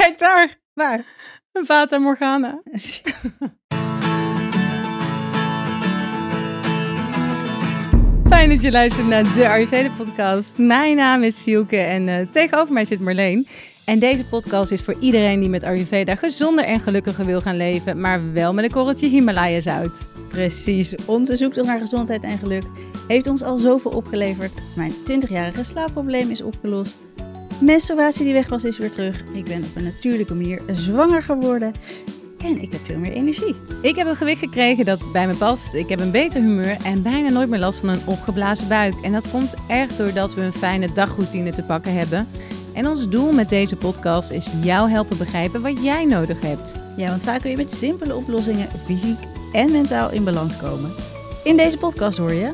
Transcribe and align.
Kijk 0.00 0.18
daar, 0.18 0.58
Waar? 0.74 1.04
een 1.52 1.64
Fata 1.64 1.98
Morgana. 1.98 2.62
Fijn 8.28 8.48
dat 8.48 8.62
je 8.62 8.70
luistert 8.70 9.06
naar 9.06 9.34
de 9.34 9.48
Ayurveda 9.48 9.88
podcast. 9.96 10.58
Mijn 10.58 10.96
naam 10.96 11.22
is 11.22 11.42
Sielke 11.42 11.76
en 11.76 12.08
eh, 12.08 12.26
tegenover 12.30 12.72
mij 12.74 12.84
zit 12.84 13.00
Marleen. 13.00 13.46
En 13.84 13.98
deze 13.98 14.24
podcast 14.24 14.70
is 14.70 14.82
voor 14.82 14.96
iedereen 15.00 15.40
die 15.40 15.48
met 15.48 15.62
Ayurveda 15.62 16.14
gezonder 16.14 16.64
en 16.64 16.80
gelukkiger 16.80 17.24
wil 17.24 17.40
gaan 17.40 17.56
leven, 17.56 18.00
maar 18.00 18.32
wel 18.32 18.54
met 18.54 18.64
een 18.64 18.70
korreltje 18.70 19.08
Himalaya 19.08 19.60
zout. 19.60 20.06
Precies, 20.28 20.94
onze 21.06 21.36
zoektocht 21.36 21.66
naar 21.66 21.80
gezondheid 21.80 22.24
en 22.24 22.38
geluk 22.38 22.64
heeft 23.08 23.26
ons 23.26 23.42
al 23.42 23.56
zoveel 23.56 23.90
opgeleverd. 23.90 24.54
Mijn 24.76 24.92
20-jarige 24.92 25.64
slaapprobleem 25.64 26.30
is 26.30 26.42
opgelost. 26.42 26.96
Menstruatie 27.60 28.24
die 28.24 28.32
weg 28.32 28.48
was 28.48 28.64
is 28.64 28.78
weer 28.78 28.90
terug. 28.90 29.20
Ik 29.32 29.44
ben 29.44 29.64
op 29.64 29.76
een 29.76 29.84
natuurlijke 29.84 30.34
manier 30.34 30.62
zwanger 30.72 31.22
geworden. 31.22 31.72
En 32.44 32.62
ik 32.62 32.72
heb 32.72 32.80
veel 32.86 32.98
meer 32.98 33.12
energie. 33.12 33.54
Ik 33.82 33.96
heb 33.96 34.06
een 34.06 34.16
gewicht 34.16 34.38
gekregen 34.38 34.84
dat 34.84 35.12
bij 35.12 35.26
me 35.26 35.34
past. 35.34 35.74
Ik 35.74 35.88
heb 35.88 36.00
een 36.00 36.10
beter 36.10 36.40
humeur 36.40 36.76
en 36.84 37.02
bijna 37.02 37.28
nooit 37.28 37.48
meer 37.48 37.58
last 37.58 37.78
van 37.78 37.88
een 37.88 38.06
opgeblazen 38.06 38.68
buik. 38.68 38.94
En 39.02 39.12
dat 39.12 39.30
komt 39.30 39.54
echt 39.68 39.98
doordat 39.98 40.34
we 40.34 40.40
een 40.40 40.52
fijne 40.52 40.92
dagroutine 40.92 41.50
te 41.50 41.62
pakken 41.62 41.92
hebben. 41.92 42.28
En 42.74 42.88
ons 42.88 43.08
doel 43.08 43.32
met 43.32 43.48
deze 43.48 43.76
podcast 43.76 44.30
is 44.30 44.48
jou 44.62 44.90
helpen 44.90 45.18
begrijpen 45.18 45.62
wat 45.62 45.82
jij 45.82 46.04
nodig 46.04 46.40
hebt. 46.40 46.74
Ja, 46.96 47.08
want 47.08 47.22
vaak 47.22 47.40
kun 47.40 47.50
je 47.50 47.56
met 47.56 47.72
simpele 47.72 48.16
oplossingen 48.16 48.68
fysiek 48.84 49.18
en 49.52 49.72
mentaal 49.72 50.10
in 50.10 50.24
balans 50.24 50.56
komen. 50.56 50.90
In 51.44 51.56
deze 51.56 51.78
podcast 51.78 52.18
hoor 52.18 52.32
je 52.32 52.50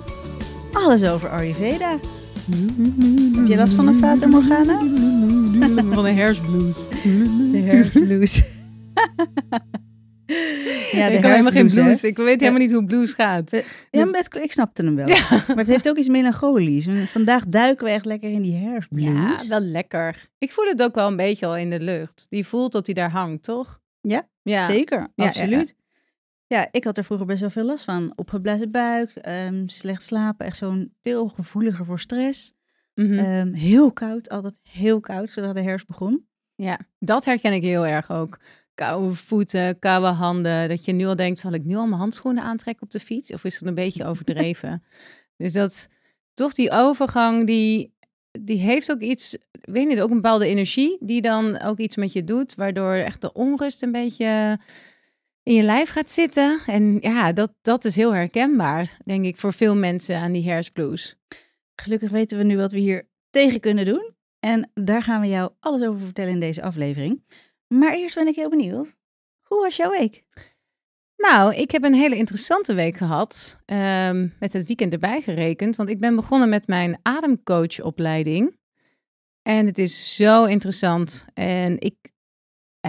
alles 0.73 1.05
over 1.05 1.29
Ayurveda. 1.29 1.99
Heb 2.47 3.47
je 3.47 3.57
last 3.57 3.73
van 3.73 3.89
een 3.89 3.99
Fata 3.99 4.27
Morgana? 4.27 4.79
Van 5.95 6.05
de 6.05 6.11
herfstblues. 6.11 6.89
De 7.53 7.63
herfstblues. 7.71 8.43
ja, 10.93 11.07
ik 11.07 11.21
kan 11.21 11.31
helemaal 11.31 11.53
geen 11.53 11.69
hè? 11.69 11.83
blues. 11.83 12.05
Ik 12.05 12.17
weet 12.17 12.41
helemaal 12.41 12.61
niet 12.61 12.73
hoe 12.73 12.85
blues 12.85 13.13
gaat. 13.13 13.51
Ja, 13.91 14.07
ik 14.41 14.53
snapte 14.53 14.85
hem 14.85 14.95
wel. 14.95 15.07
Maar 15.47 15.57
het 15.57 15.67
heeft 15.67 15.89
ook 15.89 15.97
iets 15.97 16.09
melancholisch. 16.09 16.89
Vandaag 17.05 17.47
duiken 17.47 17.85
we 17.85 17.91
echt 17.91 18.05
lekker 18.05 18.31
in 18.31 18.43
die 18.43 18.57
herfstblues. 18.57 19.43
Ja, 19.43 19.49
wel 19.49 19.61
lekker. 19.61 20.29
Ik 20.39 20.53
voel 20.53 20.67
het 20.67 20.83
ook 20.83 20.95
wel 20.95 21.07
een 21.07 21.17
beetje 21.17 21.47
al 21.47 21.57
in 21.57 21.71
de 21.71 21.81
lucht. 21.81 22.27
Die 22.29 22.47
voelt 22.47 22.73
dat 22.73 22.87
hij 22.87 22.95
daar 22.95 23.11
hangt, 23.11 23.43
toch? 23.43 23.81
Ja, 24.01 24.29
Ja. 24.43 24.65
Zeker, 24.65 25.09
absoluut. 25.17 25.75
Ja, 26.47 26.69
ik 26.71 26.85
had 26.85 26.99
er 26.99 27.05
vroeger 27.05 27.27
best 27.27 27.41
wel 27.41 27.51
veel 27.51 27.65
last 27.65 27.85
van. 27.85 28.13
Opgeblazen 28.17 28.71
buik, 28.71 29.11
ehm, 29.11 29.67
slecht 29.67 30.03
slapen, 30.03 30.47
echt 30.47 30.57
zo'n 30.57 30.93
veel 31.03 31.29
gevoeliger 31.29 31.85
voor 31.85 32.01
stress. 32.01 32.53
Mhm. 32.95 33.19
Ehm, 33.19 33.53
heel 33.53 33.93
koud, 33.93 34.29
altijd 34.29 34.59
heel 34.63 35.01
koud, 35.01 35.31
zodra 35.31 35.53
de 35.53 35.63
herfst 35.63 35.87
begon. 35.87 36.27
Ja, 36.55 36.79
dat 36.99 37.25
herken 37.25 37.53
ik 37.53 37.63
heel 37.63 37.87
erg 37.87 38.11
ook. 38.11 38.41
Koude 38.75 39.15
voeten, 39.15 39.79
koude 39.79 40.07
handen. 40.07 40.69
Dat 40.69 40.85
je 40.85 40.93
nu 40.93 41.07
al 41.07 41.17
denkt, 41.17 41.39
zal 41.39 41.53
ik 41.53 41.65
nu 41.65 41.77
al 41.77 41.87
mijn 41.87 42.01
handschoenen 42.01 42.43
aantrekken 42.43 42.83
op 42.83 42.91
de 42.91 43.01
fiets? 43.01 43.33
Of 43.33 43.45
is 43.45 43.59
het 43.59 43.69
een 43.69 43.75
beetje 43.75 44.05
overdreven? 44.11 44.83
dus 45.37 45.53
dat, 45.53 45.89
toch 46.35 46.53
die 46.53 46.71
overgang, 46.71 47.47
die, 47.47 47.95
die 48.41 48.59
heeft 48.59 48.91
ook 48.91 49.01
iets, 49.01 49.37
weet 49.61 49.89
niet, 49.89 50.01
ook 50.01 50.11
een 50.11 50.21
bepaalde 50.21 50.47
energie. 50.47 50.97
Die 51.01 51.21
dan 51.21 51.61
ook 51.61 51.79
iets 51.79 51.97
met 51.97 52.13
je 52.13 52.25
doet. 52.25 52.55
Waardoor 52.55 52.93
echt 52.95 53.21
de 53.21 53.33
onrust 53.33 53.83
een 53.83 53.93
beetje 53.93 54.59
in 55.47 55.55
je 55.55 55.63
lijf 55.63 55.91
gaat 55.91 56.11
zitten. 56.11 56.61
En 56.67 56.99
ja, 57.01 57.33
dat, 57.33 57.55
dat 57.63 57.85
is 57.85 57.97
heel 57.97 58.15
herkenbaar, 58.15 58.99
denk 59.05 59.25
ik, 59.25 59.37
voor 59.37 59.53
veel 59.53 59.77
mensen 59.77 60.17
aan 60.17 60.33
die 60.33 60.51
herfstblues. 60.51 61.17
Gelukkig 61.75 62.11
weten 62.11 62.39
we 62.39 62.45
nu 62.45 62.57
wat 62.57 62.73
we 62.73 62.79
hier 62.79 63.09
tegen 63.31 63.61
kunnen 63.61 63.85
doen. 63.85 64.15
En 64.41 64.71
daar 64.75 65.03
gaan 65.03 65.21
we 65.21 65.27
jou 65.27 65.53
alles 65.61 65.83
over 65.83 66.01
vertellen 66.01 66.33
in 66.33 66.41
deze 66.41 66.63
aflevering. 66.63 67.25
Maar 67.67 67.95
eerst 67.95 68.15
ben 68.15 68.27
ik 68.27 68.35
heel 68.35 68.49
benieuwd. 68.49 68.97
Hoe 69.43 69.61
was 69.61 69.77
jouw 69.77 69.91
week? 69.91 70.25
Nou, 71.17 71.55
ik 71.55 71.71
heb 71.71 71.83
een 71.83 71.95
hele 71.95 72.17
interessante 72.17 72.75
week 72.75 72.97
gehad. 72.97 73.61
ehm, 73.65 74.29
met 74.39 74.53
het 74.53 74.67
weekend 74.67 74.93
erbij 74.93 75.21
gerekend. 75.21 75.77
Want 75.77 75.89
ik 75.89 76.01
ben 76.01 76.17
begonnen 76.17 76.49
met 76.49 76.67
mijn 76.67 76.99
ademcoachopleiding. 77.03 78.59
En 79.43 79.67
het 79.67 79.79
is 79.79 80.17
zo 80.17 80.45
interessant. 80.45 81.27
En 81.35 81.81
ik 81.81 81.97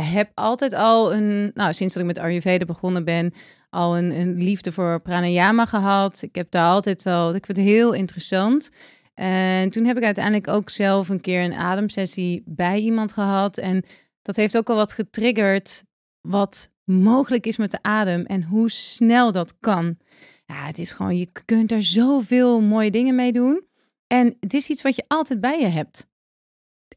heb 0.03 0.31
altijd 0.34 0.74
al 0.74 1.13
een, 1.13 1.52
nou, 1.53 1.74
sinds 1.74 1.94
dat 1.94 2.02
ik 2.03 2.08
met 2.08 2.19
Ayurveda 2.19 2.66
begonnen 2.66 3.03
ben, 3.03 3.34
al 3.69 3.97
een, 3.97 4.19
een 4.19 4.38
liefde 4.38 4.72
voor 4.72 5.02
pranayama 5.02 5.66
gehad. 5.66 6.22
Ik 6.22 6.35
heb 6.35 6.52
daar 6.52 6.69
altijd 6.69 7.03
wel, 7.03 7.35
ik 7.35 7.46
vind 7.46 7.58
het 7.58 7.68
heel 7.68 7.94
interessant. 7.94 8.69
En 9.13 9.69
toen 9.69 9.86
heb 9.86 9.97
ik 9.97 10.03
uiteindelijk 10.03 10.47
ook 10.47 10.69
zelf 10.69 11.09
een 11.09 11.22
keer 11.22 11.44
een 11.44 11.53
ademsessie 11.53 12.44
bij 12.46 12.80
iemand 12.80 13.13
gehad. 13.13 13.57
En 13.57 13.84
dat 14.22 14.36
heeft 14.36 14.57
ook 14.57 14.69
al 14.69 14.75
wat 14.75 14.91
getriggerd 14.91 15.84
wat 16.22 16.69
mogelijk 16.84 17.46
is 17.46 17.57
met 17.57 17.72
de 17.72 17.81
adem 17.81 18.25
en 18.25 18.44
hoe 18.44 18.69
snel 18.69 19.31
dat 19.31 19.59
kan. 19.59 19.97
Ja, 20.46 20.66
het 20.66 20.80
is 20.80 20.91
gewoon, 20.91 21.18
je 21.18 21.30
kunt 21.46 21.72
er 21.72 21.84
zoveel 21.84 22.62
mooie 22.62 22.91
dingen 22.91 23.16
mee 23.16 23.31
doen. 23.31 23.66
En 24.07 24.38
het 24.40 24.53
is 24.53 24.69
iets 24.69 24.81
wat 24.81 24.96
je 24.96 25.06
altijd 25.07 25.41
bij 25.41 25.59
je 25.59 25.68
hebt. 25.68 26.07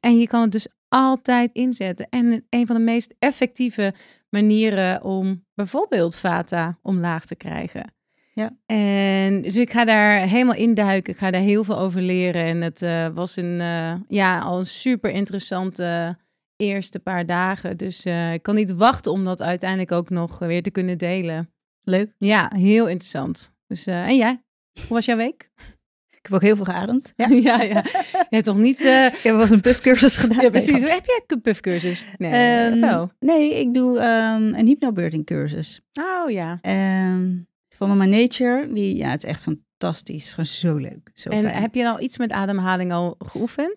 En 0.00 0.18
je 0.18 0.26
kan 0.26 0.40
het 0.42 0.52
dus 0.52 0.68
altijd 0.90 1.50
inzetten. 1.52 2.06
En 2.08 2.46
een 2.50 2.66
van 2.66 2.76
de 2.76 2.82
meest 2.82 3.14
effectieve 3.18 3.94
manieren 4.28 5.02
om 5.02 5.44
bijvoorbeeld 5.54 6.16
vata 6.16 6.78
omlaag 6.82 7.26
te 7.26 7.34
krijgen. 7.36 7.92
Ja. 8.34 8.56
En 8.66 9.42
dus 9.42 9.56
ik 9.56 9.72
ga 9.72 9.84
daar 9.84 10.28
helemaal 10.28 10.54
induiken. 10.54 11.12
Ik 11.12 11.18
ga 11.18 11.30
daar 11.30 11.40
heel 11.40 11.64
veel 11.64 11.78
over 11.78 12.02
leren. 12.02 12.44
En 12.44 12.60
het 12.60 12.82
eh, 12.82 13.08
was 13.08 13.36
een, 13.36 13.60
eh, 13.60 13.94
ja, 14.08 14.40
al 14.40 14.58
een 14.58 14.66
super 14.66 15.10
interessante 15.10 16.18
eerste 16.56 16.98
paar 16.98 17.26
dagen. 17.26 17.76
Dus 17.76 18.04
eh, 18.04 18.32
ik 18.32 18.42
kan 18.42 18.54
niet 18.54 18.72
wachten 18.72 19.12
om 19.12 19.24
dat 19.24 19.42
uiteindelijk 19.42 19.92
ook 19.92 20.10
nog 20.10 20.38
weer 20.38 20.62
te 20.62 20.70
kunnen 20.70 20.98
delen. 20.98 21.50
Leuk. 21.82 22.14
Ja, 22.18 22.52
heel 22.54 22.88
interessant. 22.88 23.54
Dus, 23.66 23.86
en 23.86 24.16
jij? 24.16 24.42
Hoe 24.72 24.88
was 24.88 25.04
jouw 25.04 25.16
week? 25.16 25.50
Ik 26.22 26.26
heb 26.26 26.32
ook 26.34 26.42
heel 26.42 26.56
veel 26.56 26.64
geademd. 26.64 27.12
Ja. 27.16 27.26
ja, 27.48 27.62
ja. 27.62 27.82
Je 28.10 28.26
hebt 28.28 28.44
toch 28.44 28.56
niet... 28.58 28.84
eh, 28.84 29.06
Ik 29.06 29.12
heb 29.22 29.32
wel 29.32 29.40
eens 29.40 29.50
een 29.50 29.60
puffcursus 29.60 30.16
gedaan. 30.16 30.42
ja, 30.42 30.50
precies. 30.50 30.72
Heb 30.90 31.04
jij 31.06 31.22
een 31.26 31.40
puffcursus? 31.40 32.06
Nee, 32.18 32.30
Ehm, 32.70 32.80
wel? 32.80 33.10
nee, 33.20 33.54
ik 33.60 33.74
doe 33.74 33.98
ehm, 33.98 34.42
een 34.54 34.66
hypnobirthing 34.66 35.26
cursus. 35.26 35.80
Oh 36.00 36.30
ja. 36.30 36.58
Ehm, 36.62 37.28
van 37.68 37.88
Mama 37.88 38.04
Nature. 38.04 38.72
Die, 38.72 38.96
ja, 38.96 39.08
het 39.10 39.24
is 39.24 39.30
echt 39.30 39.42
fantastisch. 39.42 40.30
Gewoon 40.30 40.46
zo 40.46 40.76
leuk. 40.76 41.10
Zo 41.14 41.28
En 41.30 41.42
fijn. 41.42 41.54
heb 41.62 41.74
je 41.74 41.88
al 41.88 42.00
iets 42.00 42.18
met 42.18 42.32
ademhaling 42.32 42.92
al 42.92 43.14
geoefend? 43.18 43.70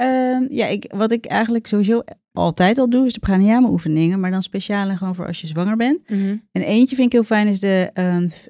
Ja, 0.49 0.65
ik, 0.65 0.85
wat 0.95 1.11
ik 1.11 1.25
eigenlijk 1.25 1.67
sowieso 1.67 2.03
altijd 2.33 2.77
al 2.77 2.89
doe, 2.89 3.05
is 3.05 3.13
de 3.13 3.19
pranayama 3.19 3.69
oefeningen. 3.69 4.19
Maar 4.19 4.31
dan 4.31 4.41
speciaal 4.41 4.89
en 4.89 4.97
gewoon 4.97 5.15
voor 5.15 5.27
als 5.27 5.41
je 5.41 5.47
zwanger 5.47 5.75
bent. 5.75 6.09
Mhm. 6.09 6.35
En 6.51 6.61
eentje 6.61 6.95
vind 6.95 7.07
ik 7.07 7.13
heel 7.13 7.23
fijn, 7.23 7.47
is 7.47 7.59
de, 7.59 7.89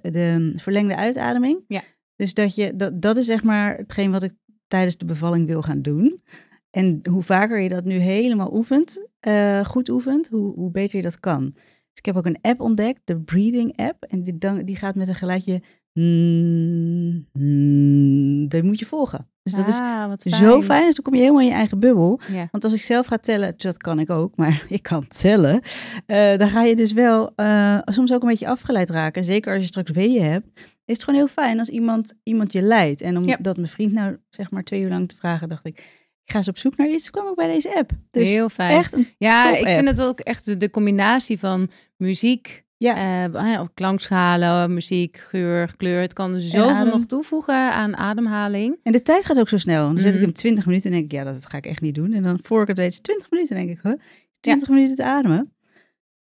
de 0.01 0.51
verlengde 0.55 0.95
uitademing. 0.95 1.59
Ja. 1.67 1.81
Dus 2.23 2.33
dat 2.33 2.55
je, 2.55 2.75
dat, 2.75 3.01
dat 3.01 3.17
is 3.17 3.25
zeg 3.25 3.43
maar 3.43 3.77
hetgeen 3.77 4.11
wat 4.11 4.23
ik 4.23 4.31
tijdens 4.67 4.97
de 4.97 5.05
bevalling 5.05 5.47
wil 5.47 5.61
gaan 5.61 5.81
doen. 5.81 6.21
En 6.69 6.99
hoe 7.09 7.23
vaker 7.23 7.59
je 7.59 7.69
dat 7.69 7.83
nu 7.83 7.95
helemaal 7.95 8.53
oefent, 8.55 9.07
eh, 9.19 9.65
goed 9.65 9.89
oefent, 9.89 10.27
hoe, 10.27 10.53
hoe 10.53 10.71
beter 10.71 10.97
je 10.97 11.03
dat 11.03 11.19
kan. 11.19 11.51
Dus 11.53 11.99
ik 12.01 12.05
heb 12.05 12.15
ook 12.15 12.25
een 12.25 12.41
app 12.41 12.61
ontdekt, 12.61 13.01
de 13.03 13.19
Breathing 13.19 13.77
app. 13.77 14.03
En 14.03 14.23
die, 14.23 14.37
dan, 14.37 14.65
die 14.65 14.75
gaat 14.75 14.95
met 14.95 15.07
een 15.07 15.15
geluidje, 15.15 15.61
mm, 15.93 17.27
mm, 17.33 18.47
dat 18.47 18.63
moet 18.63 18.79
je 18.79 18.85
volgen. 18.85 19.27
Dus 19.43 19.53
dat 19.53 19.67
is 19.67 19.79
Ah, 19.79 20.11
zo 20.17 20.61
fijn, 20.61 20.85
dus 20.85 20.95
dan 20.95 21.03
kom 21.03 21.13
je 21.13 21.19
helemaal 21.19 21.41
in 21.41 21.47
je 21.47 21.53
eigen 21.53 21.79
bubbel. 21.79 22.19
Ja. 22.31 22.47
Want 22.51 22.63
als 22.63 22.73
ik 22.73 22.81
zelf 22.81 23.05
ga 23.05 23.17
tellen, 23.17 23.53
dat 23.57 23.77
kan 23.77 23.99
ik 23.99 24.09
ook, 24.09 24.35
maar 24.35 24.65
ik 24.77 24.83
kan 24.83 25.07
tellen. 25.07 25.61
eh, 26.05 26.37
dan 26.37 26.47
ga 26.47 26.63
je 26.63 26.75
dus 26.75 26.91
wel 26.93 27.31
eh, 27.35 27.79
soms 27.85 28.13
ook 28.13 28.21
een 28.21 28.27
beetje 28.27 28.47
afgeleid 28.47 28.89
raken. 28.89 29.23
Zeker 29.23 29.53
als 29.53 29.61
je 29.61 29.67
straks 29.67 29.91
weeën 29.91 30.23
hebt. 30.23 30.47
Is 30.85 30.93
het 30.95 31.03
gewoon 31.03 31.19
heel 31.19 31.29
fijn 31.29 31.59
als 31.59 31.69
iemand, 31.69 32.13
iemand 32.23 32.51
je 32.51 32.61
leidt. 32.61 33.01
En 33.01 33.17
omdat 33.17 33.39
Ja. 33.43 33.53
mijn 33.55 33.67
vriend 33.67 33.93
nou 33.93 34.17
zeg 34.29 34.51
maar 34.51 34.63
twee 34.63 34.81
uur 34.81 34.89
lang 34.89 35.09
te 35.09 35.15
vragen, 35.15 35.49
dacht 35.49 35.65
ik, 35.65 35.77
ik 36.25 36.31
ga 36.31 36.37
eens 36.37 36.47
op 36.47 36.57
zoek 36.57 36.77
naar 36.77 36.87
iets. 36.89 37.09
Kwam 37.09 37.27
ik 37.27 37.35
bij 37.35 37.53
deze 37.53 37.75
app. 37.75 37.91
Dus 38.11 38.29
heel 38.29 38.49
fijn. 38.49 38.77
echt 38.77 38.95
ja, 39.17 39.55
ik 39.57 39.65
vind 39.65 39.87
het 39.87 40.01
ook 40.01 40.19
echt 40.19 40.45
de, 40.45 40.57
de 40.57 40.69
combinatie 40.69 41.39
van 41.39 41.69
muziek, 41.97 42.63
Ja. 42.77 43.29
of 43.61 43.67
klankschalen, 43.73 44.73
muziek, 44.73 45.17
geur, 45.17 45.73
kleur. 45.77 46.01
Het 46.01 46.13
kan 46.13 46.39
zoveel 46.41 46.69
adem. 46.69 46.93
nog 46.93 47.05
toevoegen 47.05 47.71
aan 47.73 47.95
ademhaling. 47.97 48.79
En 48.83 48.91
de 48.91 49.01
tijd 49.01 49.25
gaat 49.25 49.39
ook 49.39 49.49
zo 49.49 49.57
snel. 49.57 49.85
Dan 49.87 49.97
zet 49.97 50.05
ik 50.13 50.13
Mhm. 50.13 50.23
hem 50.23 50.33
20 50.33 50.65
minuten 50.65 50.89
en 50.91 50.97
denk 50.97 51.11
ik, 51.11 51.17
ja, 51.17 51.23
dat 51.23 51.45
ga 51.45 51.57
ik 51.57 51.65
echt 51.65 51.81
niet 51.81 51.95
doen. 51.95 52.13
En 52.13 52.23
dan 52.23 52.39
voor 52.41 52.61
ik 52.61 52.67
het 52.67 52.77
weet, 52.77 52.87
is 52.89 52.95
het 52.95 53.03
20 53.03 53.29
minuten. 53.31 53.55
denk 53.55 53.69
ik, 53.69 53.79
huh? 53.83 53.93
20 54.39 54.69
minuten 54.69 54.95
te 54.95 55.03
ademen. 55.03 55.53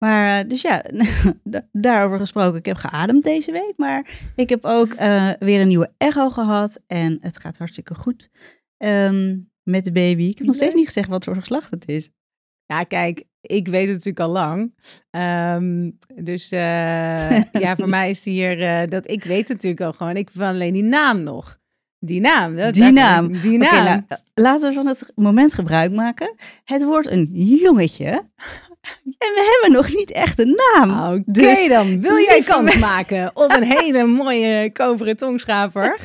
Maar 0.02 0.38
eh, 0.38 0.48
dus 0.48 0.62
ja, 0.62 0.84
da- 1.44 1.68
daarover 1.72 2.18
gesproken. 2.18 2.58
Ik 2.58 2.66
heb 2.66 2.76
geademd 2.76 3.22
deze 3.22 3.52
week. 3.52 3.72
Maar 3.76 4.10
ik 4.36 4.48
heb 4.48 4.64
ook 4.64 4.92
eh, 4.92 5.30
weer 5.38 5.60
een 5.60 5.68
nieuwe 5.68 5.92
echo 5.98 6.30
gehad. 6.30 6.80
En 6.86 7.18
het 7.20 7.38
gaat 7.38 7.58
hartstikke 7.58 7.94
goed 7.94 8.28
ehm, 8.76 9.38
met 9.62 9.84
de 9.84 9.92
baby. 9.92 10.22
Ik 10.22 10.38
heb 10.38 10.46
nog 10.46 10.56
steeds 10.56 10.74
niet 10.74 10.86
gezegd 10.86 11.08
wat 11.08 11.24
voor 11.24 11.36
geslacht 11.36 11.70
het 11.70 11.88
is. 11.88 12.10
Ja, 12.66 12.84
kijk, 12.84 13.24
ik 13.40 13.68
weet 13.68 13.84
het 13.86 13.92
natuurlijk 13.92 14.20
al 14.20 14.28
lang. 14.30 14.74
Ehm, 15.10 15.90
dus 16.14 16.50
eh, 16.50 17.42
ja, 17.52 17.76
voor 17.76 17.88
mij 17.98 18.10
is 18.10 18.24
hier 18.24 18.88
dat 18.88 19.10
ik 19.10 19.24
weet 19.24 19.48
het 19.48 19.56
natuurlijk 19.56 19.80
al 19.80 19.92
gewoon. 19.92 20.16
Ik 20.16 20.30
van 20.32 20.46
alleen 20.46 20.72
die 20.72 20.82
naam 20.82 21.22
nog. 21.22 21.60
Die 21.98 22.20
naam. 22.20 22.56
Dat, 22.56 22.74
Die 22.74 22.92
naam. 22.92 23.32
Die 23.32 23.58
naam. 23.58 23.84
nou, 23.84 24.20
laten 24.34 24.68
we 24.68 24.74
van 24.74 24.86
het 24.86 25.12
moment 25.14 25.54
gebruik 25.54 25.92
maken. 25.92 26.34
Het 26.64 26.84
wordt 26.84 27.06
een 27.10 27.28
jongetje. 27.34 28.30
En 29.02 29.32
we 29.34 29.58
hebben 29.60 29.78
nog 29.78 29.94
niet 29.94 30.10
echt 30.10 30.38
een 30.38 30.60
naam. 30.74 31.12
Oké 31.12 31.22
Dus, 31.26 31.68
dan, 31.68 32.00
wil 32.00 32.16
jij 32.16 32.42
kans 32.42 32.78
maken 32.78 33.30
op 33.34 33.52
een 33.56 33.62
hele 33.78 34.04
mooie 34.04 34.72
koperen 34.72 35.16
tongschaper? 35.16 35.98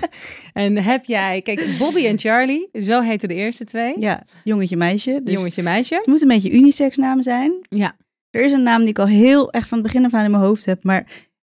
en 0.54 0.78
heb 0.78 1.06
jij, 1.06 1.42
kijk, 1.42 1.76
Bobby 1.80 2.06
en 2.06 2.20
Charlie, 2.20 2.70
zo 2.74 3.02
heten 3.02 3.28
de 3.28 3.36
eerste 3.36 3.66
twee. 3.66 4.00
Ja, 4.00 4.24
jongetje, 4.44 4.78
meisje. 4.78 5.22
Dus 5.24 5.34
Jongetje, 5.34 5.64
meisje. 5.64 5.96
Het 5.96 6.08
moet 6.08 6.22
een 6.22 6.28
beetje 6.28 6.52
unisex 6.52 6.98
naam 6.98 7.22
zijn. 7.22 7.54
Ja. 7.70 7.96
Er 8.30 8.44
is 8.44 8.52
een 8.52 8.64
naam 8.64 8.80
die 8.80 8.90
ik 8.90 9.00
al 9.00 9.08
heel 9.08 9.54
erg 9.54 9.68
van 9.68 9.78
het 9.78 9.88
begin 9.88 10.06
af 10.06 10.14
aan 10.14 10.26
in 10.26 10.32
mijn 10.32 10.44
hoofd 10.44 10.66
heb. 10.66 10.84
Maar 10.84 11.08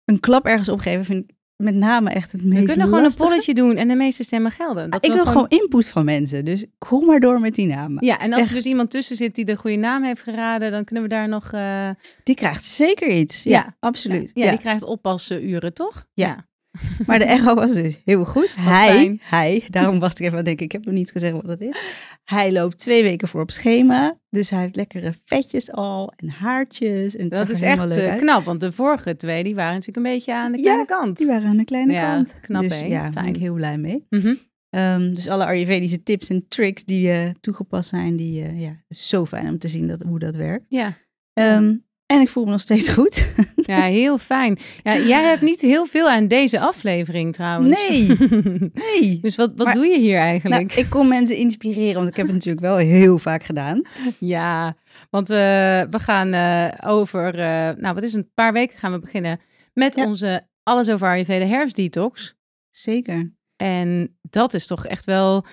een 0.06 0.20
klap 0.20 0.46
ergens 0.46 0.70
opgeven 0.70 1.06
vind 1.06 1.24
ik 1.24 1.36
met 1.64 1.76
name 1.76 2.10
echt 2.10 2.32
het 2.32 2.44
meest 2.44 2.60
We 2.62 2.66
kunnen 2.68 2.86
gewoon 2.88 3.02
lastige. 3.02 3.24
een 3.24 3.30
polletje 3.30 3.54
doen 3.54 3.76
en 3.76 3.88
de 3.88 3.96
meeste 3.96 4.24
stemmen 4.24 4.52
gelden. 4.52 4.90
Dat 4.90 5.06
ik 5.06 5.12
wil 5.14 5.26
gewoon 5.26 5.48
input 5.48 5.88
van 5.88 6.06
mensen. 6.06 6.46
Dus 6.46 6.66
kom 6.78 7.06
maar 7.06 7.20
door 7.20 7.40
met 7.40 7.56
die 7.56 7.68
namen. 7.68 8.06
Ja, 8.06 8.20
en 8.20 8.34
als 8.34 8.48
er 8.48 8.54
dus 8.54 8.66
iemand 8.66 8.90
tussen 8.90 9.16
zit 9.16 9.36
die 9.36 9.46
de 9.46 9.56
goede 9.56 9.78
naam 9.78 10.04
heeft 10.04 10.22
geraden, 10.22 10.72
dan 10.72 10.84
kunnen 10.84 11.04
we 11.04 11.10
daar 11.10 11.28
nog... 11.28 11.52
eh, 11.52 11.90
Die 12.24 12.36
krijgt 12.36 12.64
zeker 12.64 13.10
iets. 13.10 13.44
Ja, 13.44 13.50
Ja. 13.52 13.76
absoluut. 13.80 14.32
Ja, 14.34 14.44
Ja, 14.44 14.50
die 14.50 14.60
krijgt 14.60 14.84
oppassen-uren, 14.84 15.74
toch? 15.74 16.06
Ja. 16.14 16.46
Maar 17.08 17.20
de 17.20 17.26
echo 17.26 17.56
was 17.56 17.74
dus 17.74 18.00
heel 18.06 18.26
goed. 18.26 18.56
Hij, 18.56 18.88
fijn. 18.88 19.20
hij, 19.24 19.64
daarom 19.70 20.00
was 20.00 20.12
ik 20.14 20.20
even 20.20 20.38
aan 20.38 20.44
denken, 20.44 20.66
ik 20.66 20.72
heb 20.72 20.86
nog 20.86 20.94
niet 20.94 21.12
gezegd 21.12 21.34
wat 21.34 21.48
het 21.48 21.62
is. 21.62 21.78
Hij 22.24 22.52
loopt 22.52 22.78
twee 22.78 23.04
weken 23.04 23.28
voor 23.28 23.42
op 23.42 23.52
schema. 23.52 24.18
Dus 24.30 24.50
hij 24.50 24.60
heeft 24.60 24.76
lekkere 24.76 25.14
vetjes 25.26 25.72
al 25.72 26.14
en 26.16 26.30
haartjes. 26.30 27.16
En 27.16 27.30
Dat 27.30 27.50
is 27.50 27.62
echt 27.62 27.92
eh, 27.96 28.16
knap, 28.16 28.44
want 28.46 28.62
de 28.62 28.72
vorige 28.72 29.16
twee 29.16 29.44
die 29.44 29.56
waren 29.56 29.72
natuurlijk 29.74 29.98
een 30.06 30.14
beetje 30.14 30.34
aan 30.36 30.52
de 30.52 30.58
Ja, 30.58 30.64
kleine 30.64 30.86
kant. 30.86 31.18
Die 31.18 31.28
waren 31.28 31.48
aan 31.48 31.58
de 31.58 31.64
kleine 31.64 31.94
Ja, 31.94 32.14
kant. 32.14 32.38
knap, 32.42 32.62
dus 32.62 32.80
hè? 32.80 32.86
ja, 32.86 33.02
daar 33.10 33.24
ben 33.24 33.34
ik 33.34 33.38
heel 33.42 33.54
blij 33.54 33.78
mee. 33.78 34.06
Mhm. 34.10 34.34
Ehm, 34.70 35.14
dus 35.14 35.28
alle 35.30 35.46
Ayurvedische 35.46 36.04
tips 36.04 36.30
en 36.30 36.48
tricks 36.48 36.84
die 36.84 37.12
eh, 37.12 37.30
toegepast 37.40 37.90
zijn, 37.90 38.16
die, 38.16 38.44
eh, 38.44 38.62
ja, 38.62 38.70
het 38.70 38.98
is 38.98 39.08
zo 39.10 39.26
fijn 39.26 39.48
om 39.48 39.58
te 39.58 39.68
zien 39.68 39.88
dat, 39.88 40.02
hoe 40.02 40.20
dat 40.20 40.36
werkt. 40.36 40.66
Ja. 40.68 40.94
Ehm, 41.34 41.76
en 42.14 42.22
ik 42.22 42.30
voel 42.30 42.46
me 42.46 42.52
nog 42.52 42.60
steeds 42.62 42.90
goed. 42.98 43.32
ja, 43.56 43.82
heel 43.82 44.18
fijn. 44.18 44.58
Ja, 44.84 44.98
jij 44.98 45.24
hebt 45.24 45.42
niet 45.42 45.62
heel 45.62 45.86
veel 45.86 46.10
aan 46.10 46.28
deze 46.28 46.60
aflevering 46.60 47.34
trouwens. 47.34 47.88
Nee, 47.88 48.08
nee. 49.00 49.20
dus 49.22 49.36
wat, 49.36 49.52
wat 49.56 49.66
Maar- 49.66 49.74
doe 49.76 49.86
je 49.86 50.00
hier 50.00 50.14
Nou, 50.18 50.26
eigenlijk? 50.28 50.74
ik 50.76 50.90
kon 50.90 51.08
mensen 51.08 51.36
inspireren, 51.38 51.96
want 51.96 52.08
ik 52.08 52.16
heb 52.16 52.26
het 52.26 52.36
natuurlijk 52.36 52.66
wel 52.66 52.78
heel 52.78 53.18
vaak 53.18 53.44
gedaan. 53.44 53.82
Ja, 54.20 54.76
want 55.10 55.28
we, 55.28 55.88
we 55.90 56.00
gaan 56.00 56.34
eh, 56.34 56.92
over, 56.92 57.40
eh, 57.40 57.70
nou 57.78 57.94
wat 57.94 58.04
is 58.04 58.14
een 58.14 58.32
paar 58.34 58.54
weken 58.54 58.78
gaan 58.78 58.92
we 58.92 59.00
beginnen 59.00 59.40
met 59.74 59.96
Ja. 59.96 60.06
onze 60.06 60.48
Alles 60.64 60.90
over 60.90 61.08
Ayurveda 61.08 61.46
herfstdetox. 61.46 62.36
Zeker. 62.70 63.34
En 63.56 64.18
dat 64.22 64.54
is 64.54 64.68
toch 64.68 64.86
echt 64.86 65.06
wel 65.06 65.46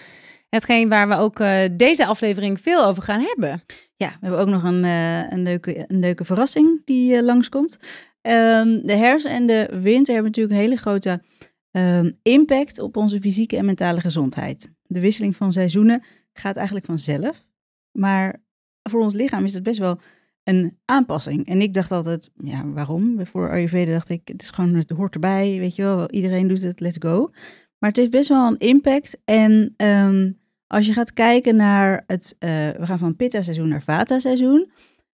hetgeen 0.49 0.89
waar 0.89 1.09
we 1.09 1.15
ook 1.15 1.41
eh, 1.41 1.69
deze 1.73 2.07
aflevering 2.07 2.61
veel 2.61 2.85
over 2.85 3.03
gaan 3.03 3.21
hebben. 3.21 3.63
Ja, 4.01 4.09
we 4.09 4.27
hebben 4.27 4.41
ook 4.41 4.49
nog 4.49 4.65
een, 4.65 4.85
eh, 4.85 5.31
een, 5.31 5.43
leuke, 5.43 5.85
een 5.89 5.99
leuke 5.99 6.25
verrassing 6.25 6.83
die 6.85 7.17
eh, 7.17 7.23
langskomt. 7.23 7.79
Ehm, 8.21 8.81
de 8.83 8.93
herfst 8.93 9.27
en 9.27 9.47
de 9.47 9.69
winter 9.83 10.15
hebben 10.15 10.33
natuurlijk 10.33 10.55
een 10.55 10.61
hele 10.61 10.77
grote 10.77 11.23
ehm, 11.71 12.11
impact 12.23 12.79
op 12.79 12.97
onze 12.97 13.21
fysieke 13.21 13.57
en 13.57 13.65
mentale 13.65 14.01
gezondheid. 14.01 14.73
De 14.83 15.01
wisseling 15.01 15.37
van 15.37 15.53
seizoenen 15.53 16.03
gaat 16.33 16.57
eigenlijk 16.57 16.87
vanzelf. 16.87 17.45
Maar 17.93 18.43
voor 18.83 19.01
ons 19.01 19.15
lichaam 19.15 19.45
is 19.45 19.55
het 19.55 19.63
best 19.63 19.79
wel 19.79 20.01
een 20.45 20.79
aanpassing. 20.85 21.47
En 21.47 21.61
ik 21.61 21.73
dacht 21.73 21.93
altijd, 21.93 22.31
ja, 22.45 22.67
waarom? 22.67 23.27
Voor 23.27 23.51
Ayurveda 23.51 23.93
dacht 23.93 24.09
ik, 24.09 24.29
het 24.29 24.43
is 24.43 24.51
gewoon, 24.51 24.75
het 24.75 24.91
hoort 24.91 25.15
erbij, 25.15 25.59
weet 25.59 25.75
je 25.75 25.83
wel. 25.83 26.11
Iedereen 26.11 26.49
doet 26.49 26.63
het, 26.63 26.81
let's 26.81 26.99
go. 26.99 27.31
Maar 27.79 27.89
het 27.89 27.99
heeft 27.99 28.11
best 28.11 28.29
wel 28.29 28.47
een 28.47 28.59
impact. 28.59 29.21
En 29.25 29.75
ehm, 29.77 30.31
als 30.71 30.87
je 30.87 30.93
gaat 30.93 31.13
kijken 31.13 31.57
naar 31.57 32.05
het, 32.07 32.37
eh, 32.39 32.49
we 32.51 32.87
gaan 32.87 32.99
van 32.99 33.17
pitta-seizoen 33.17 33.69
naar 33.69 33.83
vata-seizoen. 33.83 34.71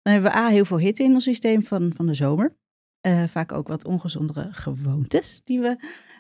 Dan 0.03 0.13
hebben 0.13 0.31
we 0.33 0.37
A, 0.39 0.49
heel 0.49 0.65
veel 0.65 0.79
hitte 0.79 1.03
in 1.03 1.15
ons 1.15 1.25
systeem 1.25 1.65
van, 1.65 1.93
van 1.97 2.07
de 2.07 2.15
zomer. 2.15 2.57
Eh, 3.01 3.25
vaak 3.29 3.53
ook 3.53 3.69
wat 3.69 3.85
ongezondere 3.85 4.49
gewoontes 4.51 5.41
die 5.45 5.61
we 5.61 5.77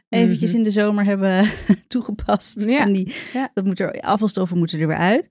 eventjes 0.08 0.48
Mhm. 0.50 0.58
in 0.58 0.64
de 0.64 0.70
zomer 0.70 1.04
hebben 1.04 1.50
toegepast. 1.88 2.64
Ja, 2.64 2.80
En 2.80 2.92
die, 2.92 3.14
ja. 3.32 3.50
dat 3.54 3.64
moet 3.64 3.80
er, 3.80 4.00
afvalstoffen 4.00 4.58
moeten 4.58 4.80
er 4.80 4.86
weer 4.86 4.96
uit. 4.96 5.26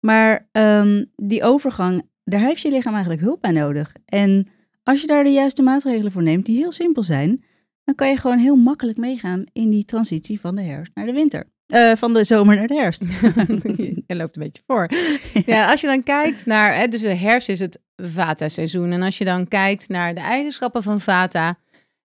Maar 0.00 0.48
ehm, 0.52 1.04
die 1.16 1.42
overgang, 1.42 2.08
daar 2.24 2.40
heeft 2.40 2.60
je 2.60 2.70
lichaam 2.70 2.92
eigenlijk 2.92 3.22
hulp 3.22 3.40
bij 3.40 3.50
nodig. 3.50 3.92
En 4.04 4.48
als 4.82 5.00
je 5.00 5.06
daar 5.06 5.24
de 5.24 5.30
juiste 5.30 5.62
maatregelen 5.62 6.12
voor 6.12 6.22
neemt, 6.22 6.46
die 6.46 6.56
heel 6.56 6.72
simpel 6.72 7.02
zijn, 7.02 7.44
dan 7.84 7.94
kan 7.94 8.08
je 8.08 8.16
gewoon 8.16 8.38
heel 8.38 8.56
makkelijk 8.56 8.98
meegaan 8.98 9.44
in 9.52 9.70
die 9.70 9.84
transitie 9.84 10.40
van 10.40 10.54
de 10.56 10.62
herfst 10.62 10.94
naar 10.94 11.06
de 11.06 11.12
winter. 11.12 11.51
Eh, 11.72 11.92
van 11.96 12.12
de 12.12 12.24
zomer 12.24 12.56
naar 12.56 12.66
de 12.66 12.74
herfst. 12.74 13.04
Je 14.06 14.16
loopt 14.16 14.36
een 14.36 14.42
beetje 14.42 14.62
voor. 14.66 14.90
Ja, 15.46 15.70
als 15.70 15.80
je 15.80 15.86
dan 15.86 16.02
kijkt 16.02 16.46
naar, 16.46 16.74
hè, 16.74 16.88
dus 16.88 17.00
de 17.00 17.14
herfst 17.14 17.48
is 17.48 17.60
het 17.60 17.80
Vata-seizoen. 17.96 18.92
En 18.92 19.02
als 19.02 19.18
je 19.18 19.24
dan 19.24 19.48
kijkt 19.48 19.88
naar 19.88 20.14
de 20.14 20.20
eigenschappen 20.20 20.82
van 20.82 21.00
Vata, 21.00 21.58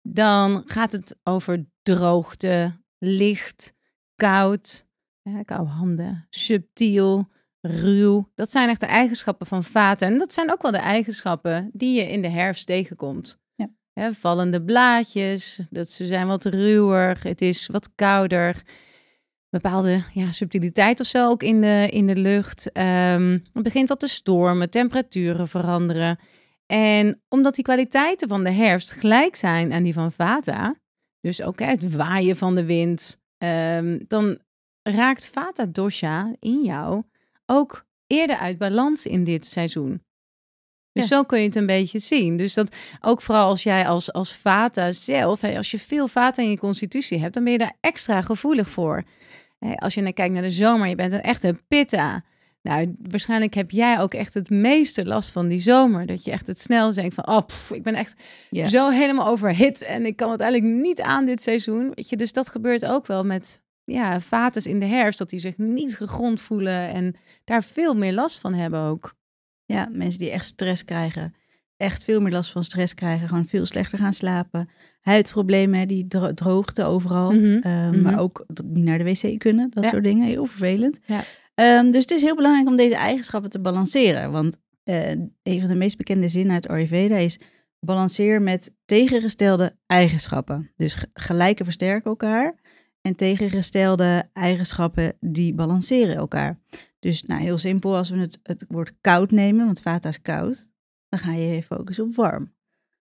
dan 0.02 0.64
gaat 0.66 0.92
het 0.92 1.16
over 1.24 1.66
droogte, 1.82 2.72
licht, 2.98 3.74
koud, 4.16 4.86
ja, 5.22 5.44
koude 5.44 5.70
handen, 5.70 6.28
subtiel, 6.30 7.28
ruw. 7.62 8.32
Dat 8.36 8.52
zijn 8.52 8.70
echt 8.70 8.80
de 8.80 8.86
eigenschappen 8.86 9.48
van 9.48 9.64
Vata. 9.64 10.06
En 10.06 10.18
dat 10.18 10.34
zijn 10.34 10.52
ook 10.52 10.62
wel 10.62 10.72
de 10.72 10.78
eigenschappen 10.78 11.70
die 11.74 12.00
je 12.00 12.12
in 12.12 12.22
de 12.22 12.30
herfst 12.30 12.66
tegenkomt. 12.66 13.40
Ja. 13.56 13.70
Hè, 13.94 14.14
vallende 14.14 14.64
blaadjes, 14.64 15.60
dat 15.70 15.90
ze 15.90 16.06
zijn 16.06 16.28
wat 16.28 16.46
ruwer, 16.46 17.18
het 17.22 17.42
is 17.42 17.68
wat 17.68 17.90
kouder 17.96 18.64
bepaalde 19.62 20.04
ja, 20.13 20.31
subtiliteit 20.31 21.00
of 21.00 21.06
zo 21.07 21.28
ook 21.28 21.44
in 21.44 21.62
de, 21.62 21.88
in 21.92 22.07
de 22.07 22.16
lucht. 22.16 22.72
Ehm, 22.72 23.31
het 23.54 23.63
begint 23.63 23.90
wat 23.90 24.00
te 24.00 24.07
stormen, 24.07 24.69
temperaturen 24.69 25.48
veranderen. 25.48 26.19
En 26.66 27.22
omdat 27.30 27.56
die 27.56 27.63
kwaliteiten 27.63 28.28
van 28.28 28.44
de 28.44 28.52
herfst 28.52 28.92
gelijk 28.92 29.36
zijn 29.36 29.74
aan 29.74 29.84
die 29.84 29.94
van 29.94 30.12
Vata, 30.12 30.75
dus 31.22 31.42
ook 31.42 31.60
hè, 31.60 31.66
het 31.66 31.96
waaien 31.96 32.36
van 32.36 32.56
de 32.56 32.66
wind, 32.66 33.22
ehm, 33.38 34.00
dan 34.07 34.40
raakt 34.84 35.25
Vata 35.25 35.66
dosha 35.66 36.36
in 36.40 36.63
jou 36.63 37.04
ook 37.46 37.86
eerder 38.07 38.38
uit 38.38 38.57
balans 38.57 39.06
in 39.06 39.24
dit 39.24 39.46
seizoen. 39.46 40.04
Dus 40.92 41.10
Ja. 41.10 41.16
zo 41.16 41.24
kun 41.24 41.40
je 41.40 41.46
het 41.46 41.56
een 41.56 41.66
beetje 41.66 42.00
zien. 42.00 42.38
Dus 42.38 42.54
dat 42.54 42.75
ook 43.02 43.22
vooral 43.22 43.48
als 43.48 43.63
jij 43.63 43.88
als, 43.88 44.13
als 44.13 44.36
Vata 44.36 44.92
zelf, 44.92 45.42
hè, 45.42 45.57
als 45.57 45.72
je 45.72 45.80
veel 45.80 46.07
Vata 46.07 46.42
in 46.42 46.50
je 46.50 46.57
constitutie 46.57 47.19
hebt, 47.19 47.34
dan 47.34 47.44
ben 47.44 47.52
je 47.52 47.57
daar 47.60 47.78
extra 47.80 48.22
gevoelig 48.22 48.69
voor. 48.69 49.04
Als 49.75 49.94
je 49.94 50.02
naar 50.02 50.13
kijkt 50.13 50.34
naar 50.34 50.42
de 50.42 50.52
zomer, 50.52 50.88
je 50.88 50.96
bent 50.96 51.13
een 51.13 51.22
echte 51.22 51.57
pitta. 51.68 52.24
Nou, 52.62 52.96
waarschijnlijk 53.02 53.54
heb 53.54 53.72
jij 53.72 54.00
ook 54.00 54.13
echt 54.13 54.34
het 54.34 54.50
meeste 54.50 55.06
last 55.06 55.31
van 55.31 55.48
die 55.48 55.60
zomer. 55.60 56.06
Dat 56.06 56.24
je 56.24 56.31
echt 56.31 56.48
het 56.48 56.60
snel 56.60 56.94
denkt 56.94 57.13
van, 57.13 57.28
oh, 57.28 57.46
pff, 57.46 57.72
ik 57.72 57.84
ben 57.84 57.96
echt 57.96 58.16
zo 58.52 58.90
helemaal 58.90 59.28
overhit 59.28 59.81
en 59.81 60.06
ik 60.06 60.16
kan 60.16 60.31
het 60.31 60.42
eigenlijk 60.42 60.74
niet 60.74 61.02
aan 61.02 61.26
dit 61.26 61.42
seizoen. 61.42 61.92
Weet 61.94 62.09
je, 62.09 62.18
dus 62.18 62.33
dat 62.33 62.50
gebeurt 62.50 62.85
ook 62.85 63.07
wel 63.07 63.24
met 63.24 63.62
ja, 63.83 64.19
vates 64.19 64.68
in 64.68 64.80
de 64.80 64.85
herfst, 64.85 65.19
dat 65.19 65.30
die 65.30 65.40
zich 65.40 65.57
niet 65.57 65.97
gegrond 65.97 66.42
voelen 66.42 66.90
en 66.90 67.16
daar 67.44 67.64
veel 67.64 67.94
meer 67.94 68.14
last 68.14 68.40
van 68.40 68.54
hebben 68.54 68.80
ook. 68.80 69.16
Ja, 69.66 69.90
mensen 69.92 70.19
die 70.19 70.31
echt 70.31 70.45
stress 70.45 70.85
krijgen. 70.85 71.35
Echt 71.78 72.04
veel 72.04 72.21
meer 72.21 72.31
last 72.31 72.52
van 72.52 72.64
stress 72.64 72.94
krijgen. 72.94 73.28
Gewoon 73.28 73.47
veel 73.47 73.66
slechter 73.66 74.00
gaan 74.00 74.14
slapen. 74.14 74.69
Huidproblemen, 75.06 75.80
hè, 75.80 75.85
die 75.85 76.07
dro- 76.07 76.33
droogte 76.33 76.83
overal. 76.83 77.31
Mhm, 77.31 77.57
Ehm, 77.62 77.90
mhm. 77.90 78.02
Maar 78.02 78.19
ook 78.19 78.45
niet 78.64 78.83
naar 78.83 78.97
de 78.97 79.04
wc 79.04 79.40
kunnen. 79.40 79.69
Dat 79.69 79.83
Ja. 79.83 79.90
soort 79.90 80.04
dingen. 80.04 80.28
Heel 80.28 80.45
vervelend. 80.45 81.00
Ja. 81.06 81.24
Ehm, 81.56 81.92
dus 81.92 82.02
het 82.02 82.12
is 82.12 82.21
heel 82.21 82.35
belangrijk 82.35 82.68
om 82.68 82.76
deze 82.76 82.95
eigenschappen 82.95 83.50
te 83.50 83.59
balanceren. 83.59 84.31
Want 84.31 84.57
eh, 84.83 85.09
een 85.44 85.59
van 85.59 85.68
de 85.68 85.76
meest 85.76 85.97
bekende 85.97 86.28
zinnen 86.28 86.54
uit 86.54 86.68
Ayurveda 86.68 87.16
is... 87.16 87.40
balanceer 87.80 88.42
met 88.42 88.76
tegengestelde 88.85 89.76
eigenschappen. 89.85 90.71
Dus 90.76 90.94
ge- 90.95 91.09
gelijke 91.14 91.64
versterken 91.64 92.09
elkaar. 92.09 92.56
En 93.02 93.16
tegengestelde 93.16 94.30
eigenschappen 94.33 95.14
die 95.19 95.54
balanceren 95.54 96.16
elkaar. 96.16 96.59
Dus 97.00 97.24
nou, 97.24 97.42
heel 97.42 97.57
simpel, 97.57 97.95
als 97.95 98.09
we 98.09 98.18
het, 98.18 98.40
het 98.44 98.66
woord 98.68 98.94
koud 99.02 99.31
nemen, 99.31 99.66
want 99.66 99.81
vata 99.81 100.09
is 100.09 100.21
koud, 100.21 100.68
dan 101.09 101.19
ga 101.19 101.31
je 101.33 101.64
focussen 101.64 102.04
op 102.06 102.16
warm. 102.16 102.54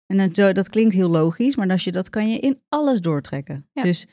En 0.07 0.17
dat, 0.17 0.37
zo, 0.37 0.53
dat 0.53 0.69
klinkt 0.69 0.95
heel 0.95 1.09
logisch, 1.11 1.57
maar 1.57 1.71
als 1.71 1.85
je, 1.85 1.93
dat 1.93 2.11
kan 2.11 2.31
je 2.31 2.39
in 2.39 2.61
alles 2.69 3.01
doortrekken. 3.01 3.69
Ja. 3.73 3.83
Dus 3.83 4.07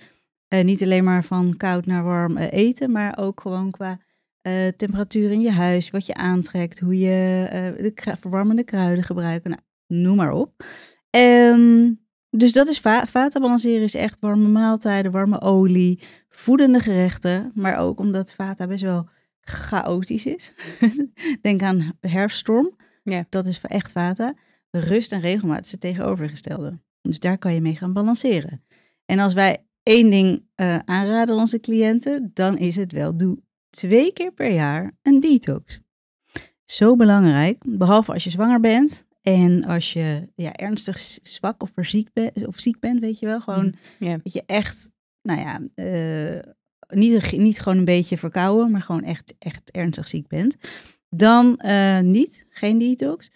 eh, 0.48 0.64
niet 0.64 0.84
alleen 0.84 1.04
maar 1.04 1.24
van 1.24 1.58
koud 1.58 1.86
naar 1.86 2.04
warm 2.04 2.38
eh, 2.38 2.52
eten, 2.52 2.92
maar 2.92 3.18
ook 3.18 3.42
gewoon 3.42 3.72
qua 3.72 4.00
eh, 4.42 4.68
temperatuur 4.68 5.32
in 5.32 5.42
je 5.42 5.52
huis, 5.52 5.90
wat 5.90 6.06
je 6.06 6.14
aantrekt, 6.14 6.80
hoe 6.80 7.00
je 7.00 7.48
de 7.82 7.92
kru- 7.92 8.18
verwarmende 8.18 8.64
kruiden 8.64 9.04
gebruikt, 9.04 9.48
nou, 9.48 9.60
noem 9.88 10.16
maar 10.16 10.32
op. 10.32 10.66
Ehm, 11.10 11.92
dus 12.30 12.52
dat 12.54 12.68
is 12.68 12.80
va 12.80 13.06
vata 13.06 13.40
balanceren 13.40 13.84
is 13.84 13.96
echt 13.96 14.20
warme 14.20 14.48
maaltijden, 14.48 15.12
warme 15.12 15.42
olie, 15.42 16.00
voedende 16.30 16.80
gerechten, 16.80 17.52
maar 17.56 17.78
ook 17.78 18.00
omdat 18.00 18.34
vata 18.34 18.68
best 18.68 18.84
wel 18.84 19.10
chaotisch 19.42 20.26
is. 20.26 20.54
Denk 21.42 21.62
aan 21.62 21.94
herfststorm. 22.00 22.76
Ja. 23.04 23.26
Dat 23.30 23.46
is 23.46 23.62
echt 23.62 23.92
vata. 23.92 24.34
Rust 24.80 25.12
en 25.12 25.22
regelmaat 25.22 25.66
is 25.66 25.72
het 25.72 25.80
tegenovergestelde. 25.80 26.80
Dus 27.02 27.20
daar 27.20 27.38
kan 27.38 27.54
je 27.54 27.62
mee 27.62 27.76
gaan 27.76 27.94
balanceren. 27.94 28.64
En 29.06 29.20
als 29.20 29.34
wij 29.34 29.66
één 29.84 30.10
ding 30.10 30.44
eh, 30.56 30.80
aanraden 30.86 31.36
aan 31.36 31.42
onze 31.42 31.60
cliënten, 31.60 32.32
dan 32.34 32.58
is 32.58 32.76
het 32.76 32.92
wel 32.92 33.18
doe 33.18 33.38
twee 33.70 34.14
keer 34.14 34.32
per 34.32 34.52
jaar 34.52 34.98
een 35.02 35.20
detox. 35.20 35.80
Zo 36.66 36.96
belangrijk, 36.96 37.64
behalve 37.68 38.14
als 38.14 38.24
je 38.24 38.30
zwanger 38.30 38.60
bent 38.60 39.06
En 39.22 39.64
als 39.64 39.94
je 39.94 40.30
ja, 40.36 40.54
ernstig 40.54 41.00
zwak 41.24 41.62
of, 41.64 41.72
ziek, 41.76 42.10
bent 42.14 42.48
of 42.48 42.60
ziek 42.60 42.80
bent, 42.80 43.00
weet 43.00 43.20
je 43.20 43.26
wel, 43.26 43.42
gewoon 43.42 43.76
Ja. 44.00 44.18
dat 44.24 44.34
je 44.34 44.44
echt, 44.46 44.92
nou 45.22 45.40
ja, 45.40 45.62
eh, 45.76 46.40
niet, 46.88 47.38
niet 47.38 47.60
gewoon 47.60 47.78
een 47.78 47.86
beetje 47.86 48.18
verkouden, 48.18 48.72
maar 48.72 48.82
gewoon 48.82 49.04
echt, 49.04 49.36
echt 49.40 49.72
ernstig 49.72 50.08
ziek 50.08 50.28
bent, 50.28 50.58
dan 51.10 51.58
eh, 51.58 52.00
niet, 52.00 52.46
geen 52.50 52.78
detox. 52.78 53.32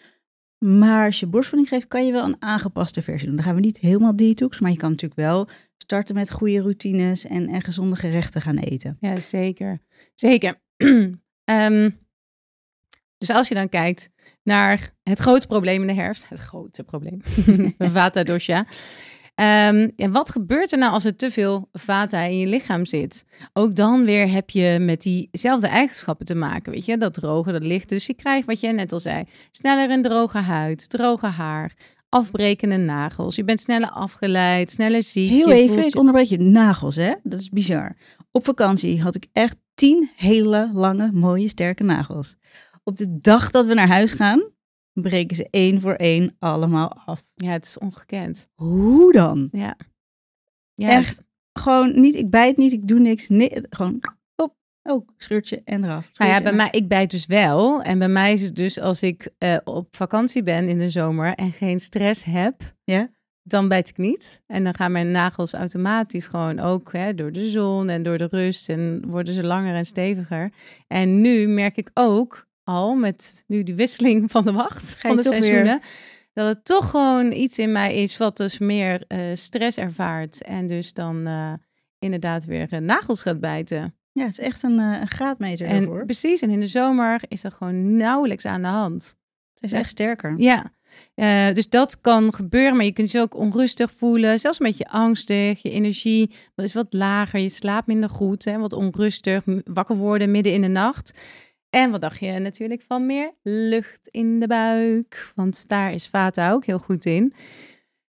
Maar 0.58 1.06
als 1.06 1.20
je 1.20 1.26
borstvoeding 1.26 1.70
geeft, 1.70 1.88
kan 1.88 2.06
je 2.06 2.12
wel 2.12 2.24
een 2.24 2.42
aangepaste 2.42 3.02
versie 3.02 3.26
doen. 3.26 3.36
Dan 3.36 3.44
gaan 3.44 3.54
we 3.54 3.60
niet 3.60 3.78
helemaal 3.78 4.16
detox, 4.16 4.60
maar 4.60 4.70
je 4.70 4.76
kan 4.76 4.90
natuurlijk 4.90 5.20
wel 5.20 5.48
starten 5.76 6.14
met 6.14 6.30
goede 6.30 6.60
routines 6.60 7.26
en, 7.26 7.48
en 7.48 7.62
gezonde 7.62 7.96
gerechten 7.96 8.42
gaan 8.42 8.56
eten. 8.56 8.96
Ja, 9.00 9.20
zeker. 9.20 9.80
Zeker. 10.14 10.60
Ehm, 11.44 11.90
dus 13.18 13.30
als 13.30 13.48
je 13.48 13.54
dan 13.54 13.68
kijkt 13.68 14.10
naar 14.42 14.94
het 15.02 15.18
grote 15.18 15.46
probleem 15.46 15.80
in 15.80 15.86
de 15.86 16.02
herfst, 16.02 16.28
het 16.28 16.38
grote 16.38 16.84
probleem, 16.84 17.20
vata 17.78 18.22
dosha. 18.22 18.66
Ehm, 19.38 19.88
ja, 19.96 20.08
wat 20.08 20.30
gebeurt 20.30 20.72
er 20.72 20.78
nou 20.78 20.92
als 20.92 21.04
er 21.04 21.16
te 21.16 21.30
veel 21.30 21.68
vata 21.72 22.20
in 22.20 22.38
je 22.38 22.46
lichaam 22.46 22.86
zit? 22.86 23.24
Ook 23.52 23.76
dan 23.76 24.04
weer 24.04 24.30
heb 24.30 24.50
je 24.50 24.78
met 24.80 25.02
diezelfde 25.02 25.66
eigenschappen 25.66 26.26
te 26.26 26.34
maken, 26.34 26.72
weet 26.72 26.84
je, 26.84 26.98
dat 26.98 27.14
droge, 27.14 27.52
dat 27.52 27.62
licht. 27.62 27.88
Dus 27.88 28.06
je 28.06 28.14
krijgt 28.14 28.46
wat 28.46 28.60
jij 28.60 28.72
net 28.72 28.92
al 28.92 28.98
zei, 28.98 29.24
sneller 29.50 29.90
een 29.90 30.02
droge 30.02 30.38
huid, 30.38 30.90
droge 30.90 31.26
haar, 31.26 31.72
afbrekende 32.08 32.76
nagels. 32.76 33.36
Je 33.36 33.44
bent 33.44 33.60
sneller 33.60 33.90
afgeleid, 33.90 34.70
sneller 34.70 35.02
ziek. 35.02 35.30
Heel 35.30 35.48
je 35.48 35.54
even, 35.54 35.86
ik 35.86 35.96
onderbreek 35.96 36.26
je 36.26 36.38
nagels, 36.38 36.96
hè? 36.96 37.12
Dat 37.22 37.40
is 37.40 37.48
bizar. 37.48 37.96
Op 38.30 38.44
vakantie 38.44 39.02
had 39.02 39.14
ik 39.14 39.26
echt 39.32 39.56
tien 39.74 40.10
hele 40.16 40.70
lange, 40.72 41.10
mooie, 41.12 41.48
sterke 41.48 41.82
nagels. 41.82 42.36
Op 42.84 42.96
de 42.96 43.18
dag 43.20 43.50
dat 43.50 43.66
we 43.66 43.74
naar 43.74 43.88
huis 43.88 44.12
gaan, 44.12 44.50
breken 45.02 45.36
ze 45.36 45.48
één 45.50 45.80
voor 45.80 45.94
één 45.94 46.36
allemaal 46.38 46.92
af. 47.04 47.24
Ja, 47.34 47.50
het 47.50 47.64
is 47.64 47.78
ongekend. 47.78 48.48
Hoe 48.54 49.12
dan? 49.12 49.48
Ja. 49.52 49.76
ja 50.74 50.88
Echt, 50.90 51.22
gewoon 51.52 52.00
niet, 52.00 52.14
ik 52.14 52.30
bijt 52.30 52.56
niet, 52.56 52.72
ik 52.72 52.88
doe 52.88 52.98
niks. 52.98 53.28
Nee, 53.28 53.50
gewoon, 53.70 54.00
op, 54.36 54.54
oh, 54.82 55.08
scheurtje 55.16 55.62
en 55.64 55.84
eraf. 55.84 56.10
Nou 56.14 56.30
ja, 56.30 56.42
bij 56.42 56.52
mij, 56.52 56.68
ik 56.70 56.88
bijt 56.88 57.10
dus 57.10 57.26
wel. 57.26 57.82
En 57.82 57.98
bij 57.98 58.08
mij 58.08 58.32
is 58.32 58.42
het 58.42 58.56
dus 58.56 58.80
als 58.80 59.02
ik 59.02 59.30
eh, 59.38 59.56
op 59.64 59.96
vakantie 59.96 60.42
ben 60.42 60.68
in 60.68 60.78
de 60.78 60.90
zomer 60.90 61.34
en 61.34 61.52
geen 61.52 61.78
stress 61.78 62.24
heb, 62.24 62.74
Ja. 62.84 63.10
dan 63.42 63.68
bijt 63.68 63.88
ik 63.88 63.96
niet. 63.96 64.42
En 64.46 64.64
dan 64.64 64.74
gaan 64.74 64.92
mijn 64.92 65.10
nagels 65.10 65.52
automatisch 65.52 66.26
gewoon 66.26 66.58
ook 66.60 66.92
hè, 66.92 67.14
door 67.14 67.32
de 67.32 67.48
zon 67.48 67.88
en 67.88 68.02
door 68.02 68.18
de 68.18 68.28
rust 68.30 68.68
en 68.68 69.02
worden 69.06 69.34
ze 69.34 69.44
langer 69.44 69.74
en 69.74 69.84
steviger. 69.84 70.52
En 70.86 71.20
nu 71.20 71.46
merk 71.48 71.76
ik 71.76 71.90
ook 71.94 72.46
al 72.68 72.94
met 72.94 73.44
nu 73.46 73.62
die 73.62 73.74
wisseling 73.74 74.30
van 74.30 74.44
de 74.44 74.52
wacht 74.52 74.96
van 74.98 75.16
de 75.16 75.22
toch 75.22 75.32
weer- 75.32 75.42
seizoenen. 75.42 75.80
Dat 76.32 76.46
het 76.46 76.64
toch 76.64 76.90
gewoon 76.90 77.32
iets 77.32 77.58
in 77.58 77.72
mij 77.72 78.02
is 78.02 78.16
wat 78.16 78.36
dus 78.36 78.58
meer 78.58 79.04
eh, 79.06 79.20
stress 79.34 79.76
ervaart. 79.78 80.42
En 80.42 80.66
dus 80.66 80.92
dan 80.92 81.26
eh, 81.26 81.52
inderdaad 81.98 82.44
weer 82.44 82.66
eh, 82.70 82.80
nagels 82.80 83.22
gaat 83.22 83.40
bijten. 83.40 83.94
Ja, 84.12 84.22
het 84.24 84.32
is 84.32 84.38
echt 84.38 84.62
een, 84.62 84.78
een 84.78 85.08
graadmeter 85.08 85.66
En 85.66 85.76
ervoor. 85.82 86.04
precies, 86.04 86.40
en 86.40 86.50
in 86.50 86.60
de 86.60 86.66
zomer 86.66 87.20
is 87.28 87.44
er 87.44 87.50
gewoon 87.50 87.96
nauwelijks 87.96 88.44
aan 88.46 88.62
de 88.62 88.68
hand. 88.68 89.16
Het 89.54 89.62
is 89.62 89.72
echt 89.72 89.88
sterker. 89.88 90.34
Ja, 90.36 90.72
dus 91.52 91.68
dat 91.68 92.00
kan 92.00 92.34
gebeuren, 92.34 92.76
maar 92.76 92.84
je 92.84 92.92
kunt 92.92 93.10
je 93.10 93.20
ook 93.20 93.34
onrustig 93.36 93.92
voelen, 93.92 94.38
zelfs 94.40 94.60
een 94.60 94.66
beetje 94.66 94.88
angstig. 94.88 95.62
Je 95.62 95.70
energie 95.70 96.30
is 96.56 96.72
wat 96.72 96.86
lager, 96.92 97.40
je 97.40 97.48
slaapt 97.48 97.86
minder 97.86 98.08
goed, 98.08 98.44
hè, 98.44 98.58
wat 98.58 98.72
onrustig, 98.72 99.42
wakker 99.64 99.96
worden 99.96 100.30
midden 100.30 100.52
in 100.52 100.60
de 100.60 100.68
nacht. 100.68 101.18
En 101.70 101.90
wat 101.90 102.00
dacht 102.00 102.18
je 102.18 102.38
natuurlijk 102.38 102.82
van 102.82 103.06
meer 103.06 103.34
lucht 103.42 104.08
in 104.10 104.40
de 104.40 104.46
buik? 104.46 105.32
Want 105.34 105.68
daar 105.68 105.92
is 105.92 106.08
Vata 106.08 106.52
ook 106.52 106.64
heel 106.64 106.78
goed 106.78 107.04
in. 107.04 107.34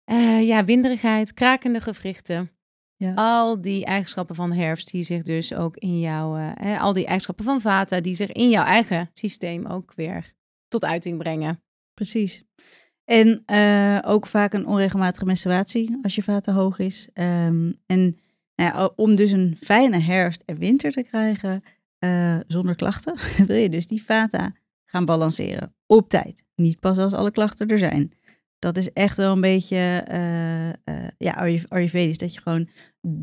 Eh, 0.04 0.48
ja, 0.48 0.66
winderigheid, 0.66 1.34
krakende 1.34 1.82
gewrichten. 1.82 2.52
Ja. 2.96 3.14
Al 3.14 3.62
die 3.62 3.86
eigenschappen 3.86 4.36
van 4.36 4.52
herfst 4.52 4.92
die 4.92 5.04
zich 5.04 5.24
dus 5.24 5.54
ook 5.54 5.78
in 5.78 6.00
jouw, 6.00 6.36
eh, 6.38 6.52
hè, 6.54 6.80
al 6.80 6.94
die 6.94 7.06
eigenschappen 7.06 7.46
van 7.46 7.62
Vata 7.62 8.00
die 8.02 8.14
zich 8.16 8.32
in 8.32 8.50
jouw 8.50 8.64
eigen 8.64 9.10
systeem 9.14 9.66
ook 9.66 9.94
weer 9.96 10.34
tot 10.68 10.86
uiting 10.86 11.18
brengen. 11.18 11.64
Precies. 11.94 12.44
En 13.06 13.44
eh, 13.46 14.00
ook 14.06 14.28
vaak 14.28 14.54
een 14.54 14.66
onregelmatige 14.66 15.26
menstruatie 15.26 16.00
als 16.02 16.16
je 16.16 16.24
vata 16.24 16.54
hoog 16.54 16.80
is. 16.80 17.10
Ehm, 17.14 17.72
en 17.86 18.20
nou 18.56 18.74
ja, 18.74 18.92
om 18.96 19.16
dus 19.16 19.32
een 19.32 19.58
fijne 19.62 20.00
herfst 20.00 20.44
en 20.46 20.58
winter 20.58 20.92
te 20.92 21.04
krijgen 21.04 21.64
eh, 22.00 22.38
zonder 22.48 22.76
klachten, 22.76 23.16
wil 23.48 23.56
je 23.58 23.70
dus 23.70 23.88
die 23.88 24.04
vata 24.04 24.52
gaan 24.86 25.06
balanceren 25.06 25.76
op 25.86 26.10
tijd. 26.10 26.44
Niet 26.56 26.80
pas 26.80 26.98
als 26.98 27.14
alle 27.14 27.32
klachten 27.32 27.68
er 27.68 27.78
zijn. 27.78 28.12
Dat 28.60 28.78
is 28.78 28.94
echt 28.94 29.18
wel 29.18 29.32
een 29.32 29.42
beetje 29.42 30.04
eh, 30.08 31.08
ja, 31.18 31.32
Ayur- 31.34 31.66
Ayurvedisch. 31.68 32.18
Dat 32.18 32.34
je 32.34 32.42
gewoon 32.42 32.70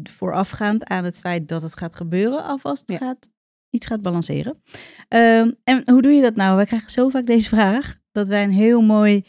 voorafgaand 0.02 0.84
aan 0.84 1.04
het 1.04 1.20
feit 1.20 1.48
dat 1.48 1.62
het 1.62 1.76
gaat 1.76 1.94
gebeuren, 1.94 2.44
alvast 2.44 2.90
Ja. 2.90 2.96
gaat, 2.96 3.30
iets 3.70 3.86
gaat 3.86 4.02
balanceren. 4.02 4.62
Ehm, 5.08 5.50
en 5.64 5.82
hoe 5.90 6.02
doe 6.02 6.12
je 6.12 6.22
dat 6.22 6.36
nou? 6.36 6.56
Wij 6.56 6.64
krijgen 6.66 6.90
zo 6.90 7.08
vaak 7.08 7.26
deze 7.26 7.48
vraag 7.48 7.98
dat 8.12 8.28
wij 8.28 8.42
een 8.42 8.50
heel 8.50 8.80
mooi 8.80 9.24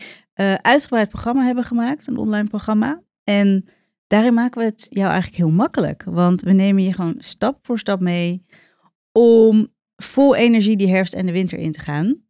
uitgebreid 0.62 1.10
programma 1.10 1.44
hebben 1.44 1.64
gemaakt, 1.64 2.08
een 2.08 2.18
online 2.18 2.48
programma. 2.50 3.02
En 3.24 3.66
daarin 4.08 4.34
maken 4.34 4.60
we 4.60 4.66
het 4.66 4.88
jou 4.90 5.08
eigenlijk 5.12 5.38
heel 5.42 5.52
makkelijk, 5.52 6.04
want 6.04 6.42
we 6.42 6.52
nemen 6.52 6.84
je 6.84 6.94
gewoon 6.94 7.16
stap 7.18 7.60
voor 7.62 7.80
stap 7.80 8.00
mee 8.00 8.46
om 9.18 9.74
vol 9.96 10.36
energie 10.36 10.78
die 10.78 10.90
herfst 10.90 11.14
en 11.14 11.26
de 11.26 11.32
winter 11.32 11.58
in 11.58 11.72
te 11.72 11.80
gaan. 11.80 12.22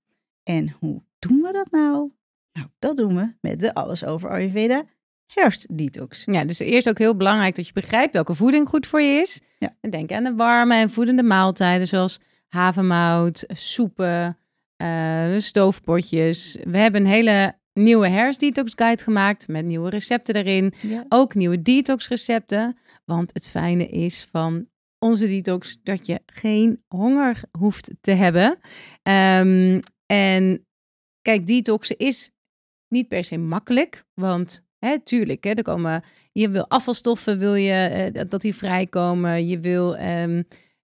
En 0.44 0.75
hoe 0.79 1.01
doen 1.20 1.41
we 1.41 1.51
dat 1.51 1.72
nou? 1.72 2.12
Nou, 2.53 2.67
dat 2.79 2.98
doen 2.98 3.15
we 3.15 3.34
met 3.41 3.60
de 3.60 3.74
Alles 3.74 4.06
Over 4.06 4.29
Ayurveda 4.29 4.84
herfstdetox. 5.25 6.24
Ja, 6.25 6.46
dus 6.46 6.60
eerst 6.60 6.89
ook 6.89 6.98
heel 6.98 7.15
belangrijk 7.15 7.56
dat 7.56 7.67
je 7.67 7.74
begrijpt 7.74 8.13
welke 8.13 8.34
voeding 8.34 8.67
goed 8.67 8.88
voor 8.88 9.01
je 9.01 9.22
is. 9.22 9.41
Ja. 9.60 9.75
En 9.82 9.89
denk 9.89 10.12
aan 10.12 10.24
de 10.24 10.36
warme 10.36 10.75
en 10.75 10.89
voedende 10.89 11.24
maaltijden 11.24 11.88
zoals 11.88 12.20
havermout, 12.48 13.46
soepen, 13.48 14.38
eh, 14.75 15.38
stoofpotjes. 15.38 16.58
We 16.63 16.77
hebben 16.77 17.01
een 17.01 17.08
hele 17.08 17.53
nieuwe 17.74 18.08
herfstdetox 18.08 18.72
guide 18.75 19.03
gemaakt 19.03 19.48
met 19.48 19.65
nieuwe 19.65 19.89
recepten 19.89 20.36
erin. 20.36 20.74
Ja. 20.82 21.06
Ook 21.10 21.36
nieuwe 21.36 21.62
detox 21.62 22.08
recepten. 22.08 22.77
Want 23.06 23.34
het 23.34 23.50
fijne 23.50 23.88
is 23.88 24.27
van 24.32 24.67
onze 25.00 25.27
detox 25.27 25.77
dat 25.84 26.08
je 26.08 26.22
geen 26.25 26.84
honger 26.88 27.42
hoeft 27.58 27.92
te 28.01 28.12
hebben. 28.12 28.60
Ehm, 29.04 29.80
en 30.06 30.66
kijk, 31.22 31.48
detoxen 31.48 31.98
is 31.98 32.32
niet 32.88 33.08
per 33.08 33.24
se 33.24 33.38
makkelijk. 33.38 34.04
Want 34.13 34.66
hè, 34.86 35.00
tuurlijk, 35.00 35.44
hè, 35.44 35.50
er 35.51 35.63
komen, 35.63 36.04
je 36.32 36.50
wil 36.50 36.68
afvalstoffen, 36.70 37.38
wil 37.39 37.56
je 37.56 37.72
eh, 37.74 38.25
dat- 38.30 38.42
die 38.42 38.56
vrijkomen. 38.56 39.48
Je 39.48 39.60
wil 39.60 39.96
ehm, 39.98 40.44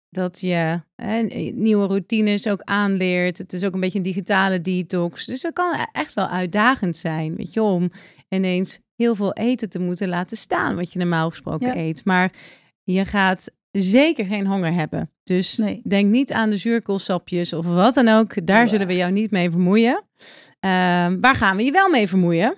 dat 0.10 0.40
je 0.40 0.82
hè, 0.96 1.22
nieuwe 1.52 1.88
routines 1.88 2.48
ook 2.48 2.62
aanleert. 2.62 3.38
Het 3.38 3.54
is 3.54 3.64
ook 3.64 3.74
een 3.74 3.80
beetje 3.80 3.98
een 3.98 4.04
digitale 4.04 4.62
detox. 4.62 5.26
Dus 5.26 5.42
dat 5.42 5.54
kan 5.54 5.88
echt 5.92 6.14
wel 6.14 6.28
uitdagend 6.28 6.98
zijn, 6.98 7.36
weet 7.36 7.54
je, 7.54 7.62
om 7.62 7.92
ineens 8.30 8.80
heel 8.96 9.16
veel 9.16 9.34
eten 9.34 9.70
te 9.70 9.80
moeten 9.80 10.08
laten 10.10 10.38
staan, 10.38 10.76
wat 10.76 10.92
je 10.94 11.00
normaal 11.00 11.30
gesproken 11.30 11.68
Ja. 11.68 11.76
eet. 11.76 12.06
Maar 12.06 12.34
je 12.84 13.06
gaat 13.06 13.52
zeker 13.82 14.26
geen 14.26 14.48
honger 14.48 14.74
hebben. 14.74 15.12
Dus 15.24 15.58
Nee. 15.58 15.82
denk 15.88 16.10
niet 16.12 16.32
aan 16.32 16.50
de 16.50 16.58
zuurkoolsapjes 16.58 17.54
of 17.54 17.66
wat 17.66 17.94
dan 17.94 18.08
ook. 18.08 18.48
Daar 18.48 18.68
zullen 18.70 18.88
we 18.88 18.96
jou 18.96 19.12
niet 19.12 19.32
mee 19.32 19.50
vermoeien. 19.50 20.04
Ehm, 20.60 21.20
waar 21.20 21.36
gaan 21.36 21.58
we 21.58 21.64
je 21.64 21.72
wel 21.72 21.90
mee 21.90 22.08
vermoeien? 22.08 22.56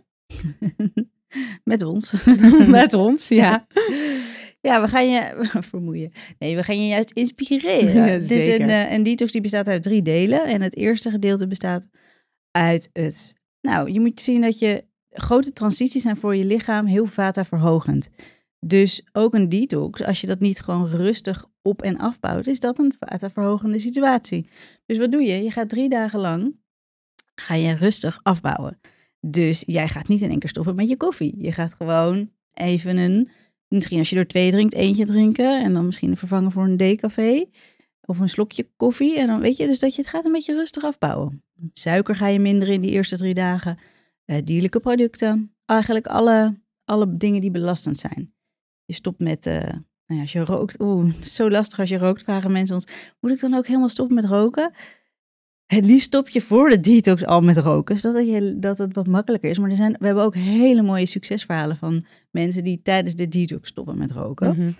Met 1.63 1.81
ons. 1.84 2.24
Met 2.67 2.93
ons, 2.93 3.27
ja. 3.41 3.67
Ja, 4.62 4.81
we 4.81 4.88
gaan 4.88 5.10
je 5.10 5.50
vermoeien. 5.60 6.12
Nee, 6.39 6.55
we 6.55 6.63
gaan 6.63 6.81
je 6.81 6.88
juist 6.88 7.12
inspireren. 7.12 7.93
Ja, 7.93 8.05
het 8.05 8.31
is 8.31 8.45
een, 8.48 8.69
eh, 8.69 8.91
een 8.91 9.03
detox 9.03 9.31
die 9.31 9.41
bestaat 9.41 9.67
uit 9.67 9.84
drie 9.84 10.01
delen. 10.01 10.45
En 10.45 10.62
het 10.62 10.75
eerste 10.75 11.10
gedeelte 11.10 11.48
bestaat 11.48 11.88
uit 12.51 12.89
het... 12.93 13.36
Nou, 13.62 13.91
je 13.91 14.00
moet 14.00 14.22
zien 14.22 14.41
dat 14.41 14.60
je 14.60 14.84
grote 15.10 15.53
transities 15.53 16.01
zijn 16.01 16.17
voor 16.17 16.36
je 16.36 16.45
lichaam 16.45 16.86
heel 16.86 17.05
vata 17.05 17.45
verhogend. 17.45 18.10
Dus 18.67 19.07
ook 19.12 19.34
een 19.34 19.50
detox, 19.50 20.03
als 20.03 20.22
je 20.22 20.27
dat 20.27 20.39
niet 20.39 20.60
gewoon 20.60 20.88
rustig 20.88 21.45
op 21.62 21.81
en 21.81 21.98
afbouwt, 21.98 22.48
is 22.48 22.60
dat 22.60 22.79
een 22.79 22.93
vata 23.00 23.29
verhogende 23.29 23.79
situatie. 23.79 24.50
Dus 24.86 24.98
wat 24.98 25.12
doe 25.12 25.22
je? 25.22 25.43
Je 25.43 25.51
gaat 25.51 25.69
drie 25.69 25.89
dagen 25.89 26.19
lang, 26.19 26.55
ga 27.36 27.55
je 27.55 27.74
rustig 27.74 28.19
afbouwen. 28.24 28.79
Dus 29.19 29.63
jij 29.65 29.88
gaat 29.88 30.07
niet 30.07 30.22
in 30.22 30.29
één 30.29 30.39
keer 30.39 30.50
stoppen 30.50 30.75
met 30.75 30.89
je 30.89 30.98
koffie. 30.98 31.36
Je 31.38 31.51
gaat 31.51 31.74
gewoon 31.74 32.29
even 32.53 32.98
een 32.98 33.29
Misschien 33.67 33.98
als 34.00 34.10
je 34.10 34.15
er 34.15 34.27
twee 34.27 34.51
drinkt, 34.51 34.74
eentje 34.74 35.05
drinken. 35.05 35.63
En 35.63 35.74
dan 35.74 35.86
misschien 35.86 36.17
vervangen 36.17 36.51
voor 36.51 36.63
een 36.63 36.77
decafé. 36.77 37.45
Of 38.01 38.19
een 38.19 38.29
slokje 38.29 38.69
koffie. 38.77 39.19
En 39.19 39.27
dan 39.27 39.39
weet 39.39 39.57
je 39.57 39.67
dus 39.67 39.79
dat 39.79 39.95
je 39.95 40.01
het 40.01 40.10
gaat 40.10 40.25
een 40.25 40.31
beetje 40.31 40.53
rustig 40.53 40.84
afbouwen. 40.84 41.43
Suiker 41.74 42.15
ga 42.15 42.27
je 42.27 42.39
minder 42.39 42.67
in 42.67 42.81
die 42.81 42.91
eerste 42.91 43.17
drie 43.17 43.34
dagen. 43.34 43.77
Eh, 44.25 44.43
dierlijke 44.43 44.79
producten. 44.79 45.55
Eigenlijk 45.65 46.07
alle, 46.07 46.62
alle 46.86 47.17
dingen 47.17 47.41
die 47.41 47.51
belastend 47.51 48.00
zijn. 48.00 48.34
Je 48.85 48.93
stopt 48.93 49.19
met, 49.19 49.45
eh, 49.45 49.59
nou 49.61 49.81
ja, 50.05 50.21
als 50.21 50.31
je 50.31 50.45
rookt. 50.45 50.79
Oeh, 50.79 51.13
het 51.15 51.25
is 51.25 51.35
zo 51.35 51.49
lastig 51.49 51.79
als 51.79 51.89
je 51.89 51.97
rookt, 51.97 52.23
vragen 52.23 52.51
mensen 52.51 52.75
ons. 52.75 52.87
Moet 53.19 53.31
ik 53.31 53.39
dan 53.39 53.53
ook 53.53 53.67
helemaal 53.67 53.89
stoppen 53.89 54.15
met 54.15 54.25
roken? 54.25 54.71
Het 55.65 55.85
liefst 55.85 56.05
stop 56.05 56.29
je 56.29 56.41
voor 56.41 56.69
de 56.69 56.79
detox 56.79 57.25
al 57.25 57.41
met 57.41 57.57
roken, 57.57 57.97
zodat 57.97 58.27
je, 58.27 58.59
dat 58.59 58.77
het 58.77 58.95
wat 58.95 59.07
makkelijker 59.07 59.49
is. 59.49 59.59
Maar 59.59 59.69
er 59.69 59.75
zijn, 59.75 59.95
we 59.99 60.05
hebben 60.05 60.23
ook 60.23 60.35
hele 60.35 60.81
mooie 60.81 61.05
succesverhalen 61.05 61.77
van 61.77 62.05
mensen 62.31 62.63
die 62.63 62.81
tijdens 62.81 63.15
de 63.15 63.27
detox 63.27 63.69
stoppen 63.69 63.97
met 63.97 64.11
roken. 64.11 64.49
Mhm. 64.49 64.71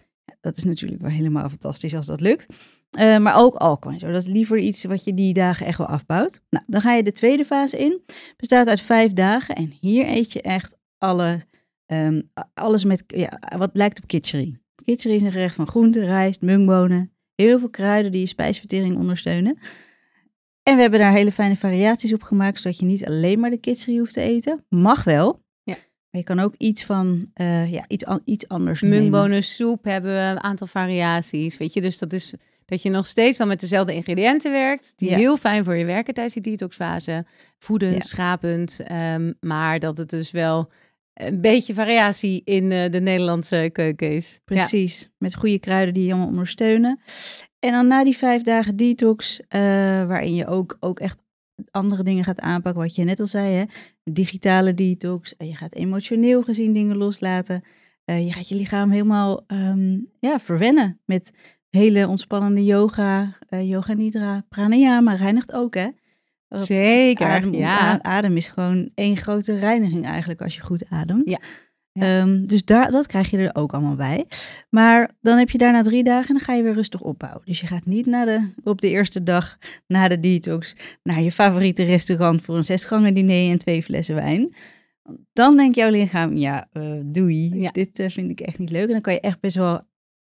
Dat 0.42 0.58
is 0.58 0.64
natuurlijk 0.64 1.02
wel 1.02 1.12
helemaal 1.12 1.50
fantastisch 1.50 1.96
als 1.96 2.06
dat 2.06 2.22
lukt. 2.22 2.46
Eh, 2.90 3.18
maar 3.18 3.36
ook 3.36 3.56
alcohol 3.56 3.94
en 3.94 4.00
zo. 4.00 4.12
Dat 4.12 4.22
is 4.22 4.28
liever 4.28 4.58
iets 4.58 4.84
wat 4.84 5.04
je 5.04 5.14
die 5.14 5.34
dagen 5.34 5.66
echt 5.66 5.78
wel 5.78 5.88
afbouwt. 5.88 6.42
Nou, 6.50 6.64
dan 6.68 6.82
ga 6.82 6.94
je 6.94 7.04
de 7.04 7.12
tweede 7.12 7.46
fase 7.46 7.78
in. 7.78 8.02
Bestaat 8.38 8.68
uit 8.68 8.82
vijf 8.82 9.14
dagen. 9.14 9.56
En 9.56 9.74
hier 9.80 10.08
eet 10.08 10.34
je 10.34 10.42
echt 10.42 10.78
alle, 10.98 11.40
ehm, 11.86 12.22
alles 12.54 12.84
met, 12.84 13.04
ja, 13.08 13.40
wat 13.58 13.70
lijkt 13.74 13.98
op 14.02 14.08
kitchery. 14.08 14.60
Kitchery 14.86 15.16
is 15.16 15.22
een 15.22 15.32
gerecht 15.32 15.56
van 15.56 15.68
groenten, 15.68 16.06
rijst, 16.06 16.42
mungbonen. 16.42 17.12
Heel 17.36 17.60
veel 17.60 17.70
kruiden 17.70 18.12
die 18.12 18.22
je 18.22 18.28
spijsvertering 18.28 18.98
ondersteunen. 18.98 19.58
En 20.64 20.76
we 20.76 20.82
hebben 20.82 21.00
daar 21.00 21.12
hele 21.12 21.32
fijne 21.32 21.56
variaties 21.56 22.14
op 22.14 22.24
gemaakt, 22.24 22.60
zodat 22.60 22.80
je 22.80 22.86
niet 22.86 23.06
alleen 23.06 23.40
maar 23.40 23.50
de 23.50 23.58
kitchery 23.58 23.98
hoeft 23.98 24.14
te 24.14 24.22
eten. 24.22 24.66
Mag 24.70 25.04
wel. 25.04 25.44
Ja. 25.64 25.74
Maar 26.10 26.22
je 26.22 26.24
kan 26.24 26.40
ook 26.40 26.54
iets 26.58 26.84
van, 26.86 27.30
eh, 27.34 27.72
ja, 27.72 27.86
iets, 27.88 28.06
iets 28.26 28.48
anders 28.48 28.82
nemen. 28.82 29.00
Mungbonen 29.00 29.44
soep 29.44 29.84
hebben 29.84 30.12
we 30.12 30.18
een 30.20 30.40
aantal 30.44 30.68
variaties. 30.68 31.58
Weet 31.58 31.74
je, 31.74 31.82
dus 31.82 31.98
dat 31.98 32.14
is 32.14 32.34
dat 32.66 32.82
je 32.82 32.90
nog 32.90 33.08
steeds 33.08 33.38
wel 33.38 33.48
met 33.48 33.60
dezelfde 33.60 33.94
ingrediënten 33.94 34.52
werkt. 34.52 34.94
Die 34.96 35.10
Ja. 35.10 35.16
heel 35.18 35.38
fijn 35.38 35.64
voor 35.64 35.76
je 35.76 35.86
werken 35.86 36.14
tijdens 36.14 36.36
die 36.36 36.44
detoxfase. 36.44 37.26
Voedend, 37.58 37.94
Ja. 37.96 38.02
schrapend. 38.02 38.80
ehm, 38.86 39.32
maar 39.40 39.80
dat 39.80 39.98
het 39.98 40.10
dus 40.10 40.32
wel 40.32 40.72
een 41.16 41.42
beetje 41.42 41.74
variatie 41.74 42.42
in 42.44 42.72
eh, 42.72 42.92
de 42.92 43.00
Nederlandse 43.00 43.70
keuken 43.74 44.12
is. 44.12 44.40
Precies, 44.46 45.12
met 45.18 45.36
goede 45.36 45.60
kruiden 45.60 45.94
die 45.94 46.04
je 46.04 46.12
allemaal 46.12 46.30
ondersteunen. 46.30 47.00
En 47.60 47.72
dan 47.72 47.88
na 47.88 48.04
die 48.04 48.18
vijf 48.18 48.42
dagen 48.42 48.76
detox, 48.76 49.42
eh, 49.48 49.60
waarin 50.08 50.36
je 50.36 50.48
ook, 50.48 50.78
ook 50.80 51.00
echt 51.00 51.18
andere 51.72 52.04
dingen 52.04 52.24
gaat 52.24 52.40
aanpakken, 52.40 52.82
wat 52.82 52.96
je 52.96 53.04
net 53.04 53.20
al 53.20 53.28
zei, 53.28 53.54
hè? 53.54 53.64
digitale 54.04 54.74
detox. 54.74 55.38
En 55.38 55.48
je 55.48 55.56
gaat 55.56 55.74
emotioneel 55.74 56.44
gezien 56.44 56.74
dingen 56.74 56.98
loslaten. 56.98 57.64
Eh, 58.06 58.26
je 58.26 58.34
gaat 58.34 58.50
je 58.50 58.56
lichaam 58.56 58.90
helemaal 58.90 59.44
ehm, 59.48 59.98
ja, 60.20 60.40
verwennen 60.40 61.00
met 61.06 61.34
hele 61.70 62.08
ontspannende 62.08 62.66
yoga, 62.66 63.38
eh, 63.50 63.70
yoga 63.70 63.94
nidra, 63.94 64.46
pranayama, 64.50 65.14
reinigt 65.14 65.54
ook 65.54 65.74
hè. 65.74 65.88
Zeker, 66.50 67.28
Adem, 67.28 67.54
ja. 67.54 68.02
adem 68.02 68.38
is 68.38 68.48
gewoon 68.48 68.90
één 68.96 69.18
grote 69.18 69.60
reiniging 69.60 70.06
eigenlijk 70.06 70.42
als 70.42 70.56
je 70.56 70.62
goed 70.62 70.84
ademt. 70.90 71.30
Ja. 71.30 71.40
Ja. 71.92 72.20
Ehm, 72.22 72.46
dus 72.46 72.66
daar, 72.66 72.92
dat 72.92 73.08
krijg 73.08 73.30
je 73.30 73.38
er 73.38 73.56
ook 73.56 73.74
allemaal 73.74 73.96
bij. 73.96 74.26
Maar 74.70 75.12
dan 75.22 75.38
heb 75.38 75.50
je 75.50 75.58
daarna 75.58 75.82
drie 75.82 76.04
dagen 76.04 76.28
en 76.28 76.34
dan 76.34 76.44
ga 76.44 76.54
je 76.54 76.64
weer 76.64 76.74
rustig 76.74 77.02
opbouwen. 77.02 77.42
Dus 77.46 77.62
je 77.62 77.68
gaat 77.68 77.86
niet 77.86 78.06
naar 78.06 78.26
de, 78.26 78.54
op 78.64 78.82
de 78.82 78.90
eerste 78.90 79.24
dag 79.24 79.58
na 79.88 80.08
de 80.08 80.20
detox 80.20 80.76
naar 81.04 81.22
je 81.22 81.32
favoriete 81.32 81.84
restaurant 81.84 82.42
voor 82.42 82.56
een 82.56 82.64
zesgangen 82.64 83.14
diner 83.14 83.52
en 83.52 83.58
twee 83.58 83.84
flessen 83.84 84.16
wijn. 84.16 84.56
Dan 85.34 85.58
denkt 85.58 85.76
jouw 85.76 85.90
lichaam, 85.90 86.36
ja, 86.36 86.68
eh, 86.72 86.84
doei, 87.04 87.60
Ja. 87.60 87.72
dit 87.72 88.00
eh, 88.00 88.10
vind 88.10 88.32
ik 88.32 88.40
echt 88.42 88.60
niet 88.60 88.72
leuk. 88.72 88.86
En 88.86 88.92
dan 88.92 89.02
kan 89.02 89.14
je 89.14 89.20
echt 89.20 89.40
best 89.40 89.56
wel 89.56 89.82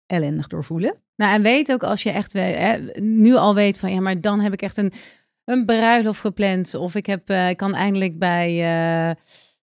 ellendig 0.05 0.47
doorvoelen. 0.47 0.95
Nou, 1.15 1.33
en 1.33 1.41
weet 1.41 1.71
ook 1.71 1.83
als 1.83 2.03
je 2.03 2.09
echt 2.09 2.33
hè, 2.33 2.77
nu 3.01 3.35
al 3.35 3.55
weet 3.55 3.79
van 3.79 3.93
ja, 3.93 3.99
maar 3.99 4.21
dan 4.21 4.39
heb 4.39 4.53
ik 4.53 4.61
echt 4.61 4.77
een, 4.77 4.91
een 5.49 5.65
bruiloft 5.65 6.19
gepland. 6.19 6.73
Of 6.75 6.95
ik, 6.95 7.05
heb, 7.05 7.29
eh, 7.29 7.49
ik 7.49 7.57
kan 7.57 7.75
eindelijk 7.75 8.19
bij, 8.19 8.49
eh, 8.49 9.15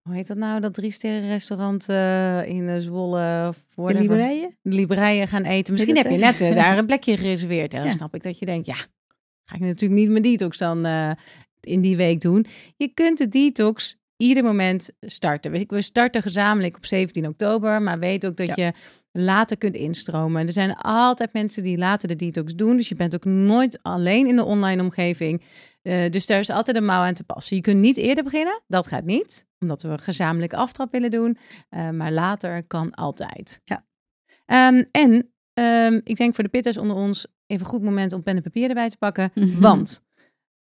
hoe 0.01 0.15
heet 0.15 0.27
dat 0.27 0.37
nou, 0.37 0.59
dat 0.61 0.73
drie 0.73 0.91
sterren 0.91 1.27
restaurant 1.29 1.89
eh, 1.89 2.47
in 2.47 2.81
Zwolle. 2.81 3.47
Of 3.47 3.57
De 3.75 4.49
Libreien 4.63 5.27
gaan 5.27 5.43
eten. 5.43 5.73
Misschien 5.73 5.95
heb 5.95 6.09
je 6.11 6.17
net 6.17 6.39
daar 6.39 6.77
een 6.77 6.85
plekje 6.91 7.17
gereserveerd. 7.17 7.73
En 7.73 7.79
dan 7.79 7.87
Ja. 7.89 7.95
snap 7.95 8.15
ik 8.15 8.23
dat 8.23 8.39
je 8.39 8.45
denkt, 8.45 8.65
ja, 8.65 8.75
ga 9.43 9.55
ik 9.55 9.61
natuurlijk 9.61 10.01
niet 10.01 10.09
mijn 10.09 10.23
detox 10.23 10.57
dan 10.57 10.85
in 11.61 11.81
die 11.81 11.95
week 11.95 12.21
doen. 12.21 12.45
Je 12.77 12.87
kunt 12.87 13.17
de 13.17 13.27
detox 13.27 13.97
ieder 14.17 14.43
moment 14.43 14.89
starten. 15.01 15.51
We- 15.51 15.63
We 15.67 15.81
starten 15.81 16.21
gezamenlijk 16.21 16.75
op 16.75 16.85
17 16.85 17.27
oktober, 17.27 17.81
maar 17.81 17.99
weet 17.99 18.25
ook 18.25 18.35
dat 18.35 18.47
Ja. 18.55 18.65
je 18.65 18.73
later 19.11 19.57
kunt 19.57 19.75
instromen. 19.75 20.47
Er 20.47 20.53
zijn 20.53 20.75
altijd 20.75 21.33
mensen 21.33 21.63
die 21.63 21.77
later 21.77 22.07
de 22.07 22.15
detox 22.15 22.55
doen, 22.55 22.77
dus 22.77 22.89
je 22.89 22.95
bent 22.95 23.15
ook 23.15 23.25
nooit 23.25 23.79
alleen 23.81 24.27
in 24.27 24.35
de 24.35 24.43
online 24.43 24.81
omgeving. 24.81 25.43
Eh, 25.81 26.09
dus 26.09 26.25
daar 26.25 26.39
is 26.39 26.49
altijd 26.49 26.77
een 26.77 26.85
mouw 26.85 27.01
aan 27.01 27.13
te 27.13 27.23
passen. 27.23 27.55
Je 27.55 27.61
kunt 27.61 27.79
niet 27.79 27.97
eerder 27.97 28.23
beginnen, 28.23 28.61
dat 28.67 28.87
gaat 28.87 29.03
niet, 29.03 29.47
omdat 29.59 29.81
we 29.81 29.89
een 29.89 29.99
gezamenlijke 29.99 30.55
aftrap 30.55 30.91
willen 30.91 31.11
doen. 31.11 31.37
Eh, 31.69 31.89
maar 31.89 32.11
later 32.11 32.63
kan 32.63 32.91
altijd. 32.91 33.61
Ja. 33.63 33.85
Ehm, 34.45 34.83
en 34.91 35.31
ehm, 35.53 35.99
ik 36.03 36.17
denk 36.17 36.35
voor 36.35 36.43
de 36.43 36.49
pitters 36.49 36.77
onder 36.77 36.95
ons 36.95 37.27
even 37.47 37.65
een 37.65 37.71
goed 37.71 37.81
moment 37.81 38.13
om 38.13 38.23
pen 38.23 38.35
en 38.35 38.41
papier 38.41 38.67
erbij 38.69 38.89
te 38.89 38.97
pakken. 38.97 39.31
Want 39.59 40.03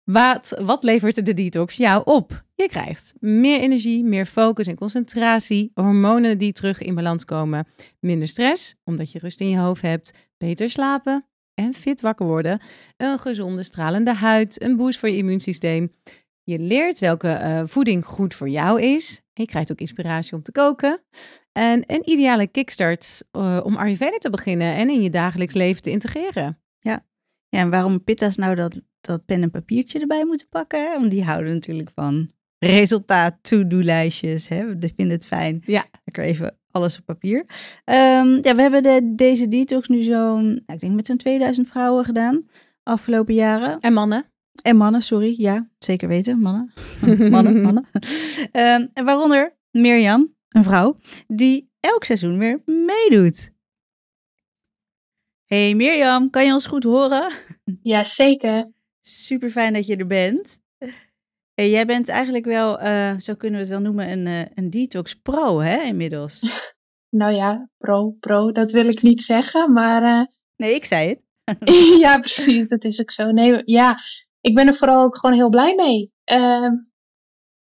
wat, 0.04 0.58
wat 0.60 0.82
levert 0.82 1.26
de 1.26 1.32
detox 1.32 1.76
jou 1.76 2.02
op? 2.04 2.44
Je 2.54 2.68
krijgt 2.68 3.14
meer 3.18 3.60
energie, 3.60 4.04
meer 4.04 4.26
focus 4.26 4.66
en 4.66 4.76
concentratie, 4.76 5.70
hormonen 5.74 6.38
die 6.38 6.52
terug 6.52 6.80
in 6.80 6.94
balans 6.94 7.24
komen, 7.24 7.66
minder 8.00 8.28
stress, 8.28 8.74
omdat 8.84 9.12
je 9.12 9.18
rust 9.18 9.40
in 9.40 9.48
je 9.48 9.58
hoofd 9.58 9.82
hebt, 9.82 10.12
beter 10.36 10.70
slapen 10.70 11.26
en 11.54 11.74
fit 11.74 12.00
wakker 12.00 12.26
worden, 12.26 12.60
een 12.96 13.18
gezonde 13.18 13.62
stralende 13.62 14.14
huid, 14.14 14.62
een 14.62 14.76
boost 14.76 14.98
voor 14.98 15.08
je 15.08 15.16
immuunsysteem. 15.16 15.92
Je 16.44 16.58
leert 16.58 16.98
welke 16.98 17.28
eh, 17.28 17.62
voeding 17.64 18.04
goed 18.04 18.34
voor 18.34 18.48
jou 18.48 18.82
is. 18.82 19.22
Je 19.32 19.46
krijgt 19.46 19.72
ook 19.72 19.80
inspiratie 19.80 20.34
om 20.34 20.42
te 20.42 20.52
koken. 20.52 21.02
En 21.52 21.84
een 21.86 22.08
ideale 22.08 22.46
kickstart 22.46 23.24
eh, 23.30 23.60
om 23.64 23.76
Ayurveda 23.76 24.18
te 24.18 24.30
beginnen 24.30 24.74
en 24.74 24.90
in 24.90 25.02
je 25.02 25.10
dagelijks 25.10 25.54
leven 25.54 25.82
te 25.82 25.90
integreren. 25.90 26.60
Ja, 26.78 27.06
en 27.48 27.70
waarom 27.70 28.04
pitta's 28.04 28.36
nou 28.36 28.54
dat, 28.54 28.80
dat 29.06 29.24
pen 29.24 29.42
en 29.42 29.50
papiertje 29.50 30.00
erbij 30.00 30.24
moeten 30.24 30.48
pakken? 30.48 30.84
Hè? 30.84 30.98
Want 30.98 31.10
die 31.10 31.24
houden 31.24 31.52
natuurlijk 31.52 31.90
van 31.94 32.30
resultaat, 32.58 33.38
to-do-lijstjes. 33.40 34.48
Hè? 34.48 34.78
Die 34.78 34.92
vinden 34.94 35.16
het 35.16 35.26
fijn. 35.26 35.62
Ja. 35.64 35.84
Lekker 36.04 36.24
even 36.24 36.56
alles 36.70 36.98
op 36.98 37.04
papier. 37.04 37.44
Ehm, 37.84 38.38
ja, 38.42 38.54
we 38.54 38.62
hebben 38.62 38.82
de, 38.82 39.12
deze 39.14 39.48
detox 39.48 39.88
nu 39.88 40.02
zo'n, 40.02 40.44
nou, 40.44 40.62
ik 40.66 40.80
denk 40.80 40.94
met 40.94 41.06
zo'n 41.06 41.16
2000 41.16 41.68
vrouwen 41.68 42.04
gedaan. 42.04 42.48
Afgelopen 42.82 43.34
jaren. 43.34 43.78
En 43.78 43.92
mannen? 43.92 44.24
En 44.62 44.76
mannen, 44.76 45.02
sorry. 45.02 45.34
Ja, 45.36 45.68
zeker 45.78 46.08
weten. 46.08 46.38
Mannen. 46.38 46.72
mannen, 47.30 47.62
mannen. 47.62 47.86
Ehm, 48.52 48.86
en 48.92 49.04
waaronder 49.04 49.56
Mirjam, 49.70 50.34
een 50.48 50.64
vrouw, 50.64 50.96
die 51.26 51.70
elk 51.80 52.04
seizoen 52.04 52.38
weer 52.38 52.62
meedoet. 52.64 53.52
Hey 55.44 55.74
Mirjam, 55.74 56.30
kan 56.30 56.46
je 56.46 56.52
ons 56.52 56.66
goed 56.66 56.84
horen? 56.84 57.32
Ja, 57.82 58.04
zeker. 58.04 58.70
Super 59.04 59.50
fijn 59.50 59.72
dat 59.72 59.86
je 59.86 59.96
er 59.96 60.06
bent. 60.06 60.60
Hey, 61.54 61.70
jij 61.70 61.86
bent 61.86 62.08
eigenlijk 62.08 62.44
wel, 62.44 62.78
eh, 62.78 63.18
zo 63.18 63.34
kunnen 63.34 63.60
we 63.60 63.66
het 63.66 63.74
wel 63.74 63.82
noemen, 63.82 64.10
een, 64.10 64.26
eh, 64.26 64.50
een 64.54 64.70
detox 64.70 65.14
pro, 65.14 65.58
hè, 65.60 65.82
inmiddels. 65.82 66.40
Nou 67.16 67.32
ja, 67.32 67.68
pro, 67.78 68.10
pro, 68.10 68.50
dat 68.50 68.72
wil 68.72 68.86
ik 68.88 69.02
niet 69.02 69.22
zeggen, 69.22 69.72
maar 69.72 70.02
eh, 70.02 70.26
Nee, 70.62 70.74
ik 70.74 70.84
zei 70.84 71.08
het. 71.08 71.20
ja, 72.04 72.18
precies, 72.18 72.68
dat 72.68 72.84
is 72.84 73.00
ook 73.00 73.10
zo. 73.10 73.30
Nee, 73.30 73.62
ja, 73.64 73.98
ik 74.40 74.54
ben 74.54 74.66
er 74.66 74.74
vooral 74.74 75.02
ook 75.02 75.16
gewoon 75.16 75.36
heel 75.36 75.48
blij 75.48 75.74
mee. 75.74 76.12
Ehm, 76.24 76.72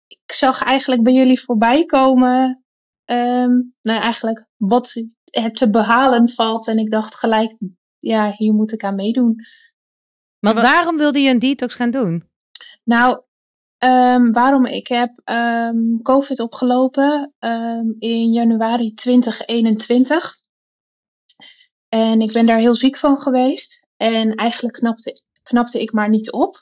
ik 0.06 0.32
zag 0.32 0.62
eigenlijk 0.62 1.02
bij 1.02 1.12
jullie 1.12 1.40
voorbij 1.40 1.84
komen, 1.84 2.64
ehm, 3.04 3.50
nou 3.80 4.00
eigenlijk 4.00 4.48
wat 4.56 5.02
er 5.30 5.52
te 5.52 5.70
behalen 5.70 6.28
valt. 6.28 6.68
En 6.68 6.78
ik 6.78 6.90
dacht 6.90 7.16
gelijk, 7.16 7.56
ja, 7.98 8.32
hier 8.36 8.52
moet 8.52 8.72
ik 8.72 8.84
aan 8.84 8.94
meedoen. 8.94 9.36
Want 10.44 10.56
Wat- 10.56 10.64
waarom 10.64 10.96
wilde 10.96 11.20
je 11.20 11.30
een 11.30 11.38
detox 11.38 11.74
gaan 11.74 11.90
doen? 11.90 12.28
Nou, 12.82 13.20
ehm, 13.78 14.32
waarom? 14.32 14.66
Ik 14.66 14.86
heb 14.86 15.20
ehm, 15.24 15.76
COVID 16.02 16.40
opgelopen 16.40 17.34
ehm, 17.38 17.86
in 17.98 18.32
januari 18.32 18.94
2021. 18.94 20.40
En 21.88 22.20
ik 22.20 22.32
ben 22.32 22.46
daar 22.46 22.58
heel 22.58 22.74
ziek 22.74 22.96
van 22.96 23.18
geweest. 23.18 23.86
En 23.96 24.34
eigenlijk 24.34 24.74
knapte, 24.76 25.22
knapte 25.42 25.80
ik 25.80 25.92
maar 25.92 26.08
niet 26.08 26.32
op. 26.32 26.60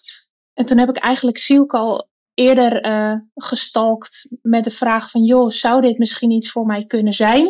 En 0.55 0.67
toen 0.67 0.79
heb 0.79 0.89
ik 0.89 0.97
eigenlijk 0.97 1.39
Sielke 1.39 1.77
al 1.77 2.09
eerder 2.35 2.81
eh 2.81 3.15
gestalkt 3.35 4.29
met 4.43 4.65
de 4.65 4.71
vraag 4.71 5.11
van... 5.11 5.25
joh, 5.25 5.51
zou 5.51 5.81
dit 5.81 5.99
misschien 5.99 6.31
iets 6.31 6.51
voor 6.51 6.67
mij 6.67 6.85
kunnen 6.85 7.13
zijn? 7.15 7.49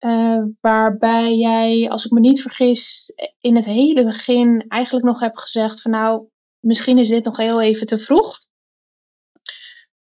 Eh, 0.00 0.42
waarbij 0.60 1.36
jij, 1.36 1.90
als 1.90 2.04
ik 2.04 2.10
me 2.10 2.20
niet 2.20 2.42
vergis, 2.42 3.12
in 3.40 3.56
het 3.56 3.64
hele 3.64 4.04
begin 4.04 4.64
eigenlijk 4.68 5.06
nog 5.06 5.20
hebt 5.20 5.40
gezegd 5.40 5.82
van... 5.82 5.90
nou, 5.90 6.28
misschien 6.58 6.98
is 6.98 7.08
dit 7.08 7.24
nog 7.24 7.36
heel 7.36 7.60
even 7.60 7.86
te 7.86 7.98
vroeg. 7.98 8.38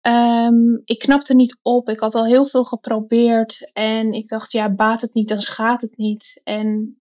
Ehm, 0.01 0.75
ik 0.85 0.99
knapte 0.99 1.35
niet 1.35 1.59
op. 1.63 1.89
Ik 1.89 2.01
had 2.01 2.15
al 2.15 2.27
heel 2.27 2.45
veel 2.45 2.65
geprobeerd. 2.65 3.71
En 3.73 4.13
ik 4.13 4.29
dacht, 4.29 4.53
ja, 4.53 4.75
baat 4.75 5.03
het 5.03 5.15
niet, 5.15 5.29
dan 5.29 5.41
schaadt 5.41 5.83
het 5.83 5.97
niet. 5.97 6.41
En 6.45 7.01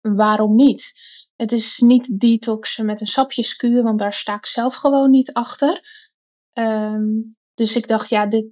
waarom 0.00 0.54
niet? 0.54 0.92
Het 1.36 1.52
is 1.52 1.78
niet 1.78 2.20
detoxen 2.20 2.86
met 2.86 3.00
een 3.00 3.06
sapjeskuur, 3.06 3.82
want 3.82 3.98
daar 3.98 4.14
sta 4.14 4.34
ik 4.34 4.46
zelf 4.46 4.74
gewoon 4.74 5.10
niet 5.10 5.32
achter. 5.32 5.80
Ehm, 6.52 7.04
dus 7.54 7.76
ik 7.76 7.88
dacht, 7.88 8.08
ja, 8.08 8.26
dit, 8.26 8.46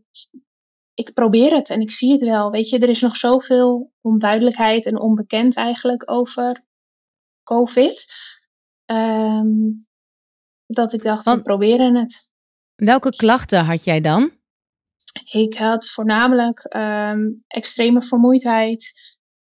ik 1.08 1.14
probeer 1.14 1.54
het 1.54 1.70
en 1.70 1.80
ik 1.80 1.90
zie 1.90 2.12
het 2.12 2.22
wel. 2.22 2.50
Weet 2.50 2.68
je, 2.68 2.78
er 2.78 2.88
is 2.88 3.00
nog 3.00 3.16
zoveel 3.16 3.92
onduidelijkheid 4.00 4.86
en 4.86 5.00
onbekend 5.00 5.56
eigenlijk 5.56 6.10
over 6.10 6.64
COVID. 7.42 8.12
Ehm, 8.84 9.70
dat 10.66 10.92
ik 10.92 11.02
dacht, 11.02 11.24
Want- 11.24 11.38
we 11.38 11.44
proberen 11.44 11.94
het. 11.94 12.30
Welke 12.74 13.16
klachten 13.16 13.64
had 13.64 13.84
jij 13.84 14.00
dan? 14.00 14.40
Ik 15.30 15.54
had 15.54 15.86
voornamelijk 15.86 16.64
ehm, 16.64 17.30
extreme 17.46 18.02
vermoeidheid, 18.02 18.92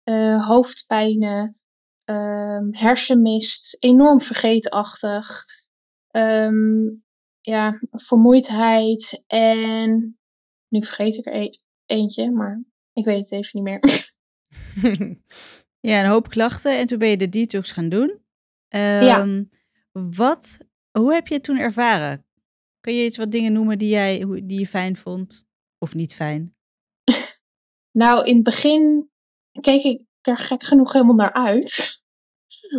eh, 0.03 0.47
hoofdpijnen, 0.47 1.61
ehm, 2.03 2.67
hersenmist, 2.71 3.77
enorm 3.79 4.21
vergeetachtig, 4.21 5.45
ja, 7.41 7.79
vermoeidheid 7.91 9.23
en 9.27 10.17
nu 10.73 10.83
vergeet 10.83 11.17
ik 11.17 11.25
er 11.25 11.35
e- 11.35 11.49
eentje, 11.85 12.31
maar 12.31 12.63
ik 12.93 13.05
weet 13.05 13.29
het 13.29 13.31
even 13.31 13.63
niet 13.63 13.63
meer. 13.63 13.81
Ja, 15.79 16.03
een 16.03 16.09
hoop 16.09 16.29
klachten. 16.29 16.77
En 16.77 16.85
toen 16.85 16.97
ben 16.97 17.09
je 17.09 17.17
de 17.17 17.29
detox 17.29 17.71
gaan 17.71 17.89
doen. 17.89 18.21
Ehm, 18.67 19.43
Wat, 19.91 20.59
hoe 20.91 21.13
heb 21.13 21.27
je 21.27 21.33
het 21.33 21.43
toen 21.43 21.57
ervaren? 21.57 22.25
Kun 22.79 22.93
je 22.93 23.05
iets 23.05 23.17
wat 23.17 23.31
dingen 23.31 23.53
noemen 23.53 23.77
die, 23.77 23.89
jij, 23.89 24.25
die 24.43 24.59
je 24.59 24.67
fijn 24.67 24.97
vond? 24.97 25.47
Of 25.77 25.93
niet 25.93 26.13
fijn? 26.13 26.55
Nou, 27.91 28.25
in 28.25 28.35
het 28.35 28.43
begin 28.43 29.09
keek 29.61 29.83
ik 29.83 30.01
er 30.21 30.37
gek 30.37 30.63
genoeg 30.63 30.93
helemaal 30.93 31.15
naar 31.15 31.33
uit. 31.33 32.01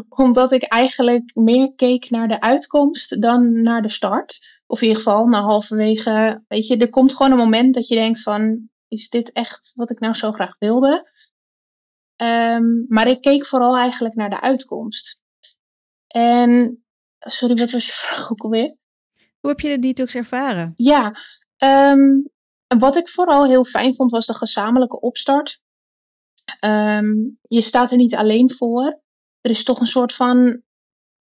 Omdat 0.09 0.53
ik 0.53 0.63
eigenlijk 0.63 1.35
meer 1.35 1.75
keek 1.75 2.11
naar 2.11 2.29
de 2.29 2.41
uitkomst 2.41 3.23
dan 3.23 3.63
naar 3.63 3.83
de 3.83 3.91
start. 3.91 4.63
Of 4.75 4.83
in 4.83 4.89
ieder 4.89 5.03
geval, 5.03 5.27
na 5.27 5.41
halverwege, 5.41 6.45
weet 6.49 6.67
je, 6.67 6.77
er 6.77 6.91
komt 6.91 7.15
gewoon 7.15 7.33
een 7.33 7.39
moment 7.39 7.75
dat 7.75 7.89
je 7.89 7.95
denkt 7.95 8.23
van, 8.23 8.69
is 8.89 9.09
dit 9.09 9.33
echt 9.33 9.73
wat 9.75 9.91
ik 9.91 10.01
nou 10.01 10.15
zo 10.15 10.33
graag 10.33 10.59
wilde? 10.59 11.11
Ehm, 12.17 12.65
maar 12.89 13.09
ik 13.09 13.21
keek 13.21 13.47
vooral 13.47 13.77
eigenlijk 13.77 14.15
naar 14.15 14.31
de 14.31 14.41
uitkomst. 14.41 15.23
En, 16.07 16.85
sorry, 17.19 17.55
wat 17.55 17.71
was 17.71 17.87
je 17.87 17.93
vraag 18.03 18.31
ook 18.31 18.43
alweer? 18.43 18.77
Hoe 19.41 19.51
heb 19.51 19.61
je 19.61 19.69
de 19.69 19.79
detox 19.79 20.15
ervaren? 20.15 20.73
Ja, 20.77 21.13
ehm, 21.57 22.21
wat 22.79 22.97
ik 22.97 23.09
vooral 23.09 23.47
heel 23.47 23.65
fijn 23.65 23.95
vond 23.95 24.11
was 24.11 24.27
de 24.27 24.35
gezamenlijke 24.35 25.01
opstart. 25.01 25.61
Ehm, 26.61 27.13
je 27.43 27.61
staat 27.61 27.91
er 27.91 27.97
niet 27.97 28.15
alleen 28.15 28.51
voor. 28.51 29.01
Er 29.41 29.51
is 29.51 29.65
toch 29.65 29.81
een 29.81 29.87
soort 29.87 30.15
van 30.15 30.63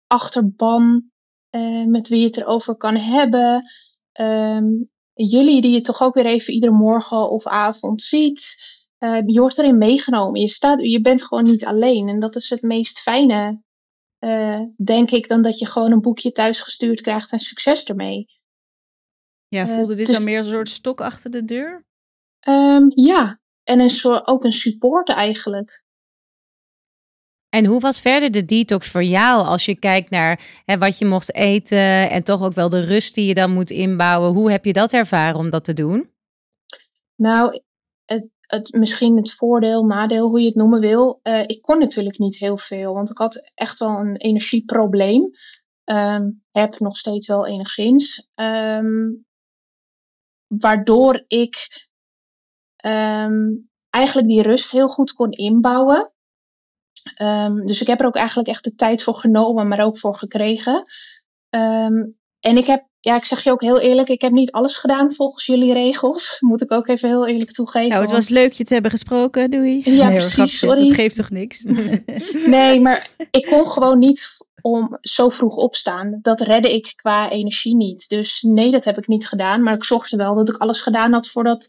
achterban 0.06 1.12
eh, 1.54 1.84
met 1.84 2.08
wie 2.08 2.20
je 2.20 2.26
het 2.26 2.36
erover 2.36 2.76
kan 2.76 2.96
hebben. 2.96 3.70
Ehm, 4.12 4.64
jullie 5.12 5.60
die 5.60 5.72
je 5.72 5.80
toch 5.80 6.02
ook 6.02 6.14
weer 6.14 6.26
even 6.26 6.54
iedere 6.54 6.72
morgen 6.72 7.30
of 7.30 7.46
avond 7.46 8.02
ziet. 8.02 8.56
Eh, 8.98 9.20
je 9.26 9.40
wordt 9.40 9.58
erin 9.58 9.78
meegenomen. 9.78 10.40
Je, 10.40 10.48
staat, 10.48 10.80
je 10.80 11.00
bent 11.00 11.24
gewoon 11.24 11.44
niet 11.44 11.64
alleen. 11.64 12.08
En 12.08 12.18
dat 12.20 12.36
is 12.36 12.50
het 12.50 12.62
meest 12.62 13.00
fijne, 13.00 13.62
eh, 14.18 14.60
denk 14.84 15.10
ik, 15.10 15.28
dan 15.28 15.42
dat 15.42 15.58
je 15.58 15.66
gewoon 15.66 15.92
een 15.92 16.00
boekje 16.00 16.32
thuis 16.32 16.60
gestuurd 16.60 17.00
krijgt 17.00 17.32
en 17.32 17.40
succes 17.40 17.84
ermee. 17.84 18.26
Ja, 19.48 19.68
Eh, 19.68 19.74
voelde 19.74 19.94
dit 19.94 20.06
dus- 20.06 20.14
dan 20.16 20.24
meer 20.24 20.38
als 20.38 20.46
een 20.46 20.52
soort 20.52 20.68
stok 20.68 21.00
achter 21.00 21.30
de 21.30 21.44
deur? 21.44 21.86
Ehm, 22.40 22.84
ja, 22.88 23.40
en 23.62 23.80
een 23.80 23.90
soort, 23.90 24.26
ook 24.26 24.44
een 24.44 24.52
support 24.52 25.08
eigenlijk. 25.08 25.83
En 27.54 27.64
hoe 27.64 27.80
was 27.80 28.00
verder 28.00 28.30
de 28.30 28.44
detox 28.44 28.88
voor 28.90 29.04
jou 29.04 29.46
als 29.46 29.64
je 29.64 29.78
kijkt 29.78 30.10
naar 30.10 30.62
hè, 30.64 30.78
wat 30.78 30.98
je 30.98 31.04
mocht 31.04 31.34
eten 31.34 32.10
en 32.10 32.22
toch 32.22 32.42
ook 32.42 32.52
wel 32.52 32.68
de 32.68 32.84
rust 32.84 33.14
die 33.14 33.26
je 33.26 33.34
dan 33.34 33.50
moet 33.50 33.70
inbouwen? 33.70 34.32
Hoe 34.32 34.50
heb 34.50 34.64
je 34.64 34.72
dat 34.72 34.92
ervaren 34.92 35.38
om 35.38 35.50
dat 35.50 35.64
te 35.64 35.72
doen? 35.72 36.10
Nou, 37.14 37.62
het, 38.04 38.30
het, 38.40 38.72
misschien 38.72 39.16
het 39.16 39.32
voordeel, 39.32 39.84
nadeel, 39.84 40.28
hoe 40.28 40.40
je 40.40 40.46
het 40.46 40.54
noemen 40.54 40.80
wil. 40.80 41.20
eh, 41.22 41.42
ik 41.46 41.62
kon 41.62 41.78
natuurlijk 41.78 42.18
niet 42.18 42.38
heel 42.38 42.56
veel, 42.56 42.94
want 42.94 43.10
ik 43.10 43.18
had 43.18 43.50
echt 43.54 43.78
wel 43.78 43.98
een 43.98 44.16
energieprobleem. 44.16 45.30
Ehm, 45.84 46.30
heb 46.50 46.78
nog 46.78 46.96
steeds 46.96 47.26
wel 47.26 47.46
enigszins. 47.46 48.28
Ehm, 48.34 49.10
waardoor 50.46 51.24
ik 51.26 51.86
ehm, 52.76 53.42
eigenlijk 53.90 54.28
die 54.28 54.42
rust 54.42 54.70
heel 54.70 54.88
goed 54.88 55.12
kon 55.12 55.30
inbouwen. 55.30 56.13
Ehm, 57.14 57.66
dus 57.66 57.80
ik 57.80 57.86
heb 57.86 58.00
er 58.00 58.06
ook 58.06 58.16
eigenlijk 58.16 58.48
echt 58.48 58.64
de 58.64 58.74
tijd 58.74 59.02
voor 59.02 59.14
genomen, 59.14 59.68
maar 59.68 59.84
ook 59.84 59.98
voor 59.98 60.14
gekregen. 60.14 60.84
Ehm, 61.50 61.94
en 62.40 62.56
ik 62.56 62.66
heb, 62.66 62.86
ja, 63.00 63.16
ik 63.16 63.24
zeg 63.24 63.44
je 63.44 63.50
ook 63.50 63.60
heel 63.60 63.80
eerlijk, 63.80 64.08
ik 64.08 64.20
heb 64.20 64.32
niet 64.32 64.52
alles 64.52 64.76
gedaan 64.76 65.12
volgens 65.12 65.46
jullie 65.46 65.72
regels. 65.72 66.36
Moet 66.40 66.62
ik 66.62 66.72
ook 66.72 66.88
even 66.88 67.08
heel 67.08 67.26
eerlijk 67.26 67.52
toegeven. 67.52 67.88
Nou, 67.88 68.02
het 68.02 68.10
was 68.10 68.28
leuk 68.28 68.52
je 68.52 68.64
te 68.64 68.72
hebben 68.72 68.90
gesproken, 68.90 69.50
doei. 69.50 69.82
Ja, 69.84 70.10
precies, 70.10 70.32
grapje. 70.32 70.56
sorry. 70.56 70.86
Dat 70.86 70.94
geeft 70.94 71.16
toch 71.16 71.30
niks? 71.30 71.62
Nee, 72.46 72.80
maar 72.80 73.08
ik 73.30 73.46
kon 73.46 73.68
gewoon 73.68 73.98
niet 73.98 74.42
om 74.60 74.98
zo 75.00 75.28
vroeg 75.28 75.56
opstaan. 75.56 76.18
Dat 76.22 76.40
redde 76.40 76.74
ik 76.74 76.92
qua 76.96 77.30
energie 77.30 77.76
niet. 77.76 78.08
Dus 78.08 78.42
nee, 78.42 78.70
dat 78.70 78.84
heb 78.84 78.98
ik 78.98 79.06
niet 79.06 79.28
gedaan. 79.28 79.62
Maar 79.62 79.74
ik 79.74 79.84
zorgde 79.84 80.16
wel 80.16 80.34
dat 80.34 80.48
ik 80.48 80.56
alles 80.56 80.80
gedaan 80.80 81.12
had 81.12 81.28
voordat, 81.28 81.68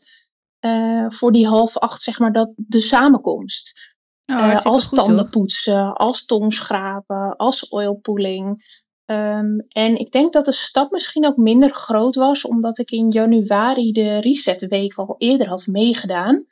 eh, 0.60 1.06
voor 1.08 1.32
die 1.32 1.48
half 1.48 1.78
acht, 1.78 2.02
zeg 2.02 2.20
maar, 2.20 2.32
dat 2.32 2.52
de 2.56 2.82
samenkomst. 2.82 3.95
Oh, 4.26 4.38
Eh, 4.52 4.66
als 4.66 4.90
tanden 4.90 5.30
poetsen, 5.30 5.94
als 5.94 6.26
tongschrapen, 6.26 7.36
als 7.36 7.72
oilpooling. 7.72 8.64
Ehm, 9.06 9.60
en 9.68 9.98
ik 9.98 10.12
denk 10.12 10.34
dat 10.34 10.46
de 10.46 10.52
stap 10.52 10.92
misschien 10.92 11.26
ook 11.26 11.38
minder 11.38 11.74
groot 11.74 12.16
was, 12.16 12.46
omdat 12.46 12.80
ik 12.80 12.92
in 12.92 13.10
januari 13.10 13.92
de 13.92 14.18
resetweek 14.18 14.96
al 14.96 15.16
eerder 15.18 15.48
had 15.48 15.68
meegedaan. 15.68 16.46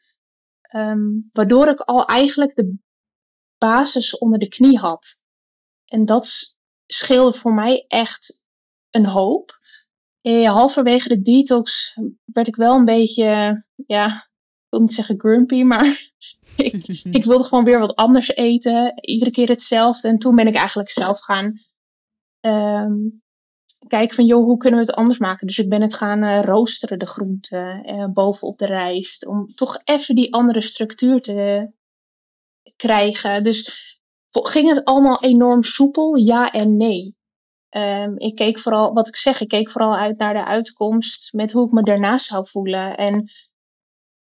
Ehm, 0.61 1.09
waardoor 1.31 1.67
ik 1.67 1.79
al 1.79 2.05
eigenlijk 2.05 2.55
de 2.55 2.77
basis 3.57 4.17
onder 4.17 4.39
de 4.39 4.47
knie 4.47 4.79
had. 4.79 5.21
En 5.85 6.05
dat 6.05 6.55
scheelde 6.85 7.37
voor 7.37 7.53
mij 7.53 7.85
echt 7.87 8.43
een 8.89 9.05
hoop. 9.05 9.59
Eh, 10.21 10.51
halverwege 10.51 11.07
de 11.07 11.21
detox 11.21 11.97
werd 12.25 12.47
ik 12.47 12.55
wel 12.55 12.75
een 12.75 12.85
beetje, 12.85 13.63
ja, 13.85 14.07
ik 14.07 14.69
wil 14.69 14.79
niet 14.81 14.93
zeggen 14.93 15.19
grumpy, 15.19 15.63
maar 15.63 16.11
ik, 16.55 17.23
wilde 17.25 17.43
gewoon 17.43 17.63
weer 17.63 17.79
wat 17.79 17.95
anders 17.95 18.35
eten. 18.35 18.93
Iedere 19.01 19.31
keer 19.31 19.47
hetzelfde. 19.47 20.07
En 20.07 20.17
toen 20.17 20.35
ben 20.35 20.47
ik 20.47 20.55
eigenlijk 20.55 20.89
zelf 20.89 21.19
gaan 21.19 21.59
ehm, 22.39 22.93
kijken 23.87 24.15
van, 24.15 24.25
joh, 24.25 24.43
hoe 24.43 24.57
kunnen 24.57 24.79
we 24.79 24.85
het 24.85 24.95
anders 24.95 25.19
maken? 25.19 25.47
Dus 25.47 25.59
ik 25.59 25.69
ben 25.69 25.81
het 25.81 25.93
gaan 25.93 26.23
eh, 26.23 26.43
roosteren, 26.43 26.99
de 26.99 27.07
groenten, 27.07 27.83
eh, 27.83 28.05
bovenop 28.05 28.57
de 28.57 28.65
rijst. 28.65 29.27
Om 29.27 29.47
toch 29.47 29.81
even 29.83 30.15
die 30.15 30.33
andere 30.33 30.61
structuur 30.61 31.21
te 31.21 31.71
krijgen. 32.75 33.43
Dus 33.43 33.91
ging 34.31 34.69
het 34.69 34.85
allemaal 34.85 35.23
enorm 35.23 35.63
soepel? 35.63 36.15
Ja 36.15 36.51
en 36.51 36.77
nee. 36.77 37.15
Ehm, 37.69 38.13
ik 38.17 38.35
keek 38.35 38.59
vooral, 38.59 38.93
wat 38.93 39.07
ik 39.07 39.15
zeg, 39.15 39.41
ik 39.41 39.47
keek 39.47 39.71
vooral 39.71 39.95
uit 39.95 40.17
naar 40.17 40.33
de 40.33 40.45
uitkomst 40.45 41.33
met 41.33 41.51
hoe 41.51 41.65
ik 41.65 41.71
me 41.71 41.83
daarna 41.83 42.17
zou 42.17 42.47
voelen. 42.47 42.97
En 42.97 43.29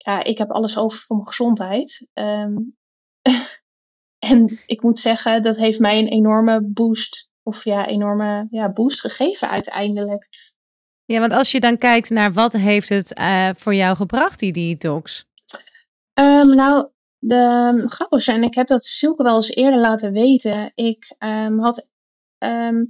ja, 0.05 0.23
ik 0.23 0.37
heb 0.37 0.51
alles 0.51 0.77
over 0.77 0.99
voor 0.99 1.15
mijn 1.15 1.27
gezondheid. 1.27 2.07
Ehm, 2.13 2.55
en 4.31 4.59
ik 4.65 4.81
moet 4.81 4.99
zeggen, 4.99 5.43
dat 5.43 5.57
heeft 5.57 5.79
mij 5.79 5.99
een 5.99 6.07
enorme 6.07 6.61
boost, 6.61 7.29
of 7.43 7.63
ja, 7.63 7.87
enorme 7.87 8.47
ja, 8.49 8.71
boost 8.71 8.99
gegeven 8.99 9.49
uiteindelijk. 9.49 10.27
Ja, 11.05 11.19
want 11.19 11.31
als 11.31 11.51
je 11.51 11.59
dan 11.59 11.77
kijkt 11.77 12.09
naar 12.09 12.33
wat 12.33 12.53
heeft 12.53 12.89
het 12.89 13.13
eh, 13.13 13.49
voor 13.55 13.75
jou 13.75 13.95
gebracht, 13.95 14.39
die 14.39 14.53
detox? 14.53 15.25
Ehm, 16.13 16.55
nou, 16.55 16.89
de 17.17 17.83
grappig 17.85 18.21
zijn, 18.21 18.43
ik 18.43 18.55
heb 18.55 18.67
dat 18.67 18.83
Silke 18.83 19.23
wel 19.23 19.35
eens 19.35 19.49
eerder 19.49 19.79
laten 19.79 20.11
weten. 20.11 20.71
Ik 20.75 21.15
ehm, 21.17 21.59
had 21.59 21.89
ehm, 22.37 22.83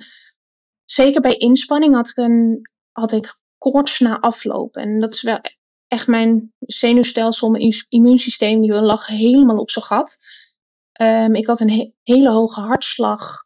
zeker 0.86 1.22
bij 1.22 1.36
inspanning 1.36 1.94
had 1.94 2.10
ik, 2.10 2.18
een, 2.18 2.70
had 2.92 3.14
ik 3.14 3.40
koorts 3.58 4.00
na 4.00 4.20
afloop. 4.20 4.76
En 4.76 5.00
dat 5.00 5.14
is 5.14 5.22
wel 5.22 5.40
echt 5.88 6.08
mijn 6.08 6.54
zenuwstelsel, 6.60 7.50
mijn 7.50 7.64
immu- 7.64 7.86
immuunsysteem, 7.90 8.62
die 8.62 8.74
lag 8.74 9.08
helemaal 9.08 9.58
op 9.58 9.72
zijn 9.72 9.86
gat. 9.86 10.18
Ehm, 10.92 11.36
ik 11.36 11.46
had 11.46 11.60
een 11.60 11.72
he- 11.72 11.92
hele 12.04 12.30
hoge 12.30 12.60
hartslag. 12.60 13.44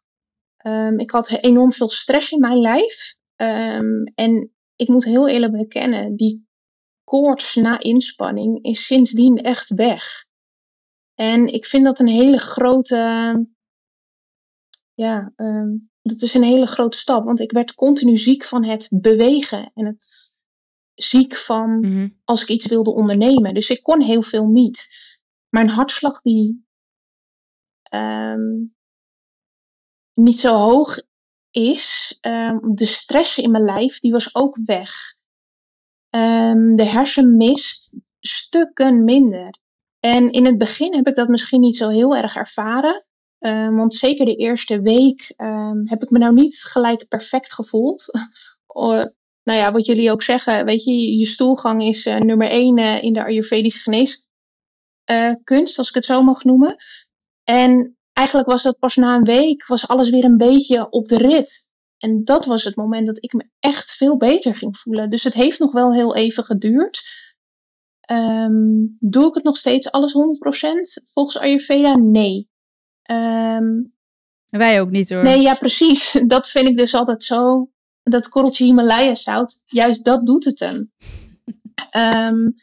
Ehm, 0.56 0.98
ik 0.98 1.10
had 1.10 1.30
enorm 1.30 1.72
veel 1.72 1.90
stress 1.90 2.30
in 2.30 2.40
mijn 2.40 2.58
lijf. 2.58 3.16
Ehm, 3.36 4.02
en 4.14 4.52
ik 4.76 4.88
moet 4.88 5.04
heel 5.04 5.28
eerlijk 5.28 5.52
bekennen, 5.52 6.16
die 6.16 6.48
koorts 7.04 7.54
na 7.54 7.78
inspanning 7.78 8.64
is 8.64 8.86
sindsdien 8.86 9.36
echt 9.36 9.74
weg. 9.74 10.24
En 11.14 11.46
ik 11.46 11.66
vind 11.66 11.84
dat 11.84 11.98
een 11.98 12.06
hele 12.08 12.38
grote. 12.38 12.96
Ja, 14.94 15.32
dat 16.02 16.22
is 16.22 16.34
een 16.34 16.42
hele 16.42 16.66
grote 16.66 16.98
stap. 16.98 17.24
Want 17.24 17.40
ik 17.40 17.52
werd 17.52 17.74
continu 17.74 18.16
ziek 18.16 18.44
van 18.44 18.64
het 18.64 18.88
bewegen 19.00 19.70
en 19.74 19.86
het 19.86 20.39
ziek 21.02 21.36
van 21.36 21.80
Mhm. 21.80 22.08
als 22.24 22.42
ik 22.42 22.48
iets 22.48 22.66
wilde 22.66 22.90
ondernemen. 22.90 23.54
Dus 23.54 23.70
ik 23.70 23.82
kon 23.82 24.00
heel 24.00 24.22
veel 24.22 24.46
niet. 24.46 24.88
Mijn 25.48 25.68
hartslag 25.68 26.20
die 26.20 26.68
ehm, 27.82 28.64
niet 30.12 30.38
zo 30.38 30.56
hoog 30.56 31.00
is, 31.50 32.18
ehm, 32.20 32.58
de 32.74 32.86
stress 32.86 33.38
in 33.38 33.50
mijn 33.50 33.64
lijf, 33.64 34.00
die 34.00 34.12
was 34.12 34.34
ook 34.34 34.58
weg. 34.64 35.14
Ehm, 36.10 36.74
de 36.74 36.84
hersenmist 36.84 37.98
stukken 38.20 39.04
minder. 39.04 39.58
En 40.00 40.30
in 40.30 40.44
het 40.46 40.58
begin 40.58 40.94
heb 40.94 41.06
ik 41.06 41.14
dat 41.14 41.28
misschien 41.28 41.60
niet 41.60 41.76
zo 41.76 41.88
heel 41.88 42.16
erg 42.16 42.36
ervaren. 42.36 43.04
Want 43.76 43.94
zeker 43.94 44.24
de 44.24 44.36
eerste 44.36 44.80
week 44.80 45.32
heb 45.84 46.02
ik 46.02 46.10
me 46.10 46.18
nou 46.18 46.34
niet 46.34 46.62
gelijk 46.62 47.08
perfect 47.08 47.54
gevoeld. 47.54 48.04
Nou 49.50 49.62
ja, 49.62 49.72
wat 49.72 49.86
jullie 49.86 50.10
ook 50.10 50.22
zeggen, 50.22 50.64
weet 50.64 50.84
je, 50.84 51.16
je 51.16 51.26
stoelgang 51.26 51.82
is 51.82 52.06
uh, 52.06 52.18
nummer 52.18 52.48
één 52.48 52.78
uh, 52.78 53.02
in 53.02 53.12
de 53.12 53.24
Ayurvedische 53.24 53.80
geneeskunst, 53.82 55.78
als 55.78 55.88
ik 55.88 55.94
het 55.94 56.04
zo 56.04 56.22
mag 56.22 56.44
noemen. 56.44 56.76
En 57.44 57.96
eigenlijk 58.12 58.48
was 58.48 58.62
dat 58.62 58.78
pas 58.78 58.96
na 58.96 59.14
een 59.14 59.24
week, 59.24 59.66
was 59.66 59.88
alles 59.88 60.10
weer 60.10 60.24
een 60.24 60.36
beetje 60.36 60.90
op 60.90 61.06
de 61.06 61.16
rit. 61.16 61.68
En 61.98 62.24
dat 62.24 62.46
was 62.46 62.64
het 62.64 62.76
moment 62.76 63.06
dat 63.06 63.22
ik 63.22 63.32
me 63.32 63.48
echt 63.58 63.90
veel 63.90 64.16
beter 64.16 64.54
ging 64.54 64.76
voelen. 64.76 65.10
Dus 65.10 65.24
het 65.24 65.34
heeft 65.34 65.58
nog 65.58 65.72
wel 65.72 65.94
heel 65.94 66.14
even 66.14 66.44
geduurd. 66.44 67.00
Um, 68.10 68.96
doe 68.98 69.28
ik 69.28 69.34
het 69.34 69.44
nog 69.44 69.56
steeds 69.56 69.90
alles 69.90 70.14
100% 70.14 71.10
volgens 71.12 71.38
Ayurveda? 71.38 71.96
Nee. 71.96 72.48
Um, 73.10 73.94
Wij 74.48 74.80
ook 74.80 74.90
niet 74.90 75.10
hoor. 75.10 75.22
Nee, 75.22 75.40
ja, 75.40 75.54
precies. 75.54 76.12
Dat 76.26 76.48
vind 76.48 76.68
ik 76.68 76.76
dus 76.76 76.94
altijd 76.94 77.24
zo. 77.24 77.70
Dat 78.02 78.28
korreltje 78.28 78.64
Himalaya 78.64 79.14
zout, 79.14 79.62
juist 79.66 80.04
dat 80.04 80.26
doet 80.26 80.44
het 80.44 80.60
hem. 80.60 80.90
Um, 81.96 82.54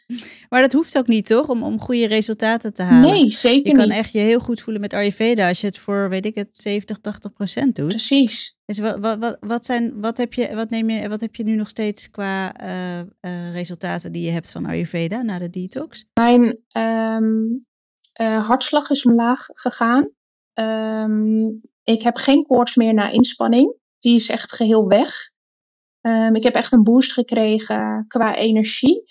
maar 0.49 0.61
dat 0.61 0.73
hoeft 0.73 0.97
ook 0.97 1.07
niet, 1.07 1.25
toch? 1.25 1.49
Om, 1.49 1.63
om 1.63 1.79
goede 1.79 2.07
resultaten 2.07 2.73
te 2.73 2.83
halen. 2.83 3.11
Nee, 3.11 3.29
zeker 3.29 3.71
Je 3.71 3.77
kan 3.77 3.87
niet. 3.87 3.97
echt 3.97 4.11
je 4.11 4.19
heel 4.19 4.39
goed 4.39 4.61
voelen 4.61 4.81
met 4.81 4.93
Ayurveda 4.93 5.47
als 5.47 5.61
je 5.61 5.67
het 5.67 5.77
voor, 5.77 6.09
weet 6.09 6.25
ik 6.25 6.35
het, 6.35 6.49
70, 6.51 6.99
80 6.99 7.33
procent 7.33 7.75
doet. 7.75 7.87
Precies. 7.87 8.57
Dus 8.65 8.79
wat, 8.79 8.99
wat, 8.99 9.19
wat, 9.19 9.37
wat, 9.39 9.65
zijn, 9.65 9.99
wat, 10.01 10.17
heb 10.17 10.33
je, 10.33 10.55
wat, 10.55 10.69
neem 10.69 10.89
je, 10.89 11.09
wat 11.09 11.21
heb 11.21 11.35
je 11.35 11.43
nu 11.43 11.55
nog 11.55 11.69
steeds 11.69 12.09
qua 12.09 12.61
uh, 12.63 12.99
uh, 12.99 13.51
resultaten 13.51 14.11
die 14.11 14.25
je 14.25 14.31
hebt 14.31 14.51
van 14.51 14.65
Ayurveda 14.65 15.21
na 15.21 15.39
de 15.39 15.49
detox? 15.49 16.05
Mijn 16.13 16.57
um, 16.77 17.65
uh, 18.21 18.47
hartslag 18.47 18.89
is 18.89 19.05
omlaag 19.05 19.45
gegaan. 19.45 20.09
Um, 20.53 21.61
ik 21.83 22.01
heb 22.01 22.15
geen 22.15 22.45
koorts 22.45 22.75
meer 22.75 22.93
na 22.93 23.09
inspanning. 23.09 23.75
Die 23.99 24.15
is 24.15 24.29
echt 24.29 24.53
geheel 24.53 24.87
weg. 24.87 25.31
Um, 26.01 26.35
ik 26.35 26.43
heb 26.43 26.53
echt 26.53 26.71
een 26.71 26.83
boost 26.83 27.13
gekregen 27.13 28.05
qua 28.07 28.35
energie. 28.35 29.03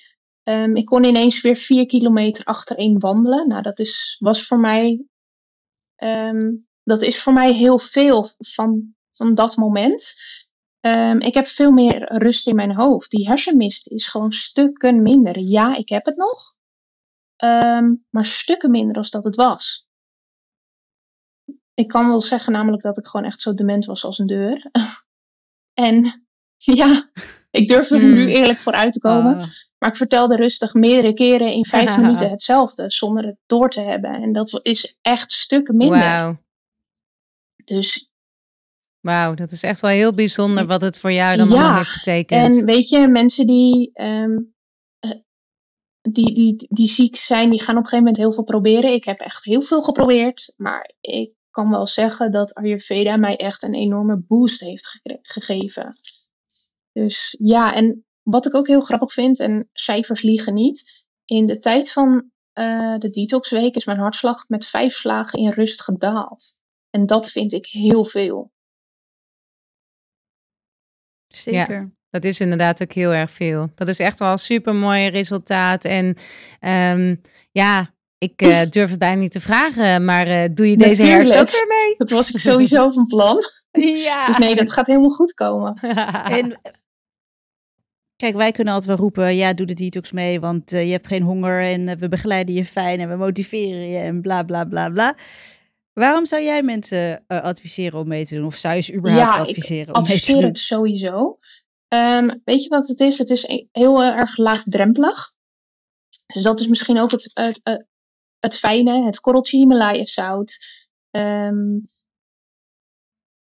Um, 0.42 0.76
ik 0.76 0.84
kon 0.84 1.04
ineens 1.04 1.40
weer 1.40 1.56
vier 1.56 1.86
kilometer 1.86 2.44
achtereen 2.44 2.98
wandelen. 2.98 3.48
Nou, 3.48 3.62
dat 3.62 3.78
is, 3.78 4.16
was 4.18 4.46
voor 4.46 4.58
mij, 4.58 5.04
um, 5.96 6.66
dat 6.82 7.02
is 7.02 7.22
voor 7.22 7.32
mij 7.32 7.52
heel 7.52 7.78
veel 7.78 8.28
van, 8.38 8.94
van 9.10 9.34
dat 9.34 9.56
moment. 9.56 10.14
ik 11.18 11.34
heb 11.34 11.46
veel 11.46 11.70
meer 11.70 12.18
rust 12.18 12.48
in 12.48 12.54
mijn 12.54 12.74
hoofd. 12.74 13.10
Die 13.10 13.28
hersenmist 13.28 13.88
is 13.88 14.08
gewoon 14.08 14.32
stukken 14.32 15.02
minder. 15.02 15.38
Ja, 15.38 15.76
ik 15.76 15.88
heb 15.88 16.04
het 16.04 16.16
nog. 16.16 16.54
maar 18.10 18.24
stukken 18.24 18.70
minder 18.70 18.96
als 18.96 19.10
dat 19.10 19.24
het 19.24 19.36
was. 19.36 19.85
Ik 21.76 21.88
kan 21.88 22.08
wel 22.08 22.20
zeggen 22.20 22.52
namelijk 22.52 22.82
dat 22.82 22.98
ik 22.98 23.06
gewoon 23.06 23.26
echt 23.26 23.40
zo 23.40 23.54
dement 23.54 23.84
was 23.84 24.04
als 24.04 24.18
een 24.18 24.26
deur. 24.26 24.70
en 25.88 26.26
ja, 26.56 27.02
ik 27.50 27.68
durf 27.68 27.90
er 27.90 28.02
nu 28.02 28.26
eerlijk 28.26 28.58
voor 28.58 28.72
uit 28.72 28.92
te 28.92 29.00
komen. 29.00 29.38
Ah. 29.38 29.46
Maar 29.78 29.90
ik 29.90 29.96
vertelde 29.96 30.36
rustig 30.36 30.74
meerdere 30.74 31.14
keren 31.14 31.52
in 31.52 31.64
vijf 31.64 31.96
minuten 32.00 32.30
hetzelfde, 32.30 32.90
zonder 32.90 33.24
het 33.24 33.36
door 33.46 33.70
te 33.70 33.80
hebben. 33.80 34.10
En 34.10 34.32
dat 34.32 34.60
is 34.62 34.98
echt 35.02 35.32
stukken 35.32 35.76
minder. 35.76 35.98
Wauw. 35.98 36.44
Dus 37.64 38.10
Wauw, 39.00 39.34
dat 39.34 39.50
is 39.50 39.62
echt 39.62 39.80
wel 39.80 39.90
heel 39.90 40.14
bijzonder 40.14 40.66
wat 40.66 40.80
het 40.80 40.98
voor 40.98 41.12
jou 41.12 41.36
dan 41.36 41.48
Ja, 41.48 41.54
allemaal 41.54 41.76
heeft 41.76 41.94
betekend. 41.94 42.40
En 42.40 42.64
weet 42.64 42.88
je, 42.88 43.08
mensen 43.08 43.46
die, 43.46 43.90
ehm, 43.92 44.38
eh, 44.98 45.10
die, 46.00 46.34
die, 46.34 46.66
die 46.68 46.86
ziek 46.86 47.16
zijn, 47.16 47.50
die 47.50 47.62
gaan 47.62 47.76
op 47.76 47.82
een 47.82 47.88
gegeven 47.88 47.98
moment 47.98 48.16
heel 48.16 48.32
veel 48.32 48.44
proberen. 48.44 48.92
Ik 48.92 49.04
heb 49.04 49.20
echt 49.20 49.44
heel 49.44 49.62
veel 49.62 49.82
geprobeerd. 49.82 50.54
Maar 50.56 50.92
ik 51.00 51.32
kan 51.56 51.70
wel 51.70 51.86
zeggen 51.86 52.30
dat 52.30 52.54
Ayurveda 52.54 53.16
mij 53.16 53.36
echt 53.36 53.62
een 53.62 53.74
enorme 53.74 54.16
boost 54.16 54.60
heeft 54.60 55.00
gegeven. 55.22 55.88
Dus 56.92 57.36
ja, 57.38 57.74
en 57.74 58.04
wat 58.22 58.46
ik 58.46 58.54
ook 58.54 58.66
heel 58.66 58.80
grappig 58.80 59.12
vind, 59.12 59.40
en 59.40 59.68
cijfers 59.72 60.22
liegen 60.22 60.54
niet. 60.54 61.04
In 61.24 61.46
de 61.46 61.58
tijd 61.58 61.92
van 61.92 62.30
eh, 62.52 62.98
de 62.98 63.10
detoxweek 63.10 63.74
is 63.74 63.86
mijn 63.86 63.98
hartslag 63.98 64.48
met 64.48 64.66
vijf 64.66 64.94
slagen 64.94 65.38
in 65.38 65.50
rust 65.50 65.82
gedaald. 65.82 66.44
En 66.90 67.06
dat 67.06 67.30
vind 67.30 67.52
ik 67.52 67.66
heel 67.66 68.04
veel. 68.04 68.52
Zeker. 71.26 71.94
Dat 72.10 72.24
is 72.24 72.40
inderdaad 72.40 72.82
ook 72.82 72.92
heel 72.92 73.12
erg 73.12 73.30
veel. 73.30 73.70
Dat 73.74 73.88
is 73.88 73.98
echt 73.98 74.18
wel 74.18 74.30
een 74.30 74.38
super 74.38 74.74
mooi 74.74 75.08
resultaat. 75.08 75.84
En 75.84 76.16
um, 76.60 77.20
ja, 77.50 77.94
ik 78.18 78.42
uh, 78.42 78.62
durf 78.70 78.90
het 78.90 78.98
bijna 78.98 79.20
niet 79.20 79.32
te 79.32 79.40
vragen, 79.40 80.04
maar 80.04 80.28
uh, 80.28 80.54
doe 80.54 80.70
je 80.70 80.76
deze 80.76 81.02
Natuurlijk. 81.02 81.28
herfst 81.28 81.40
ook 81.40 81.50
weer 81.50 81.76
mee? 81.76 81.94
Dat 81.96 82.10
was 82.10 82.30
ik 82.30 82.40
sowieso 82.40 82.90
van 82.90 83.06
plan. 83.06 83.38
Ja. 83.78 84.26
Dus 84.26 84.36
nee, 84.36 84.54
dat 84.54 84.72
gaat 84.72 84.86
helemaal 84.86 85.10
goed 85.10 85.34
komen. 85.34 85.78
En 86.38 86.60
kijk, 88.16 88.34
wij 88.34 88.52
kunnen 88.52 88.74
altijd 88.74 88.90
wel 88.92 89.00
roepen, 89.00 89.36
ja, 89.36 89.52
doe 89.52 89.66
de 89.66 89.74
detox 89.74 90.12
mee, 90.12 90.40
want 90.40 90.72
uh, 90.72 90.84
je 90.84 90.90
hebt 90.90 91.06
geen 91.06 91.22
honger 91.22 91.62
en 91.62 91.80
uh, 91.80 91.94
we 91.94 92.08
begeleiden 92.08 92.54
je 92.54 92.64
fijn 92.64 93.00
en 93.00 93.08
we 93.08 93.16
motiveren 93.16 93.88
je 93.88 93.98
en 93.98 94.20
bla 94.20 94.42
bla 94.42 94.64
bla 94.64 94.88
bla. 94.88 95.16
Waarom 95.92 96.26
zou 96.26 96.42
jij 96.42 96.62
mensen 96.62 97.24
uh, 97.28 97.40
adviseren 97.42 98.00
om 98.00 98.08
mee 98.08 98.26
te 98.26 98.34
doen? 98.34 98.46
Of 98.46 98.56
zou 98.56 98.74
je 98.74 98.80
ze 98.80 98.94
überhaupt 98.94 99.34
ja, 99.34 99.40
adviseren 99.40 99.94
om 99.94 100.02
mee 100.02 100.10
te 100.10 100.12
adviseer 100.12 100.34
doen? 100.34 100.44
het 100.44 100.58
sowieso. 100.58 101.38
Um, 101.88 102.42
weet 102.44 102.62
je 102.62 102.68
wat 102.68 102.88
het 102.88 103.00
is? 103.00 103.18
Het 103.18 103.30
is 103.30 103.66
heel 103.72 104.04
erg 104.04 104.36
laagdrempelig. 104.36 105.32
Dus 106.26 106.42
dat 106.42 106.60
is 106.60 106.66
misschien 106.66 106.98
ook 106.98 107.10
het, 107.10 107.30
het, 107.34 107.86
het, 108.46 108.58
fijne, 108.58 109.04
het 109.04 109.20
korreltje 109.20 109.56
Himalaya 109.56 110.04
zout. 110.04 110.58
Um, 111.10 111.90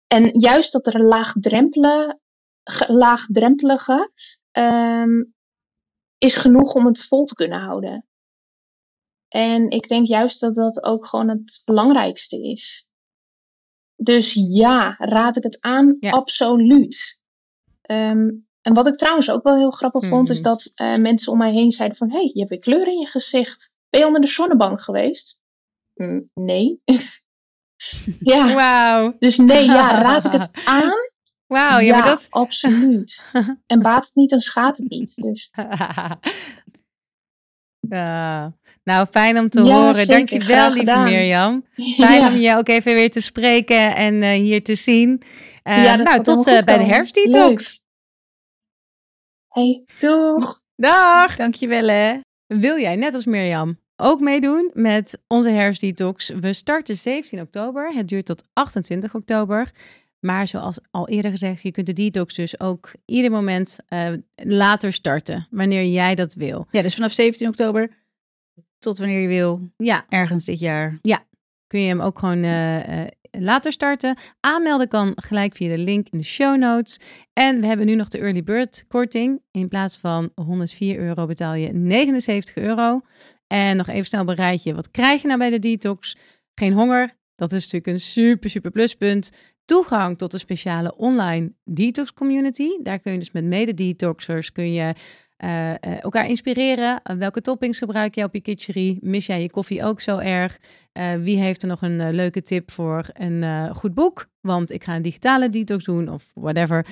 en 0.07 0.41
juist 0.41 0.73
dat 0.73 0.87
er 0.87 1.03
laagdrempelige, 1.03 2.19
laagdrempelige 2.87 4.13
um, 4.53 5.35
is 6.19 6.37
genoeg 6.37 6.75
om 6.75 6.87
het 6.87 7.05
vol 7.05 7.25
te 7.25 7.35
kunnen 7.35 7.61
houden. 7.61 8.07
En 9.29 9.71
ik 9.71 9.89
denk 9.89 10.07
juist 10.07 10.41
dat 10.41 10.55
dat 10.55 10.85
ook 10.85 11.07
gewoon 11.07 11.29
het 11.29 11.63
belangrijkste 11.65 12.43
is. 12.43 12.89
Dus 13.97 14.33
ja, 14.49 14.95
raad 14.99 15.37
ik 15.37 15.43
het 15.43 15.61
aan? 15.61 15.97
Ja. 16.01 16.11
Absoluut. 16.11 17.21
Um, 17.91 18.49
en 18.61 18.75
wat 18.75 18.87
ik 18.87 18.95
trouwens 18.95 19.31
ook 19.31 19.43
wel 19.43 19.57
heel 19.57 19.71
grappig 19.71 20.07
vond, 20.07 20.29
Mhm. 20.29 20.37
is 20.37 20.43
dat 20.43 20.73
uh, 20.75 20.97
mensen 20.97 21.33
om 21.33 21.39
mij 21.39 21.53
heen 21.53 21.73
zeiden 21.73 21.99
van... 21.99 22.11
Hé, 22.11 22.17
hey, 22.17 22.31
je 22.33 22.39
hebt 22.39 22.51
weer 22.51 22.59
kleur 22.59 22.87
in 22.87 22.99
je 22.99 23.07
gezicht. 23.07 23.75
Ben 23.93 24.01
je 24.01 24.07
onder 24.07 24.21
de 24.21 24.27
zonnebank 24.27 24.81
geweest? 24.81 25.39
Mm, 25.95 26.31
nee. 26.35 26.81
ja, 28.33 28.55
Wauw. 28.55 29.17
dus 29.19 29.37
nee, 29.37 29.65
ja, 29.65 30.01
raad 30.03 30.25
ik 30.25 30.33
het 30.33 30.51
aan? 30.65 30.93
Wauw, 31.47 31.79
ja, 31.79 31.99
maar 31.99 32.07
dat... 32.07 32.27
absoluut. 32.31 33.31
en 33.67 33.83
baat 33.83 34.05
het 34.07 34.15
niet, 34.15 34.31
dan 34.31 34.41
schaadt 34.41 34.79
het 34.79 34.89
niet. 34.89 35.15
Dus. 35.23 35.51
Nou, 38.85 39.07
fijn 39.11 39.39
om 39.39 39.49
te 39.49 39.63
Ja, 39.63 39.75
horen. 39.79 39.95
zeker. 39.95 40.15
Dankjewel, 40.17 40.47
Graag 40.47 40.73
lieve 40.75 40.79
gedaan. 40.91 41.05
Mirjam. 41.05 41.67
Fijn 41.97 42.23
ja. 42.23 42.29
om 42.29 42.37
je 42.37 42.57
ook 42.57 42.69
even 42.69 42.95
weer 42.95 43.11
te 43.11 43.21
spreken 43.21 43.95
en 43.97 44.23
eh, 44.23 44.31
hier 44.31 44.65
te 44.65 44.75
zien. 44.75 45.23
Eh, 45.63 45.85
Ja, 45.85 45.97
dat 45.97 46.07
nou, 46.07 46.23
tot 46.23 46.47
eh, 46.47 46.53
bij 46.53 46.61
de 46.63 46.65
komen. 46.73 46.87
herfstdetox. 46.87 47.85
Hey, 49.49 49.85
doeg! 49.99 50.61
Dag! 50.77 51.37
Dankjewel 51.37 51.89
hè. 51.89 52.21
Wil 52.47 52.79
jij, 52.79 52.97
net 52.97 53.15
als 53.15 53.25
Mirjam, 53.25 53.79
ook 54.03 54.21
meedoen 54.21 54.71
met 54.75 55.19
onze 55.29 55.49
herfstdetox? 55.51 56.29
We 56.29 56.53
starten 56.53 56.97
17 56.97 57.41
oktober. 57.41 57.95
Het 57.95 58.09
duurt 58.09 58.27
tot 58.27 58.45
28 58.53 59.15
oktober. 59.15 59.71
Maar 60.21 60.49
zoals 60.49 60.79
al 60.91 61.09
eerder 61.09 61.31
gezegd, 61.31 61.63
je 61.63 61.71
kunt 61.71 61.87
de 61.87 61.93
detox 61.93 62.35
dus 62.35 62.61
ook 62.61 62.93
ieder 63.05 63.31
moment 63.31 63.79
uh, 63.89 64.09
later 64.35 64.93
starten, 64.93 65.47
wanneer 65.51 65.85
jij 65.85 66.15
dat 66.15 66.35
wil. 66.35 66.67
Ja, 66.71 66.83
dus 66.83 66.95
vanaf 66.95 67.13
17 67.13 67.49
oktober 67.49 67.91
tot 68.79 68.99
wanneer 68.99 69.21
je 69.21 69.29
wil, 69.29 69.71
Ja, 69.77 70.05
ergens 70.09 70.45
dit 70.45 70.61
jaar. 70.61 70.99
kun 71.67 71.81
je 71.81 71.89
hem 71.89 72.01
ook 72.01 72.19
gewoon 72.19 72.45
uh, 72.45 72.89
uh, 72.89 73.07
later 73.39 73.73
starten. 73.73 74.17
Aanmelden 74.41 74.89
kan 74.89 75.13
gelijk 75.15 75.57
via 75.57 75.69
de 75.69 75.83
link 75.83 76.09
in 76.11 76.19
de 76.19 76.25
show 76.25 76.59
notes. 76.59 76.99
En 77.33 77.61
we 77.61 77.67
hebben 77.67 77.87
nu 77.87 77.95
nog 77.95 78.09
de 78.09 78.19
early 78.19 78.43
bird 78.43 78.85
korting. 78.89 79.43
In 79.51 79.69
plaats 79.69 79.97
van 79.97 80.31
104 80.35 80.99
euro 80.99 81.27
betaal 81.27 81.55
je 81.55 81.73
79 81.73 82.57
euro. 82.57 83.01
En 83.47 83.77
nog 83.77 83.89
even 83.89 84.07
snel 84.07 84.25
bereid 84.25 84.63
je, 84.63 84.75
wat 84.75 84.91
krijg 84.91 85.23
je 85.23 85.27
nou 85.27 85.39
bij 85.39 85.51
de 85.51 85.59
detox? 85.59 86.17
Geen 86.55 86.73
honger, 86.73 87.17
dat 87.35 87.53
is 87.53 87.63
natuurlijk 87.63 87.87
een 87.87 88.01
super, 88.01 88.51
super 88.51 88.71
pluspunt. 88.71 89.31
Toegang 89.65 90.19
tot 90.19 90.31
de 90.31 90.39
speciale 90.39 90.97
online 90.97 91.53
detox 91.65 92.13
community. 92.13 92.69
Daar 92.83 92.99
kun 92.99 93.13
je 93.13 93.19
dus 93.19 93.33
met 93.33 93.45
mede-detoxers 93.45 94.53
kun 94.53 94.73
je 94.73 94.95
uh, 95.45 95.69
uh, 95.71 96.03
elkaar 96.03 96.29
inspireren. 96.29 97.01
Uh, 97.11 97.17
welke 97.17 97.41
toppings 97.41 97.79
gebruik 97.79 98.15
jij 98.15 98.25
op 98.25 98.35
je 98.35 98.41
kitcherie? 98.41 98.99
Mis 99.01 99.27
jij 99.27 99.43
je 99.43 99.51
koffie 99.51 99.85
ook 99.85 100.01
zo 100.01 100.19
erg? 100.19 100.59
Wie 101.21 101.39
heeft 101.39 101.63
er 101.63 101.69
nog 101.69 101.83
een 101.83 102.15
leuke 102.15 102.43
tip 102.43 102.71
voor 102.71 103.09
een 103.13 103.75
goed 103.75 103.95
boek? 103.95 104.27
Want 104.41 104.71
ik 104.71 104.85
ga 104.85 104.97
een 104.97 105.03
digitale 105.03 105.49
detox 105.49 105.85
doen 105.85 106.09
of 106.09 106.31
whatever. 106.35 106.87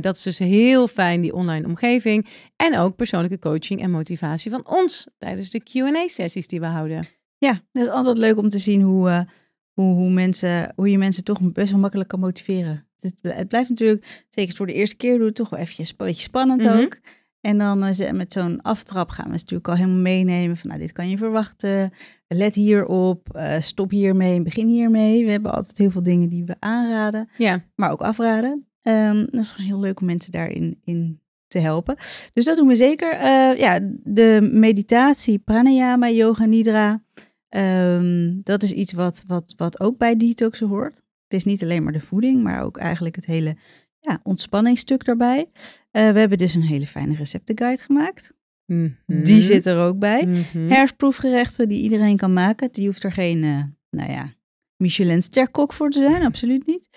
Dat 0.00 0.16
is 0.16 0.22
dus 0.22 0.38
heel 0.38 0.86
fijn, 0.88 1.20
die 1.20 1.32
online 1.34 1.66
omgeving. 1.66 2.26
En 2.56 2.78
ook 2.78 2.96
persoonlijke 2.96 3.38
coaching 3.38 3.82
en 3.82 3.90
motivatie 3.90 4.50
van 4.50 4.66
ons 4.68 5.06
tijdens 5.18 5.50
de 5.50 5.62
Q&A-sessies 5.62 6.48
die 6.48 6.60
we 6.60 6.66
houden. 6.66 7.06
Ja, 7.38 7.60
dat 7.72 7.82
is 7.86 7.88
altijd 7.92 8.18
leuk 8.18 8.36
om 8.36 8.48
te 8.48 8.58
zien 8.58 8.80
hoe, 8.82 9.26
hoe, 9.72 9.94
hoe, 9.94 10.10
mensen, 10.10 10.72
hoe 10.76 10.90
je 10.90 10.98
mensen 10.98 11.24
toch 11.24 11.52
best 11.52 11.70
wel 11.70 11.80
makkelijk 11.80 12.08
kan 12.08 12.20
motiveren. 12.20 12.86
Het, 13.00 13.14
het 13.20 13.48
blijft 13.48 13.68
natuurlijk, 13.68 14.24
zeker 14.30 14.56
voor 14.56 14.66
de 14.66 14.72
eerste 14.74 14.96
keer, 14.96 15.16
doe 15.16 15.26
het 15.26 15.34
toch 15.34 15.50
wel 15.50 15.60
eventjes 15.60 15.88
een 15.90 16.06
beetje 16.06 16.22
spannend 16.22 16.62
Mhm. 16.62 16.78
ook. 16.78 16.98
En 17.46 17.58
dan 17.58 17.82
eh, 17.84 18.10
met 18.12 18.32
zo'n 18.32 18.62
aftrap 18.62 19.10
gaan 19.10 19.24
we 19.24 19.30
natuurlijk 19.30 19.68
al 19.68 19.74
helemaal 19.74 20.00
meenemen 20.00 20.56
van, 20.56 20.68
nou, 20.68 20.80
dit 20.80 20.92
kan 20.92 21.08
je 21.08 21.16
verwachten. 21.16 21.92
Let 22.28 22.54
hierop, 22.54 23.34
eh 23.34 23.60
stop 23.60 23.90
hiermee, 23.90 24.42
begin 24.42 24.68
hiermee. 24.68 25.24
We 25.24 25.30
hebben 25.30 25.52
altijd 25.52 25.78
heel 25.78 25.90
veel 25.90 26.02
dingen 26.02 26.28
die 26.28 26.44
we 26.44 26.56
aanraden, 26.58 27.28
Ja, 27.36 27.64
maar 27.74 27.90
ook 27.90 28.00
afraden. 28.00 28.66
Ehm, 28.82 29.26
dat 29.30 29.40
is 29.40 29.50
gewoon 29.50 29.66
heel 29.66 29.80
leuk 29.80 30.00
om 30.00 30.06
mensen 30.06 30.32
daarin 30.32 30.80
in 30.84 31.20
te 31.48 31.58
helpen. 31.58 31.96
Dus 32.32 32.44
dat 32.44 32.56
doen 32.56 32.68
we 32.68 32.76
zeker. 32.76 33.12
Eh, 33.12 33.58
ja, 33.58 33.78
de 34.04 34.48
meditatie, 34.52 35.38
pranayama, 35.38 36.10
yoga 36.10 36.44
nidra. 36.44 37.02
ehm, 37.48 38.32
dat 38.42 38.62
is 38.62 38.72
iets 38.72 38.92
wat, 38.92 39.24
wat, 39.26 39.54
wat 39.56 39.80
ook 39.80 39.98
bij 39.98 40.16
detoxen 40.16 40.68
hoort. 40.68 40.94
Het 41.22 41.32
is 41.38 41.44
niet 41.44 41.62
alleen 41.62 41.82
maar 41.82 41.92
de 41.92 42.00
voeding, 42.00 42.42
maar 42.42 42.62
ook 42.62 42.76
eigenlijk 42.76 43.16
het 43.16 43.26
hele 43.26 43.56
ja, 44.06 44.20
ontspanningsstuk 44.22 45.04
daarbij. 45.04 45.50
Eh, 45.90 46.10
we 46.10 46.18
hebben 46.18 46.38
dus 46.38 46.54
een 46.54 46.62
hele 46.62 46.86
fijne 46.86 47.14
receptenguide 47.14 47.82
gemaakt. 47.82 48.34
Mhm. 48.66 49.22
Die 49.22 49.40
zit 49.40 49.66
er 49.66 49.78
ook 49.78 49.98
bij. 49.98 50.26
Mhm. 50.26 50.68
Herfstproefgerechten 50.68 51.68
die 51.68 51.82
iedereen 51.82 52.16
kan 52.16 52.32
maken. 52.32 52.72
Die 52.72 52.86
hoeft 52.86 53.04
er 53.04 53.12
geen, 53.12 53.44
eh, 53.44 53.62
nou 53.90 54.12
ja, 54.12 54.32
Michelin-sterkok 54.76 55.72
voor 55.72 55.90
te 55.90 56.08
zijn, 56.08 56.24
absoluut 56.24 56.66
niet. 56.66 56.88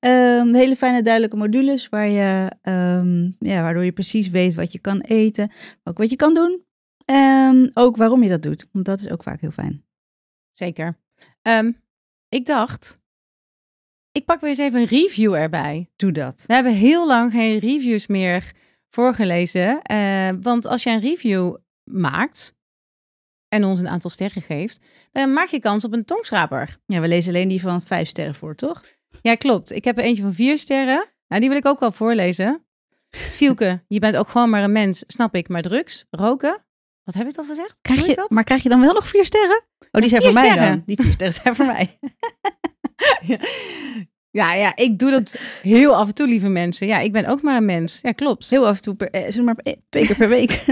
Ehm, 0.00 0.54
hele 0.54 0.76
fijne 0.76 1.02
duidelijke 1.02 1.36
modules 1.36 1.88
waar 1.88 2.08
je, 2.08 2.52
ehm, 2.62 3.22
ja, 3.38 3.62
waardoor 3.62 3.84
je 3.84 3.92
precies 3.92 4.28
weet 4.28 4.54
wat 4.54 4.72
je 4.72 4.78
kan 4.78 5.00
eten, 5.00 5.52
ook 5.84 5.98
wat 5.98 6.10
je 6.10 6.16
kan 6.16 6.34
doen. 6.34 6.62
En 7.04 7.70
ook 7.74 7.96
waarom 7.96 8.22
je 8.22 8.28
dat 8.28 8.42
doet, 8.42 8.68
want 8.72 8.84
dat 8.84 9.00
is 9.00 9.08
ook 9.08 9.22
vaak 9.22 9.40
heel 9.40 9.50
fijn. 9.50 9.84
Zeker. 10.50 10.98
Ik 12.28 12.46
dacht, 12.46 13.00
ik 14.12 14.24
pak 14.24 14.40
weer 14.40 14.50
eens 14.50 14.58
even 14.58 14.80
een 14.80 14.86
review 14.86 15.34
erbij. 15.34 15.90
Doe 15.96 16.12
dat. 16.12 16.44
We 16.46 16.54
hebben 16.54 16.74
heel 16.74 17.06
lang 17.06 17.32
geen 17.32 17.58
reviews 17.58 18.06
meer 18.06 18.52
voorgelezen. 18.90 19.82
eh, 19.82 20.30
want 20.40 20.66
als 20.66 20.82
je 20.82 20.90
een 20.90 21.00
review 21.00 21.56
maakt 21.84 22.56
en 23.48 23.64
ons 23.64 23.80
een 23.80 23.88
aantal 23.88 24.10
sterren 24.10 24.42
geeft, 24.42 24.80
dan 25.12 25.32
maak 25.32 25.48
je 25.48 25.60
kans 25.60 25.84
op 25.84 25.92
een 25.92 26.04
tongschraper. 26.04 26.76
Ja, 26.86 27.00
we 27.00 27.08
lezen 27.08 27.34
alleen 27.34 27.48
die 27.48 27.60
van 27.60 27.82
vijf 27.82 28.08
sterren 28.08 28.34
voor, 28.34 28.54
toch? 28.54 28.82
Ja, 29.22 29.34
klopt. 29.34 29.72
Ik 29.72 29.84
heb 29.84 29.98
er 29.98 30.04
eentje 30.04 30.22
van 30.22 30.34
vier 30.34 30.58
sterren. 30.58 31.04
Nou, 31.28 31.40
die 31.40 31.48
wil 31.50 31.58
ik 31.58 31.66
ook 31.66 31.80
wel 31.80 31.92
voorlezen. 31.92 32.66
Sielke, 33.30 33.84
je 33.88 33.98
bent 33.98 34.16
ook 34.16 34.28
gewoon 34.28 34.50
maar 34.50 34.62
een 34.62 34.72
mens, 34.72 35.04
snap 35.06 35.34
ik, 35.34 35.48
maar 35.48 35.62
drugs, 35.62 36.04
roken. 36.10 36.64
Wat 37.04 37.14
heb 37.14 37.28
ik 37.28 37.34
dat 37.34 37.46
gezegd? 37.46 37.78
Krijg 37.80 38.06
je, 38.06 38.14
dat? 38.14 38.30
maar 38.30 38.44
krijg 38.44 38.62
je 38.62 38.68
dan 38.68 38.80
wel 38.80 38.92
nog 38.92 39.08
vier 39.08 39.24
sterren? 39.24 39.62
Oh, 39.90 40.00
die 40.00 40.08
zijn 40.10 40.22
vier 40.22 40.32
voor 40.32 40.40
mij 40.40 40.50
sterren. 40.50 40.70
dan. 40.76 40.82
Die 40.84 40.96
vier 41.00 41.12
sterren 41.12 41.34
zijn 41.34 41.54
voor 41.56 41.66
mij. 41.66 41.98
Ja, 44.30 44.54
ja, 44.54 44.76
ik 44.76 44.98
doe 44.98 45.10
dat 45.10 45.40
heel 45.62 45.96
af 45.96 46.08
en 46.08 46.14
toe, 46.14 46.26
lieve 46.26 46.48
mensen. 46.48 46.86
Ja, 46.86 46.98
ik 46.98 47.12
ben 47.12 47.26
ook 47.26 47.42
maar 47.42 47.56
een 47.56 47.64
mens. 47.64 47.98
Ja, 48.02 48.12
klopt. 48.12 48.50
Heel 48.50 48.66
af 48.66 48.76
en 48.76 48.82
toe, 48.82 48.94
per, 48.94 49.10
eh, 49.10 49.22
zeg 49.28 49.44
maar 49.44 49.56
eh, 49.56 49.72
twee 49.88 50.06
keer 50.06 50.16
per 50.16 50.28
week. 50.28 50.50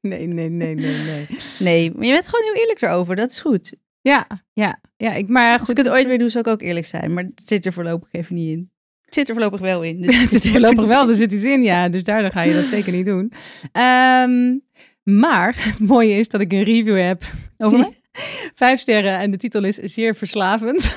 Nee, 0.00 0.26
nee, 0.26 0.48
nee, 0.48 0.74
nee, 0.74 0.96
nee. 0.96 1.26
nee, 1.58 1.92
maar 1.94 2.06
je 2.06 2.12
bent 2.12 2.28
gewoon 2.28 2.44
heel 2.44 2.62
eerlijk 2.62 2.82
erover. 2.82 3.16
Dat 3.16 3.30
is 3.30 3.40
goed. 3.40 3.74
Ja, 4.00 4.26
ja, 4.52 4.80
ja. 4.96 5.14
Ik, 5.14 5.28
maar 5.28 5.52
Als 5.52 5.60
goed, 5.60 5.78
ik 5.78 5.84
het 5.84 5.88
ooit 5.88 6.06
weer 6.06 6.18
doe, 6.18 6.28
zou 6.28 6.44
ik 6.44 6.50
ook 6.50 6.62
eerlijk 6.62 6.86
zijn. 6.86 7.14
Maar 7.14 7.24
het 7.24 7.42
zit 7.44 7.66
er 7.66 7.72
voorlopig 7.72 8.08
even 8.12 8.34
niet 8.34 8.56
in. 8.56 8.70
Het 9.04 9.14
zit 9.14 9.28
er 9.28 9.34
voorlopig 9.34 9.60
wel 9.60 9.82
in. 9.82 10.00
Dus 10.00 10.18
het 10.20 10.30
zit 10.30 10.48
voorlopig 10.48 10.86
wel, 10.86 11.08
er 11.08 11.14
zit 11.14 11.32
iets 11.32 11.44
in, 11.44 11.62
ja. 11.62 11.88
Dus 11.88 12.04
daardoor 12.04 12.30
ga 12.30 12.42
je 12.42 12.54
dat 12.54 12.64
zeker 12.64 12.92
niet 12.92 13.06
doen. 13.06 13.32
Ehm, 13.72 14.56
maar 15.02 15.54
het 15.58 15.80
mooie 15.80 16.14
is 16.14 16.28
dat 16.28 16.40
ik 16.40 16.52
een 16.52 16.64
review 16.64 17.00
heb. 17.00 17.22
Over 17.58 17.78
mij? 17.78 18.00
Vijf 18.54 18.80
sterren 18.80 19.18
en 19.18 19.30
de 19.30 19.36
titel 19.36 19.64
is 19.64 19.76
Zeer 19.76 20.14
Verslavend. 20.14 20.82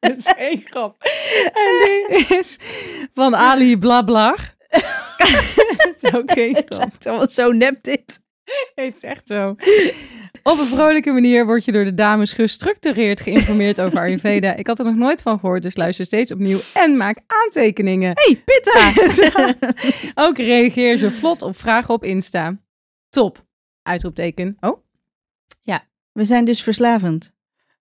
Dat 0.00 0.16
is 0.16 0.32
geen 0.36 0.62
grap. 0.64 0.96
En 1.52 1.78
die 2.08 2.38
is 2.38 2.58
van 3.14 3.36
Ali 3.36 3.78
Blablar. 3.78 4.36
Het 5.76 5.96
is 6.00 6.14
ook 6.14 6.30
Het 6.30 6.62
grap. 6.66 6.78
lijkt 6.78 7.06
allemaal 7.06 7.28
zo 7.28 7.52
nep 7.52 7.82
dit. 7.82 8.20
Het 8.74 8.96
is 8.96 9.02
echt 9.02 9.26
zo. 9.28 9.56
Op 10.42 10.58
een 10.58 10.66
vrolijke 10.66 11.10
manier 11.10 11.46
word 11.46 11.64
je 11.64 11.72
door 11.72 11.84
de 11.84 11.94
dames 11.94 12.32
gestructureerd 12.32 13.20
geïnformeerd 13.20 13.80
over 13.80 13.98
Ayurveda. 13.98 14.54
Ik 14.54 14.66
had 14.66 14.78
er 14.78 14.84
nog 14.84 14.94
nooit 14.94 15.22
van 15.22 15.38
gehoord, 15.38 15.62
dus 15.62 15.76
luister 15.76 16.06
steeds 16.06 16.32
opnieuw 16.32 16.58
en 16.74 16.96
maak 16.96 17.18
aantekeningen. 17.26 18.12
Hey, 18.14 18.42
Pitta! 18.44 18.92
Ook 20.14 20.36
reageer 20.36 20.96
ze 20.96 21.10
vlot 21.10 21.42
op 21.42 21.56
vragen 21.56 21.94
op 21.94 22.04
Insta. 22.04 22.56
Top. 23.08 23.44
Uitroepteken. 23.82 24.56
Oh, 24.60 24.82
We 26.12 26.24
zijn 26.24 26.44
dus 26.44 26.62
verslavend. 26.62 27.32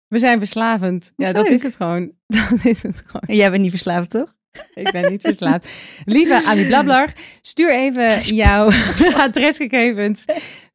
we 0.08 0.18
zijn 0.18 0.38
verslavend. 0.38 1.12
Ja, 1.16 1.32
dat 1.32 1.48
is 1.48 1.62
het 1.62 1.74
gewoon. 1.74 2.12
Dat 2.26 2.64
is 2.64 2.82
het 2.82 3.02
gewoon. 3.06 3.22
En 3.26 3.36
jij 3.36 3.50
bent 3.50 3.62
niet 3.62 3.70
verslaafd, 3.70 4.10
toch? 4.10 4.34
Ik 4.74 4.90
ben 4.92 5.10
niet 5.10 5.20
verslaafd. 5.20 5.68
Lieve 6.04 6.42
Ali 6.46 6.66
Blablar, 6.70 7.12
stuur 7.40 7.74
even 7.74 8.34
jouw 8.34 8.70
adresgegevens 9.26 10.24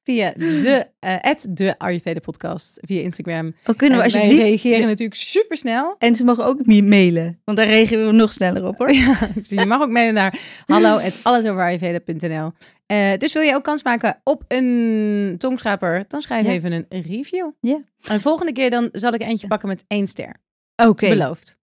via 0.08 0.34
de, 0.38 0.86
at 1.22 1.46
de 1.50 1.78
Ayurveda 1.78 2.20
podcast 2.20 2.78
via 2.82 3.02
Instagram. 3.02 3.54
Oh, 3.66 3.76
kunnen 3.76 3.98
we 3.98 4.04
alsjeblieft... 4.04 4.42
reageren 4.44 4.88
natuurlijk 4.88 5.20
super 5.20 5.58
snel. 5.58 5.96
En 6.00 6.16
ze 6.16 6.24
mogen 6.24 6.46
ook 6.46 6.66
mailen, 6.66 7.42
want 7.44 7.58
daar 7.58 7.68
reageren 7.68 8.06
we 8.08 8.12
nog 8.14 8.32
sneller 8.32 8.66
op, 8.66 8.78
hoor. 8.78 8.92
Ja, 9.04 9.30
je 9.44 9.66
mag 9.66 9.82
ook 9.82 9.90
mailen 9.90 10.14
naar 10.14 10.40
hallo 10.66 11.00
allesoverayurveda.nl. 11.24 12.52
Eh 12.86 13.18
dus 13.18 13.34
wil 13.34 13.42
je 13.42 13.54
ook 13.56 13.64
kans 13.64 13.84
maken 13.84 14.22
op 14.24 14.44
een 14.48 15.36
tongschraper, 15.38 16.06
dan 16.08 16.22
schrijf 16.22 16.46
Ja. 16.46 16.52
even 16.52 16.72
een 16.72 16.86
review. 16.90 17.50
Ja. 17.62 17.82
En 18.08 18.22
volgende 18.22 18.52
keer 18.52 18.70
dan 18.70 18.90
zal 18.92 19.14
ik 19.14 19.22
eentje 19.22 19.48
pakken 19.48 19.68
met 19.68 19.84
één 19.88 20.08
ster. 20.08 20.36
Oké, 20.76 21.10
Beloofd. 21.10 21.58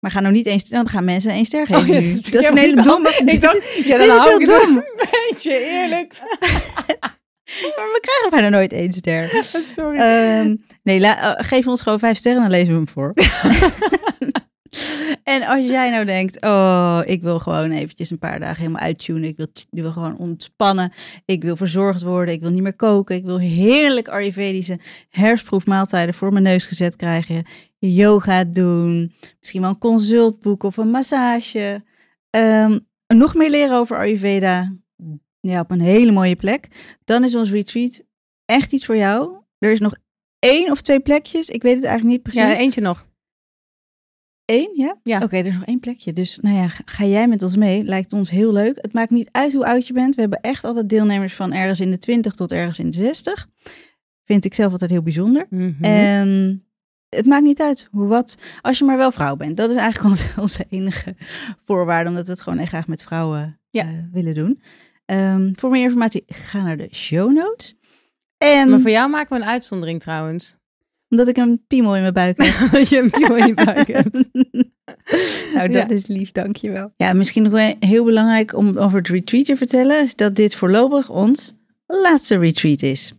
maar 0.00 0.10
ga 0.10 0.20
nou 0.20 0.32
niet 0.34 0.46
eens... 0.46 0.64
Dan 0.68 0.88
gaan 0.88 1.04
mensen 1.04 1.30
één 1.30 1.44
ster 1.44 1.60
Oh, 1.62 1.66
geven 1.78 1.86
ja, 1.94 2.00
dat 2.00 2.02
is 2.10 2.22
Dat 2.22 2.42
is 2.42 2.48
een 2.48 2.56
hele 2.58 2.82
domme... 2.82 3.08
Ik 3.26 3.40
dacht, 3.40 3.74
ja, 3.84 3.96
dan 4.06 4.06
is 4.06 4.12
hou 4.16 4.28
heel 4.28 4.40
ik 4.40 4.46
het 4.46 4.60
dom. 4.60 4.76
een 4.76 5.08
beetje 5.30 5.58
eerlijk. 5.58 6.14
Maar 7.76 7.90
we 7.92 7.98
krijgen 8.00 8.30
bijna 8.30 8.48
nooit 8.48 8.72
één 8.72 8.92
ster. 8.92 9.28
Sorry. 9.76 9.98
Ehm, 9.98 10.56
nee, 10.82 11.06
eh, 11.06 11.32
geef 11.36 11.66
ons 11.66 11.82
gewoon 11.82 11.98
vijf 11.98 12.16
sterren, 12.16 12.40
dan 12.40 12.50
lezen 12.50 12.68
we 12.68 12.74
hem 12.74 12.88
voor. 12.88 13.12
en 15.34 15.42
als 15.42 15.64
jij 15.64 15.90
nou 15.90 16.04
denkt, 16.04 16.44
oh, 16.44 17.00
ik 17.04 17.22
wil 17.22 17.38
gewoon 17.38 17.70
eventjes 17.70 18.10
een 18.10 18.18
paar 18.18 18.40
dagen 18.40 18.56
helemaal 18.56 18.82
uittunen. 18.82 19.28
Ik 19.28 19.36
wil, 19.36 19.46
ik 19.54 19.82
wil 19.82 19.92
gewoon 19.92 20.18
ontspannen. 20.18 20.92
Ik 21.24 21.42
wil 21.42 21.56
verzorgd 21.56 22.02
worden. 22.02 22.34
Ik 22.34 22.40
wil 22.40 22.50
niet 22.50 22.62
meer 22.62 22.76
koken. 22.76 23.16
Ik 23.16 23.24
wil 23.24 23.38
heerlijk 23.38 24.08
Ayurvedische 24.08 24.78
herfstproefmaaltijden 25.10 26.14
voor 26.14 26.32
mijn 26.32 26.44
neus 26.44 26.64
gezet 26.64 26.96
krijgen. 26.96 27.44
Yoga 27.78 28.44
doen. 28.44 29.12
Misschien 29.38 29.60
wel 29.60 29.70
een 29.70 29.78
consult 29.78 30.40
boeken 30.40 30.68
of 30.68 30.76
een 30.76 30.90
massage. 30.90 31.84
Ehm, 32.30 32.78
nog 33.06 33.34
meer 33.34 33.50
leren 33.50 33.76
over 33.76 33.96
Ayurveda. 33.96 34.72
Ja, 35.48 35.60
op 35.60 35.70
een 35.70 35.80
hele 35.80 36.12
mooie 36.12 36.36
plek. 36.36 36.68
Dan 37.04 37.24
is 37.24 37.34
ons 37.34 37.50
retreat 37.50 38.04
echt 38.44 38.72
iets 38.72 38.84
voor 38.86 38.96
jou. 38.96 39.36
Er 39.58 39.70
is 39.70 39.80
nog 39.80 39.94
één 40.38 40.70
of 40.70 40.80
twee 40.80 41.00
plekjes. 41.00 41.48
Ik 41.48 41.62
weet 41.62 41.74
het 41.76 41.84
eigenlijk 41.84 42.14
niet 42.14 42.22
precies. 42.22 42.40
ja, 42.50 42.56
eentje 42.56 42.80
nog. 42.80 43.06
Eén, 44.44 44.70
ja? 44.74 44.98
Ja. 45.02 45.20
Oké, 45.22 45.36
er 45.36 45.46
is 45.46 45.54
nog 45.54 45.64
één 45.64 45.80
plekje. 45.80 46.12
Dus 46.12 46.38
nou 46.42 46.56
ja, 46.56 46.68
ga 46.84 47.04
jij 47.04 47.28
met 47.28 47.42
ons 47.42 47.56
mee? 47.56 47.84
Lijkt 47.84 48.12
ons 48.12 48.30
heel 48.30 48.52
leuk. 48.52 48.78
Het 48.80 48.92
maakt 48.92 49.10
niet 49.10 49.28
uit 49.32 49.52
hoe 49.52 49.66
oud 49.66 49.86
je 49.86 49.92
bent. 49.92 50.14
We 50.14 50.20
hebben 50.20 50.40
echt 50.40 50.64
altijd 50.64 50.88
deelnemers 50.88 51.34
van 51.34 51.52
ergens 51.52 51.80
in 51.80 51.90
de 51.90 51.98
20 51.98 52.34
tot 52.34 52.52
ergens 52.52 52.78
in 52.78 52.90
de 52.90 52.96
60. 52.96 53.48
Vind 54.24 54.44
ik 54.44 54.54
zelf 54.54 54.72
altijd 54.72 54.90
heel 54.90 55.02
bijzonder. 55.02 55.46
Mhm. 55.50 55.84
En 55.84 56.60
het 57.08 57.26
maakt 57.26 57.44
niet 57.44 57.60
uit 57.60 57.88
hoe 57.90 58.06
wat, 58.06 58.38
als 58.60 58.78
je 58.78 58.84
maar 58.84 58.96
wel 58.96 59.12
vrouw 59.12 59.36
bent. 59.36 59.56
Dat 59.56 59.70
is 59.70 59.76
eigenlijk 59.76 60.08
onze, 60.14 60.28
onze 60.40 60.66
enige 60.68 61.16
voorwaarde, 61.64 62.08
omdat 62.08 62.26
we 62.26 62.32
het 62.32 62.40
gewoon 62.40 62.58
echt 62.58 62.68
graag 62.68 62.86
met 62.86 63.02
vrouwen 63.02 63.60
Ja. 63.70 63.82
eh, 63.84 63.92
willen 64.12 64.34
doen. 64.34 64.62
Ehm, 65.06 65.52
voor 65.54 65.70
meer 65.70 65.82
informatie, 65.82 66.22
ga 66.26 66.62
naar 66.62 66.76
de 66.76 66.88
show 66.92 67.32
notes. 67.32 67.76
En 68.38 68.68
Maar 68.70 68.80
voor 68.80 68.90
jou 68.90 69.10
maken 69.10 69.36
we 69.36 69.42
een 69.42 69.48
uitzondering 69.48 70.00
trouwens. 70.00 70.56
omdat 71.08 71.28
ik 71.28 71.36
een 71.36 71.64
piemel 71.66 71.94
in 71.96 72.00
mijn 72.00 72.12
buik 72.14 72.42
heb. 72.42 72.70
Dat 72.72 72.88
je 72.88 72.98
een 72.98 73.10
piemel 73.10 73.36
in 73.36 73.46
je 73.46 73.54
buik 73.54 73.86
hebt. 73.86 74.28
nou, 75.54 75.68
dat 75.72 75.88
Ja. 75.88 75.88
is 75.88 76.06
lief, 76.06 76.32
dankjewel. 76.32 76.92
Ja, 76.96 77.12
misschien 77.12 77.42
nog 77.50 77.74
heel 77.80 78.04
belangrijk 78.04 78.54
om 78.56 78.76
over 78.78 78.98
het 78.98 79.08
retreat 79.08 79.44
te 79.44 79.56
vertellen, 79.56 80.04
is 80.04 80.16
dat 80.16 80.34
dit 80.36 80.54
voorlopig 80.54 81.10
ons 81.10 81.56
laatste 81.86 82.38
retreat 82.38 82.82
is. 82.82 83.12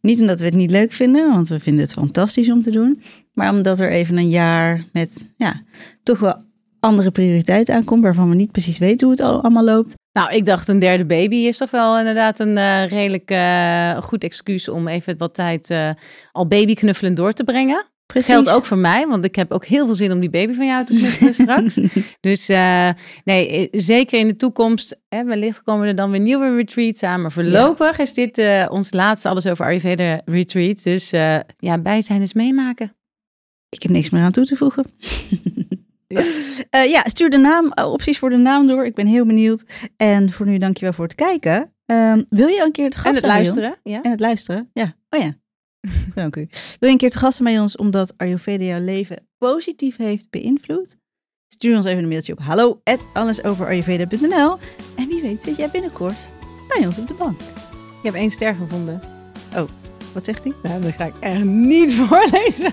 Niet 0.00 0.20
omdat 0.20 0.38
we 0.40 0.44
het 0.44 0.54
niet 0.54 0.70
leuk 0.70 0.92
vinden, 0.92 1.30
want 1.30 1.48
we 1.48 1.60
vinden 1.60 1.82
het 1.84 1.92
fantastisch 1.92 2.50
om 2.50 2.60
te 2.60 2.70
doen, 2.70 3.02
maar 3.32 3.50
omdat 3.52 3.80
er 3.80 3.90
even 3.90 4.16
een 4.16 4.28
jaar 4.28 4.84
met, 4.92 5.32
ja, 5.36 5.62
toch 6.02 6.18
wel 6.18 6.42
andere 6.80 7.10
prioriteiten 7.10 7.74
aankomt, 7.74 8.02
waarvan 8.02 8.28
we 8.28 8.34
niet 8.34 8.52
precies 8.52 8.78
weten 8.78 9.06
hoe 9.08 9.16
het 9.16 9.26
al- 9.26 9.40
allemaal 9.42 9.64
loopt. 9.64 9.94
Nou, 10.14 10.32
ik 10.34 10.44
dacht 10.44 10.68
een 10.68 10.78
derde 10.78 11.04
baby 11.04 11.36
is 11.36 11.56
toch 11.56 11.70
wel 11.70 11.98
inderdaad 11.98 12.38
een 12.38 12.58
eh, 12.58 12.88
redelijk 12.88 13.30
eh, 13.30 14.02
goed 14.02 14.24
excuus 14.24 14.68
om 14.68 14.88
even 14.88 15.18
wat 15.18 15.34
tijd 15.34 15.70
eh, 15.70 15.90
al 16.32 16.46
babyknuffelen 16.46 17.14
door 17.14 17.32
te 17.32 17.44
brengen. 17.44 17.84
Precies. 18.06 18.30
Geldt 18.30 18.50
ook 18.50 18.64
voor 18.64 18.78
mij, 18.78 19.06
want 19.06 19.24
ik 19.24 19.34
heb 19.34 19.52
ook 19.52 19.64
heel 19.64 19.86
veel 19.86 19.94
zin 19.94 20.12
om 20.12 20.20
die 20.20 20.30
baby 20.30 20.52
van 20.52 20.66
jou 20.66 20.84
te 20.84 20.94
knuffelen 20.94 21.34
straks. 21.44 21.80
Dus 22.20 22.50
uh, 22.50 22.88
nee, 23.24 23.68
zeker 23.72 24.18
in 24.18 24.28
de 24.28 24.36
toekomst. 24.36 25.00
Hè, 25.08 25.24
wellicht 25.24 25.62
komen 25.62 25.88
er 25.88 25.94
dan 25.94 26.10
weer 26.10 26.20
nieuwe 26.20 26.56
retreats 26.56 27.02
aan. 27.02 27.20
Maar 27.20 27.32
voorlopig 27.32 27.98
is 27.98 28.14
dit 28.14 28.38
uh, 28.38 28.66
ons 28.68 28.92
laatste 28.92 29.28
Alles 29.28 29.46
over 29.46 29.64
Ayurveda 29.64 30.20
retreat. 30.24 30.82
Dus 30.82 31.12
uh, 31.12 31.38
ja, 31.58 31.78
bij 31.78 32.02
zijn 32.02 32.22
is 32.22 32.32
meemaken. 32.32 32.96
Ik 33.68 33.82
heb 33.82 33.90
niks 33.90 34.10
meer 34.10 34.22
aan 34.22 34.32
toe 34.32 34.44
te 34.44 34.56
voegen. 34.56 34.84
ja. 36.18 36.84
Uh, 36.84 36.90
ja, 36.94 37.02
stuur 37.06 37.30
de 37.30 37.36
naam, 37.36 37.72
opties 37.74 38.18
voor 38.18 38.30
de 38.30 38.36
naam 38.36 38.66
door. 38.66 38.84
Ik 38.84 38.94
ben 38.94 39.06
heel 39.06 39.26
benieuwd. 39.26 39.64
En 39.96 40.32
voor 40.32 40.46
nu 40.46 40.58
dankjewel 40.58 40.92
voor 40.92 41.04
het 41.04 41.14
kijken. 41.14 41.72
Um, 41.86 42.26
wil 42.28 42.48
je 42.48 42.62
een 42.62 42.72
keer 42.72 42.84
het 42.84 42.96
gast 42.96 43.06
En 43.06 43.14
het 43.14 43.24
luisteren. 43.26 43.76
Ja. 43.82 44.02
En 44.02 44.10
het 44.10 44.20
luisteren, 44.20 44.70
ja. 44.72 44.96
Oh 45.10 45.20
ja. 45.20 45.34
Dank 46.14 46.36
u. 46.36 46.48
Wil 46.50 46.78
je 46.78 46.88
een 46.88 46.96
keer 46.96 47.10
te 47.10 47.18
gasten 47.18 47.44
bij 47.44 47.60
ons 47.60 47.76
omdat 47.76 48.14
Ayurveda 48.16 48.64
jouw 48.64 48.80
leven 48.80 49.28
positief 49.38 49.96
heeft 49.96 50.30
beïnvloed? 50.30 50.96
Stuur 51.48 51.76
ons 51.76 51.84
even 51.84 52.02
een 52.02 52.08
mailtje 52.08 52.32
op 52.32 52.40
hallo 52.40 52.80
en 54.96 55.08
wie 55.08 55.22
weet 55.22 55.42
zit 55.42 55.56
jij 55.56 55.70
binnenkort 55.70 56.30
bij 56.68 56.86
ons 56.86 56.98
op 56.98 57.06
de 57.06 57.14
bank. 57.14 57.40
Ik 57.40 58.02
heb 58.02 58.14
één 58.14 58.30
ster 58.30 58.54
gevonden. 58.54 59.00
Oh, 59.56 59.68
wat 60.14 60.24
zegt 60.24 60.44
hij? 60.44 60.52
Nou, 60.62 60.82
dat 60.82 60.92
ga 60.92 61.04
ik 61.04 61.14
echt 61.20 61.44
niet 61.44 61.94
voorlezen. 62.00 62.72